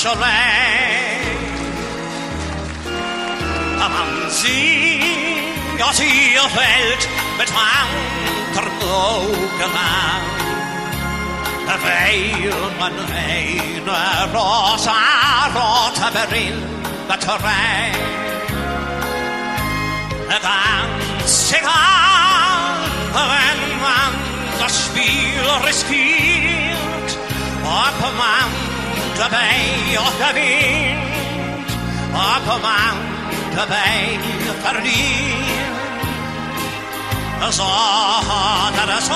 Man 3.79 4.31
sieht 4.31 5.83
aus 5.83 6.01
ihr 6.01 6.43
Welt 6.43 7.09
mit 7.39 7.49
anderen 7.49 8.73
Augen 8.83 9.63
an. 9.63 10.23
Weil 11.81 12.53
man 12.79 12.93
eine 12.93 14.33
rosa-rote 14.35 16.11
Brille 16.29 16.79
Ganz 20.29 21.53
egal, 21.53 22.79
wenn 23.13 23.81
man 23.81 24.13
das 24.61 24.87
Spiel 24.87 25.45
riskiert, 25.67 27.19
ob 27.65 28.01
man 28.17 28.49
dabei 29.17 29.99
auch 29.99 30.17
gewinnt, 30.19 31.71
ob 32.13 32.47
man 32.63 32.63
dabei 32.63 32.87
verliert. 32.87 33.18
So 37.51 37.63
oder 37.63 39.01
so, 39.01 39.15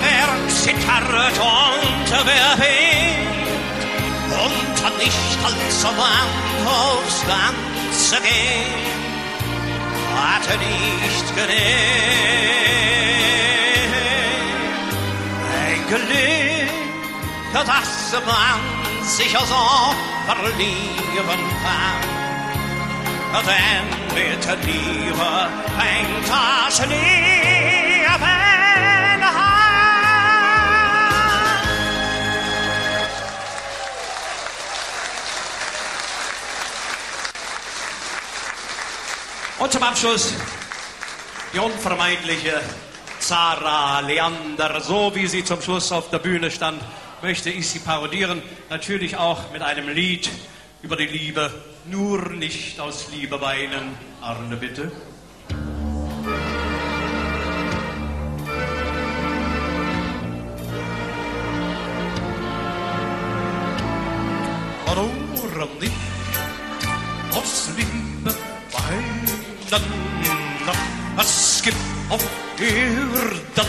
wer 0.00 0.30
zittert 0.48 1.38
und 1.38 2.10
wer 2.24 2.50
winkt, 2.58 3.20
und 4.84 4.98
nicht 4.98 5.38
als 5.44 5.82
Mann 5.82 6.30
aufs 6.66 7.20
Ganze 7.26 8.16
geht 8.22 8.90
hatte 10.14 10.58
nicht 10.58 11.36
genäht. 11.36 11.60
Ein 15.64 15.86
Glück, 15.88 16.70
dass 17.52 17.66
man 18.26 19.04
sich 19.04 19.32
so 19.32 19.94
verlieben 20.26 21.40
kann. 21.62 22.19
Denn 23.32 23.86
mit 24.14 24.44
Liebe 24.66 25.48
fängt 25.78 26.28
das 26.28 26.80
Leben 26.80 28.22
an. 28.22 28.50
Und 39.60 39.72
zum 39.72 39.82
Abschluss 39.84 40.34
die 41.54 41.58
unvermeidliche 41.60 42.60
Zara 43.20 44.00
Leander. 44.00 44.80
So 44.80 45.14
wie 45.14 45.28
sie 45.28 45.44
zum 45.44 45.62
Schluss 45.62 45.92
auf 45.92 46.10
der 46.10 46.18
Bühne 46.18 46.50
stand, 46.50 46.82
möchte 47.22 47.50
ich 47.50 47.68
sie 47.68 47.78
parodieren. 47.78 48.42
Natürlich 48.70 49.16
auch 49.16 49.52
mit 49.52 49.62
einem 49.62 49.88
Lied 49.88 50.28
über 50.82 50.96
die 50.96 51.06
Liebe. 51.06 51.52
Nur 51.90 52.30
nicht 52.30 52.78
aus 52.78 53.08
Liebe 53.10 53.40
weinen. 53.40 53.96
Arne, 54.20 54.56
bitte. 54.56 54.92
Nur 64.86 65.68
nicht 65.80 65.92
aus 67.32 67.70
Liebe 67.76 68.34
weinen. 68.72 69.40
Es 71.18 71.62
gibt 71.62 71.76
auf 72.08 72.24
Erden 72.58 73.68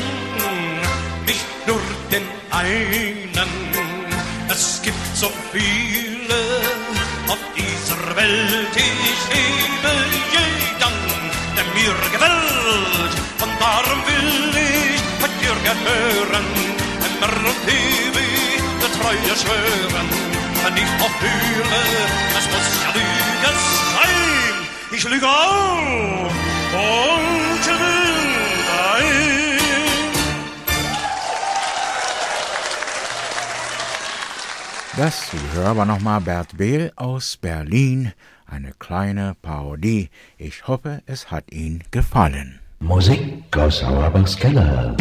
nicht 1.25 1.67
nur 1.67 1.81
den 2.11 2.23
einen. 2.51 3.49
Es 4.49 4.81
gibt 4.81 5.15
so 5.15 5.29
viele 5.51 6.39
auf 7.27 7.39
dieser 7.57 7.70
Welt. 8.15 8.75
Ich 8.75 9.21
liebe 9.33 9.93
jeden, 10.35 10.95
der 11.55 11.65
mir 11.75 11.97
gefällt. 12.13 13.15
Und 13.43 13.53
darum 13.59 13.99
will 14.07 14.53
ich 14.55 15.01
mit 15.21 15.33
dir 15.41 15.55
gehören. 15.67 16.45
Immer 17.07 17.33
und 17.49 17.63
ewig 17.67 18.61
der 18.81 18.91
Treue 18.97 19.33
schwören. 19.41 20.07
Wenn 20.63 20.77
ich 20.77 20.91
auch 21.03 21.15
fühle, 21.19 21.81
es 22.37 22.45
muss 22.51 22.69
ja 22.83 22.89
Lüge 22.97 23.51
sein. 23.93 24.55
Ich 24.91 25.03
lüge 25.03 25.27
auch 25.27 26.31
und 26.73 27.65
will 27.65 28.10
Das 35.03 35.31
Zuhörer 35.31 35.77
war 35.77 35.85
nochmal 35.87 36.21
Bert 36.21 36.57
Behl 36.57 36.91
aus 36.95 37.35
Berlin. 37.35 38.13
Eine 38.45 38.71
kleine 38.77 39.35
Parodie. 39.41 40.11
Ich 40.37 40.67
hoffe, 40.67 41.01
es 41.07 41.31
hat 41.31 41.51
Ihnen 41.51 41.83
gefallen. 41.89 42.59
Musik 42.81 43.57
aus 43.57 43.83
Auerbachs 43.83 44.37
Keller. 44.37 44.95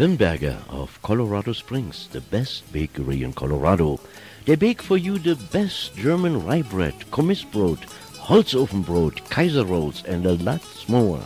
Wimberger 0.00 0.56
of 0.70 0.98
Colorado 1.02 1.52
Springs, 1.52 2.08
the 2.10 2.22
best 2.22 2.72
bakery 2.72 3.22
in 3.22 3.34
Colorado. 3.34 4.00
They 4.46 4.56
bake 4.56 4.80
for 4.80 4.96
you 4.96 5.18
the 5.18 5.36
best 5.52 5.94
German 5.94 6.42
rye 6.42 6.62
bread, 6.62 6.94
Kommissbrot, 7.10 7.80
Holzofenbrot, 8.14 9.28
Kaiser 9.28 9.66
rolls, 9.66 10.02
and 10.04 10.24
a 10.24 10.36
lot 10.42 10.62
more. 10.88 11.20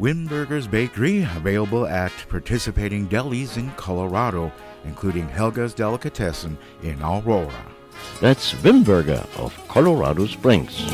Wimberger's 0.00 0.66
Bakery, 0.66 1.22
available 1.36 1.86
at 1.86 2.10
participating 2.28 3.08
delis 3.08 3.58
in 3.58 3.70
Colorado, 3.76 4.50
including 4.84 5.28
Helga's 5.28 5.72
Delicatessen 5.72 6.58
in 6.82 7.00
Aurora. 7.00 7.64
That's 8.20 8.54
Wimberger 8.54 9.24
of 9.38 9.56
Colorado 9.68 10.26
Springs. 10.26 10.84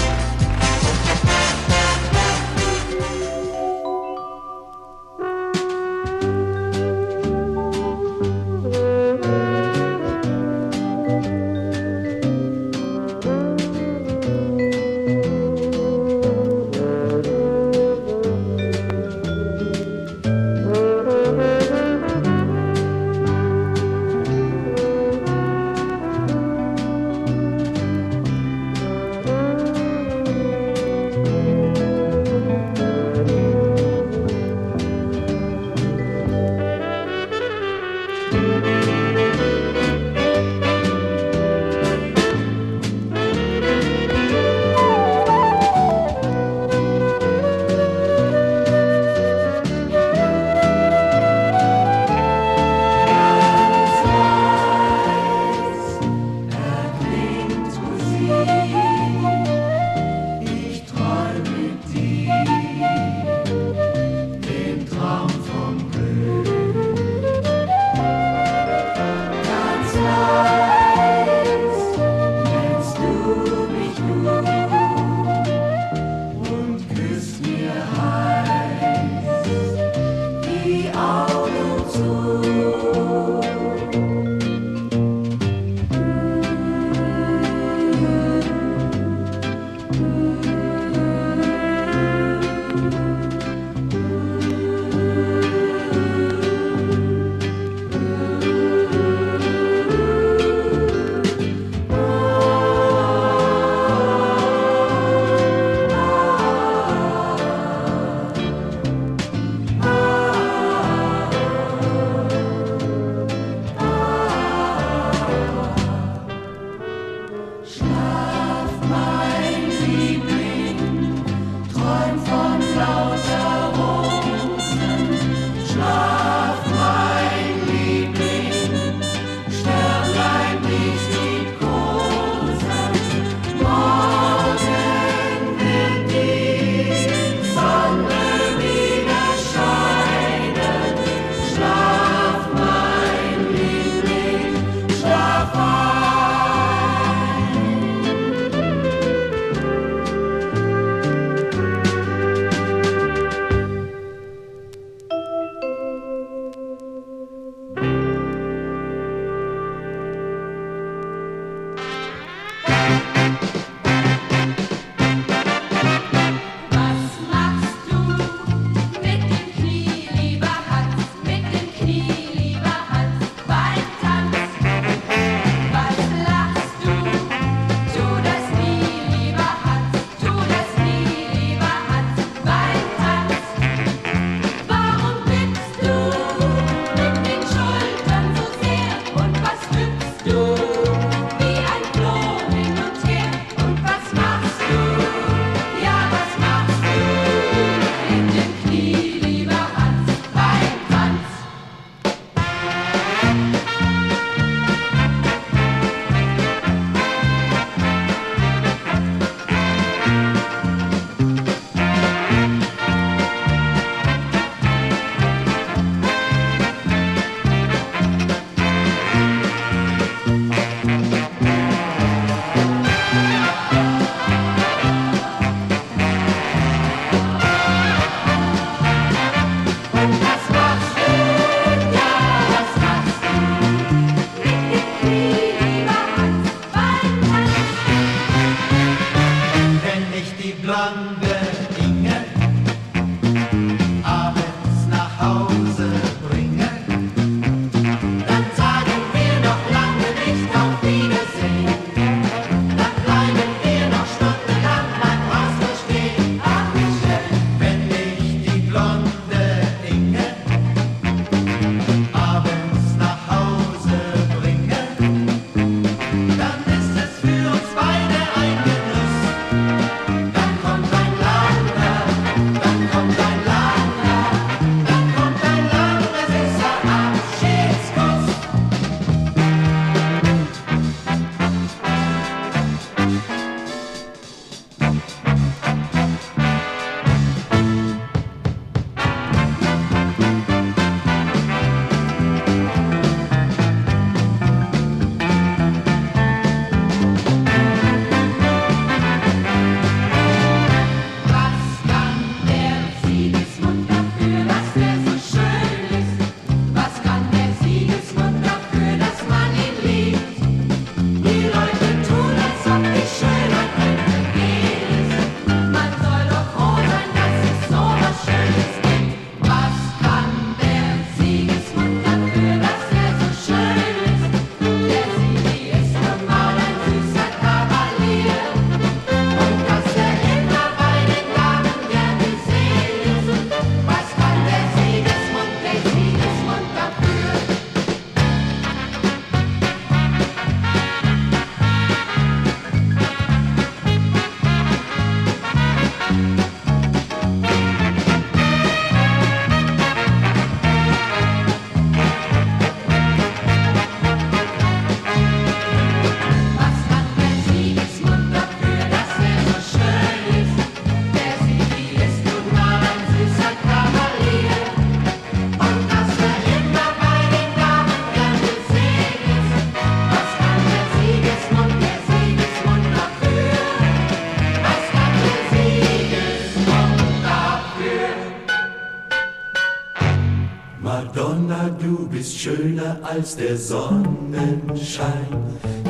schöner 382.39 382.97
als 383.03 383.35
der 383.35 383.57
Sonnenschein. 383.57 385.27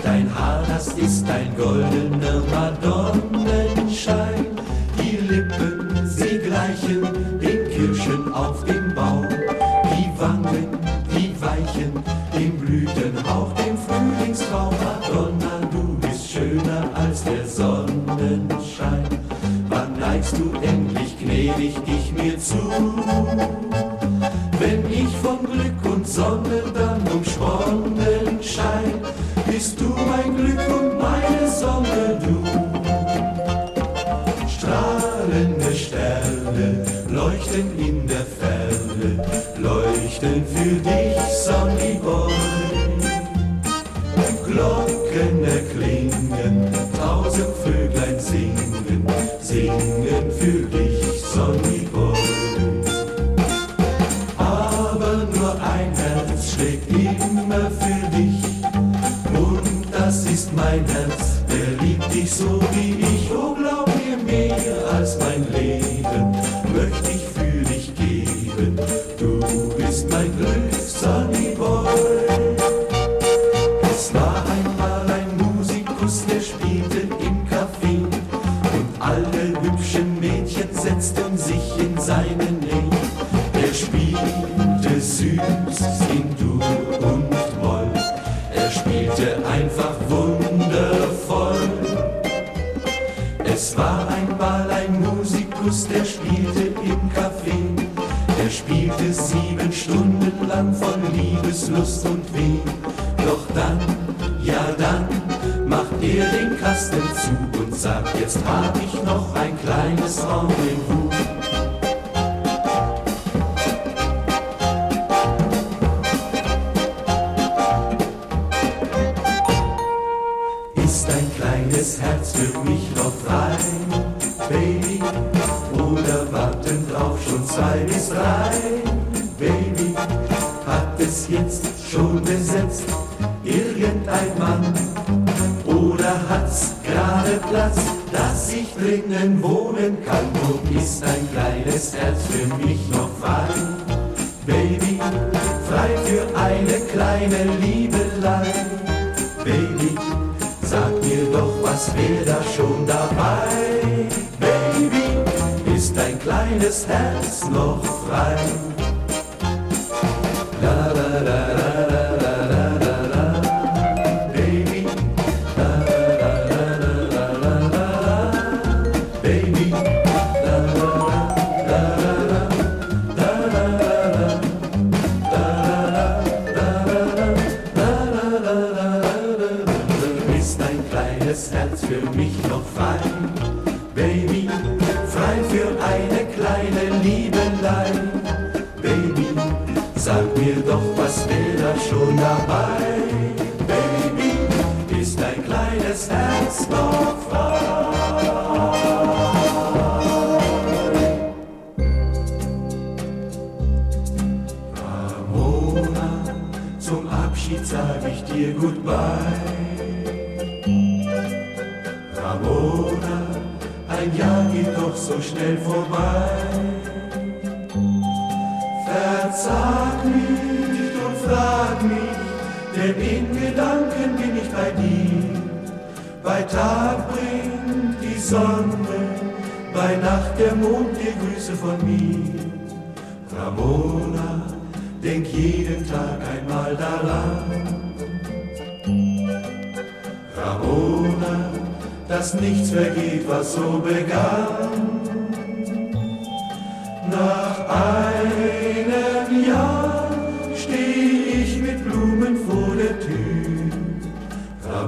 Dein 0.04 0.34
Haar, 0.34 0.64
das 0.68 0.94
ist 0.94 1.28
dein 1.28 1.56
goldenes. 1.56 2.09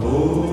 amor. 0.03 0.50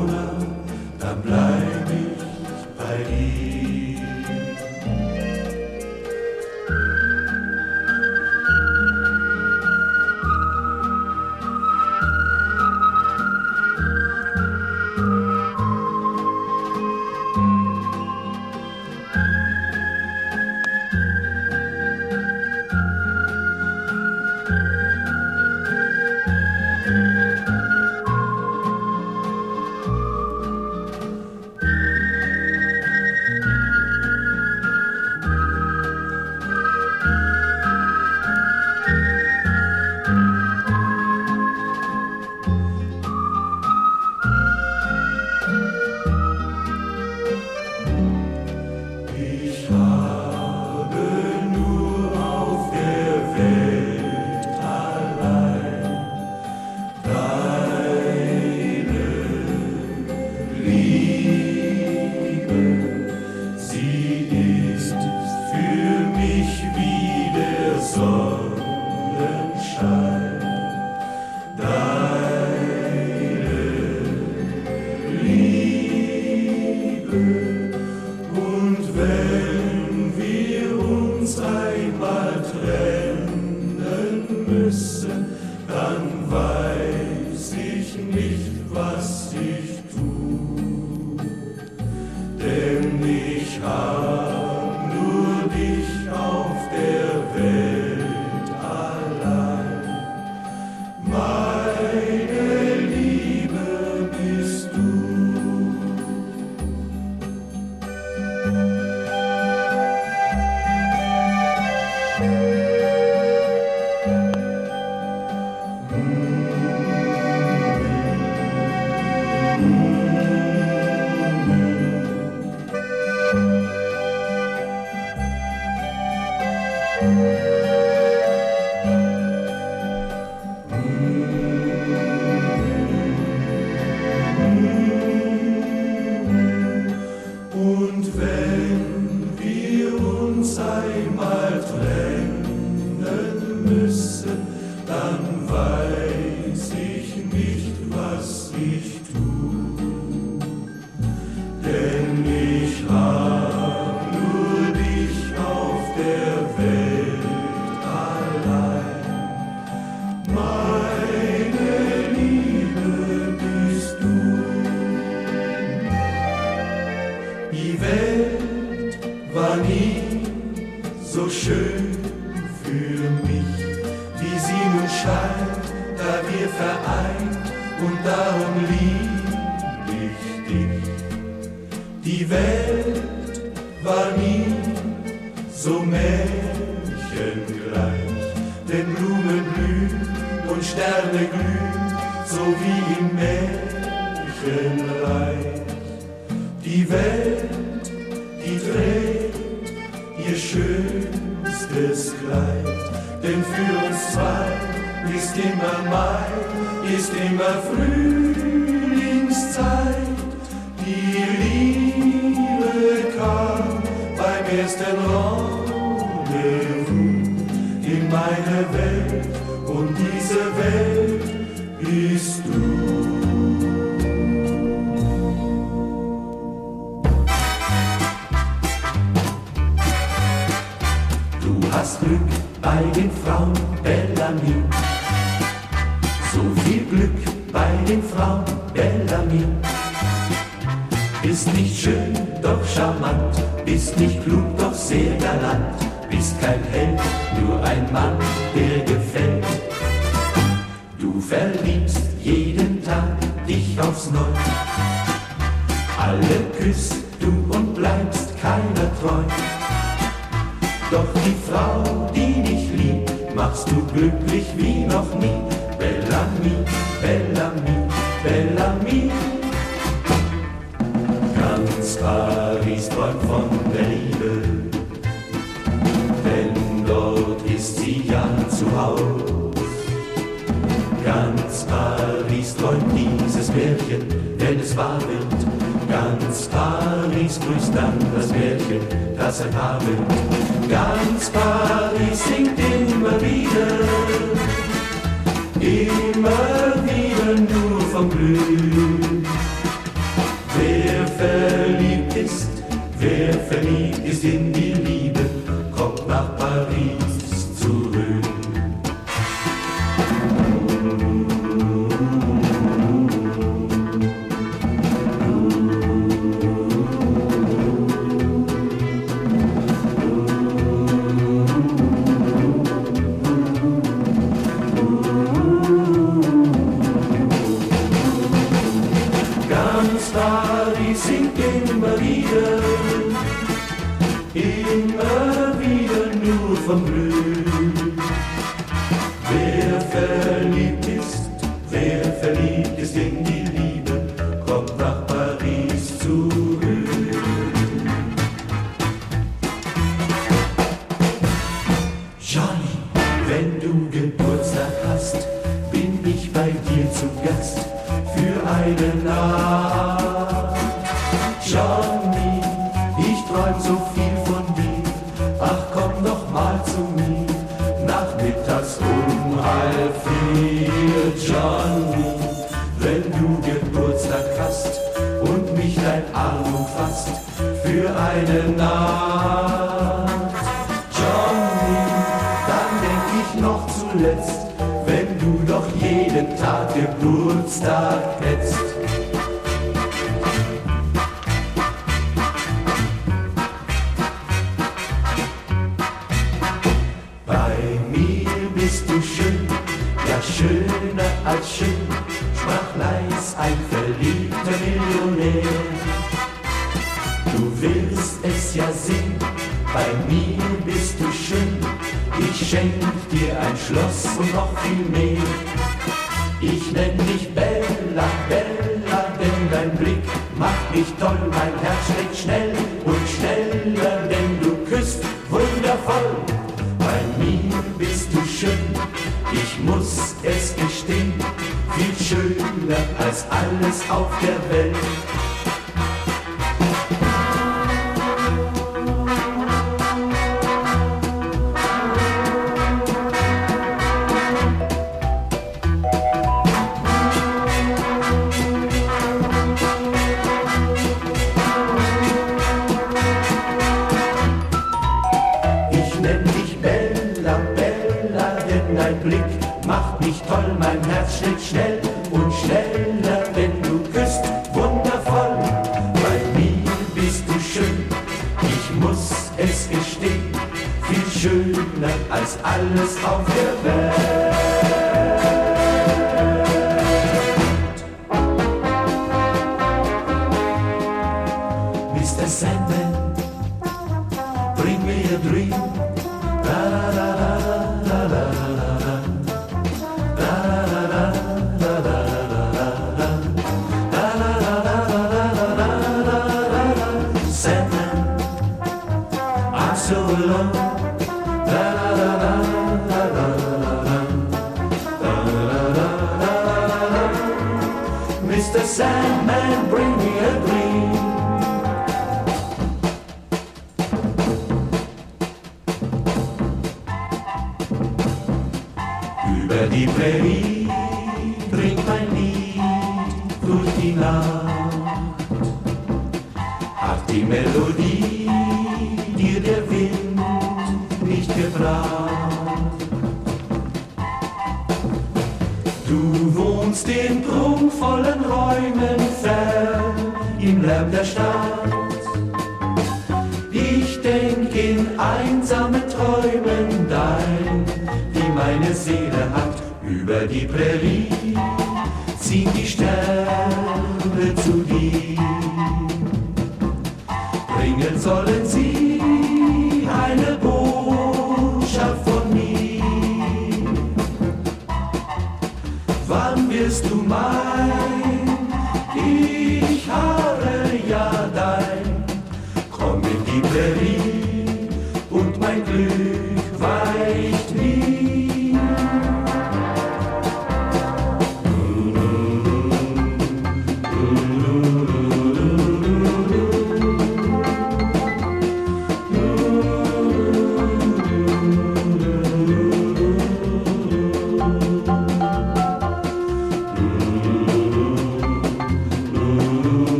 Nur 336.68 336.76
vom 336.76 337.08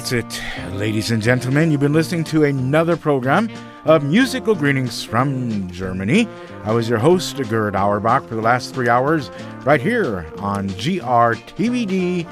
that's 0.00 0.12
it, 0.12 0.42
ladies 0.72 1.10
and 1.10 1.22
gentlemen. 1.22 1.70
You've 1.70 1.82
been 1.82 1.92
listening 1.92 2.24
to 2.24 2.44
another 2.44 2.96
program 2.96 3.50
of 3.84 4.02
musical 4.02 4.54
greetings 4.54 5.04
from 5.04 5.70
Germany. 5.70 6.26
I 6.64 6.72
was 6.72 6.88
your 6.88 6.98
host, 6.98 7.36
Gerd 7.50 7.76
Auerbach, 7.76 8.26
for 8.26 8.34
the 8.34 8.40
last 8.40 8.72
three 8.74 8.88
hours, 8.88 9.30
right 9.66 9.78
here 9.80 10.24
on 10.38 10.70
grtvd.com. 10.70 12.24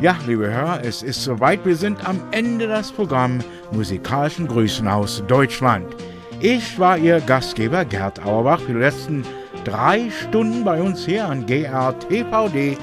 Ja, 0.00 0.16
liebe 0.24 0.48
Hörer, 0.48 0.84
es 0.84 1.02
ist 1.02 1.24
soweit. 1.24 1.64
Wir 1.64 1.74
sind 1.74 2.08
am 2.08 2.22
Ende 2.30 2.68
des 2.68 2.92
Programms 2.92 3.44
Musikalischen 3.72 4.46
Grüßen 4.46 4.86
aus 4.86 5.20
Deutschland. 5.26 5.96
Ich 6.38 6.78
war 6.78 6.96
Ihr 6.96 7.20
Gastgeber 7.20 7.84
Gerd 7.84 8.24
Auerbach 8.24 8.60
für 8.60 8.74
die 8.74 8.78
letzten 8.78 9.24
drei 9.64 10.10
Stunden 10.10 10.62
bei 10.62 10.80
uns 10.80 11.04
hier 11.04 11.26
an 11.26 11.44
grtvd.com 11.44 12.78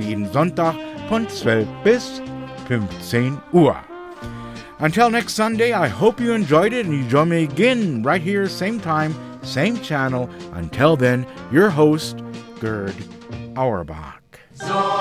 jeden 0.00 0.32
Sonntag 0.32 0.74
von 1.08 1.28
12 1.28 1.66
bis 1.84 2.20
15 2.66 3.40
Uhr. 3.52 3.76
Until 4.80 5.10
next 5.10 5.34
Sunday, 5.34 5.72
I 5.72 5.88
hope 5.88 6.20
you 6.20 6.32
enjoyed 6.32 6.72
it 6.72 6.86
and 6.86 6.94
you 6.94 7.02
join 7.08 7.30
me 7.30 7.42
again 7.42 8.02
right 8.02 8.22
here, 8.22 8.48
same 8.48 8.78
time, 8.78 9.14
same 9.42 9.80
channel. 9.80 10.30
Until 10.52 10.96
then, 10.96 11.26
your 11.50 11.70
host, 11.70 12.22
Gerd 12.60 12.94
Auerbach. 13.56 14.20
So 14.54 14.98